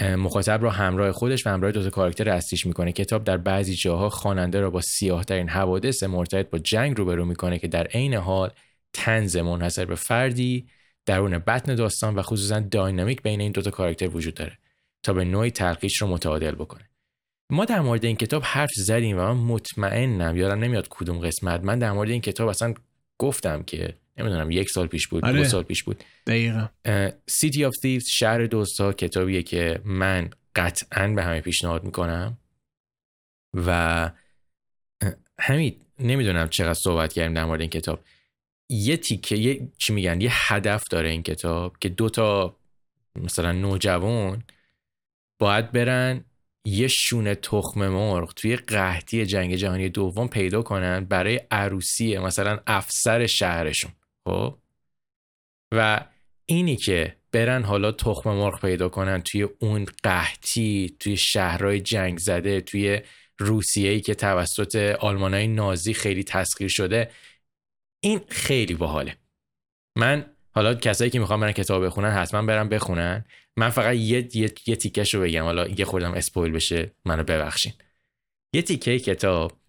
[0.00, 2.92] مخاطب را همراه خودش و همراه دو تا کاراکتر اصلیش می‌کنه.
[2.92, 7.68] کتاب در بعضی جاها خواننده را با سیاهترین حوادث مرتبط با جنگ روبرو می‌کنه که
[7.68, 8.50] در عین حال
[8.92, 10.66] تنز منحصر به فردی
[11.06, 14.58] درون بطن داستان و خصوصا داینامیک بین این دوتا کاراکتر وجود داره
[15.02, 16.90] تا به نوعی تلقیش رو متعادل بکنه.
[17.50, 21.78] ما در مورد این کتاب حرف زدیم و من مطمئنم یادم نمیاد کدوم قسمت من
[21.78, 22.74] در مورد این کتاب اصلا
[23.18, 25.36] گفتم که نمی‌دونم یک سال پیش بود آره.
[25.36, 26.04] دو سال پیش بود.
[26.26, 26.66] دقیقا.
[27.26, 32.38] سیتی آف Thieves شهر دوستا کتابیه که من قطعا به همه پیشنهاد می‌کنم.
[33.54, 34.10] و
[35.40, 38.04] همین نمی‌دونم چقدر صحبت کردیم در مورد این کتاب.
[38.70, 42.56] یه تیکه یه چی میگن یه هدف داره این کتاب که دو تا
[43.16, 44.42] مثلا نوجوان
[45.38, 46.24] باید برن
[46.64, 53.26] یه شونه تخم مرغ توی قحطی جنگ جهانی دوم پیدا کنن برای عروسی مثلا افسر
[53.26, 53.92] شهرشون.
[54.28, 54.58] خب؟
[55.74, 56.06] و
[56.46, 62.60] اینی که برن حالا تخم مرغ پیدا کنن توی اون قحطی توی شهرهای جنگ زده
[62.60, 63.00] توی
[63.38, 67.10] روسیه ای که توسط آلمانای نازی خیلی تسخیر شده
[68.00, 69.16] این خیلی باحاله.
[69.98, 73.24] من حالا کسایی که می‌خوام برن کتاب بخونن حتما برن بخونن.
[73.56, 75.44] من فقط یه, یه،, یه تیکش رو بگم.
[75.44, 77.72] حالا یه خوردم اسپویل بشه منو ببخشین.
[78.52, 79.59] یه تیکه کتاب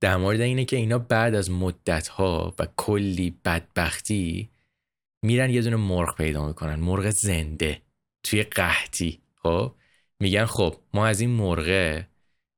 [0.00, 4.50] در مورد اینه که اینا بعد از مدت ها و کلی بدبختی
[5.22, 7.82] میرن یه دونه مرغ پیدا می‌کنن مرغ زنده
[8.22, 9.74] توی قحطی خب؟
[10.20, 12.08] میگن خب ما از این مرغه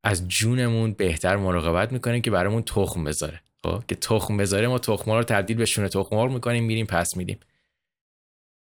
[0.05, 5.11] از جونمون بهتر مراقبت می‌کنیم که برامون تخم بذاره خب؟ که تخم بذاره ما تخم
[5.11, 7.41] رو تبدیل به شونه تخم مرغ می‌کنیم میریم پس میدیم.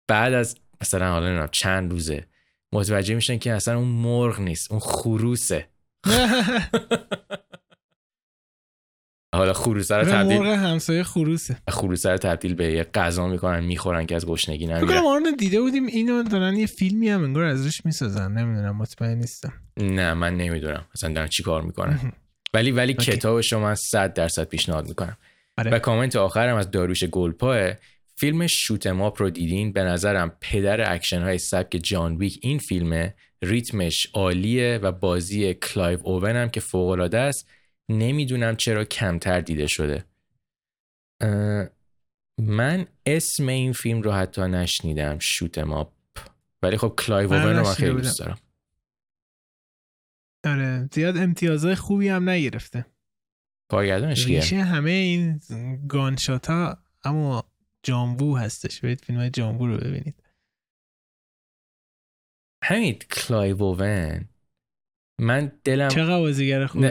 [0.08, 2.26] بعد از مثلا حالا چند روزه
[2.72, 5.68] متوجه میشن که اصلا اون مرغ نیست اون خروسه.
[9.36, 11.56] حالا خروسه رو تبدیل مرغ همسایه خروسه.
[11.68, 15.86] خروسه رو تبدیل به یه غذا می‌کنن می‌خورن که از گشنگی نمیرن ما دیده بودیم
[15.86, 18.32] اینو دارن یه فیلمی هم انگار ازش می‌سازن.
[18.32, 19.52] نمی‌دونم مطمئن نیستم.
[19.76, 20.84] نه من نمی‌دونم.
[20.94, 22.12] مثلا دارن چی کار می‌کنن.
[22.54, 25.16] ولی ولی کتاب شما 100 درصد پیشنهاد می‌کنم.
[25.58, 25.70] آره.
[25.70, 27.70] و کامنت آخرم از داروش گلپاه.
[28.16, 32.58] فیلم Shoot 'Em Up رو دیدین؟ به نظرم پدر اکشن های سبک جان ویک این
[32.58, 33.14] فیلمه.
[33.42, 37.48] ریتمش عالیه و بازی کلایو اوون هم که فوق العاده است.
[37.88, 40.04] نمی‌دونم چرا کمتر دیده شده.
[42.38, 45.92] من اسم این فیلم رو حتی نشنیدم Shoot 'Em Up
[46.62, 48.38] ولی خب کلایو اوون رو من خیلی دوست دارم.
[50.44, 52.86] آره زیاد امتیازهای خوبی هم نگرفته.
[53.70, 55.40] کارگردانش کیه؟ همه این
[55.88, 57.50] gunshot ها اما
[57.82, 58.80] جان وو هستش.
[58.80, 60.22] برید فیلم های جان وو رو ببینید.
[62.64, 64.28] همین کلایو اوون
[65.20, 66.88] من دلم چقدر بازیگر خوبی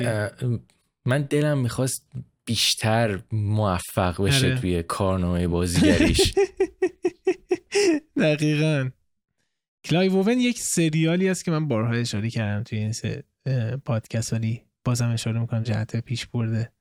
[1.05, 2.11] من دلم می‌خواست
[2.45, 4.59] بیشتر موفق بشه هره.
[4.59, 6.33] توی کارنامه بازیگریش.
[8.17, 8.89] دقیقا.
[9.85, 12.93] کلایو اوون یک سریالی است که من بارها اشاره کردم توی این
[13.85, 14.33] پادکست.
[14.33, 16.71] ولی بازم اشاره می‌کنم جهت پیشبرد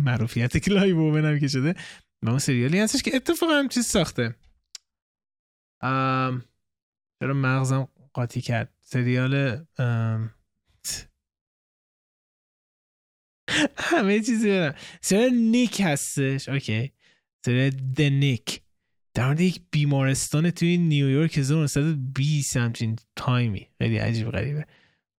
[0.00, 1.74] معروفیت کلایو اوون هم که شده.
[2.22, 4.34] و اون سریالی هستش که اتفاقا هم چیز ساخته.
[7.20, 9.64] چرا مغزم قاطی کرد؟ سریال
[13.76, 14.74] همه چیزی برم.
[15.00, 16.48] سریال Knick هستش.
[16.48, 16.92] اوکی.
[17.46, 18.60] سریال The Knick.
[19.14, 23.66] در مورد یک بیمارستان توی نیویورک 1920 همچین تایمی.
[23.78, 24.66] خیلی عجیب غریبه.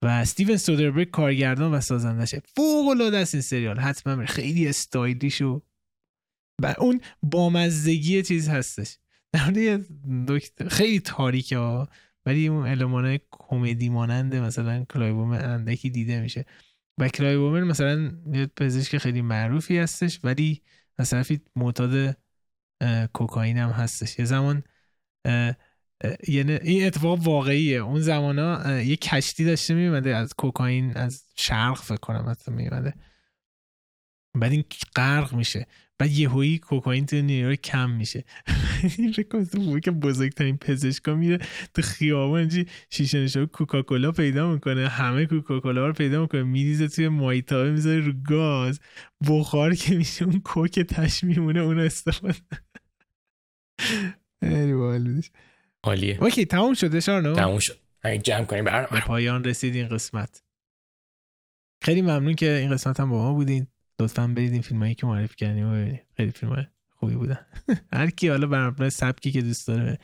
[0.02, 3.80] و استیون سودربرگ کارگردان و سازندشه فوق العاده است این سریال.
[3.80, 5.62] حتما خیلی استایلیش و
[6.62, 8.98] و اون بامزدگی چیز هستش.
[9.34, 9.80] در
[10.28, 11.90] دکتر خیلی تاریکه ها.
[12.26, 16.46] ولی اون المان کمدی ماننده مثلا کلایبوم اندکی دیده میشه.
[16.98, 20.62] و کلایبومر مثلا یه پزشک خیلی معروفی هستش ولی
[20.98, 22.18] از طرفی معتاد
[23.14, 24.20] کوکائین هم هستش.
[24.20, 24.64] یه زمان
[26.28, 27.78] یعنی این اتفاق واقعیه.
[27.78, 32.94] اون زمان ها یه کشتی داشته میمده از کوکائین از شرق فکر کنم مثلا میمده
[34.36, 34.66] بعد این
[34.96, 35.68] غرق میشه.
[36.00, 38.24] بعد یهویی کوکائین تو نیویورک کم میشه.
[38.98, 41.40] این فکر که بزرگترین پزشکا میره
[41.74, 47.08] تو خیابون اینجی شیشه نشو کوکاکولا پیدا می‌کنه همه کوکاکولا رو پیدا می‌کنه میریزه توی
[47.08, 48.80] مایتابه می‌ذاره رو گاز.
[49.30, 52.36] بخار که میشه اون کوک تش میمونه اون استفاده.
[55.84, 56.18] عالیه.
[56.22, 57.80] اوکی تموم شده شارنو تموم شد.
[58.24, 59.02] جمع کنیم برنامه.
[59.06, 60.44] پایان رسید این قسمت.
[61.84, 63.68] خیلی ممنون که این قسمت هم با ما بودین.
[64.00, 66.02] لطفا برید این فیلم هایی که معرفی کردیم ببینید.
[66.18, 67.40] خیلی فیلم خوبی بودن.
[67.94, 69.98] هر کی حالا هر سبکی که دوست داره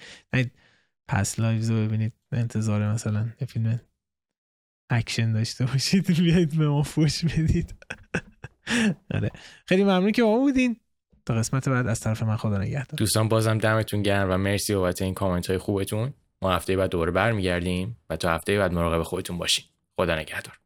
[1.07, 2.13] Past Lives رو ببینید.
[2.31, 3.81] انتظار مثلا یه فیلم
[4.89, 6.11] اکشن داشته باشید.
[6.21, 7.75] بیاید به ما فوش بدید.
[9.15, 9.31] آره.
[9.65, 10.79] خیلی ممنون که ما بودین.
[11.25, 12.97] تا قسمت بعد از طرف من خدا نگهدار.
[12.97, 16.13] دوستان بازم دمتون گرم و مرسی بابت این کامنت های خوبتون.
[16.41, 19.65] ما هفته بعد دوباره برمیگردیم و تا هفته بعد مراقب خودتون باشین.
[19.95, 20.62] خدا نگهدار.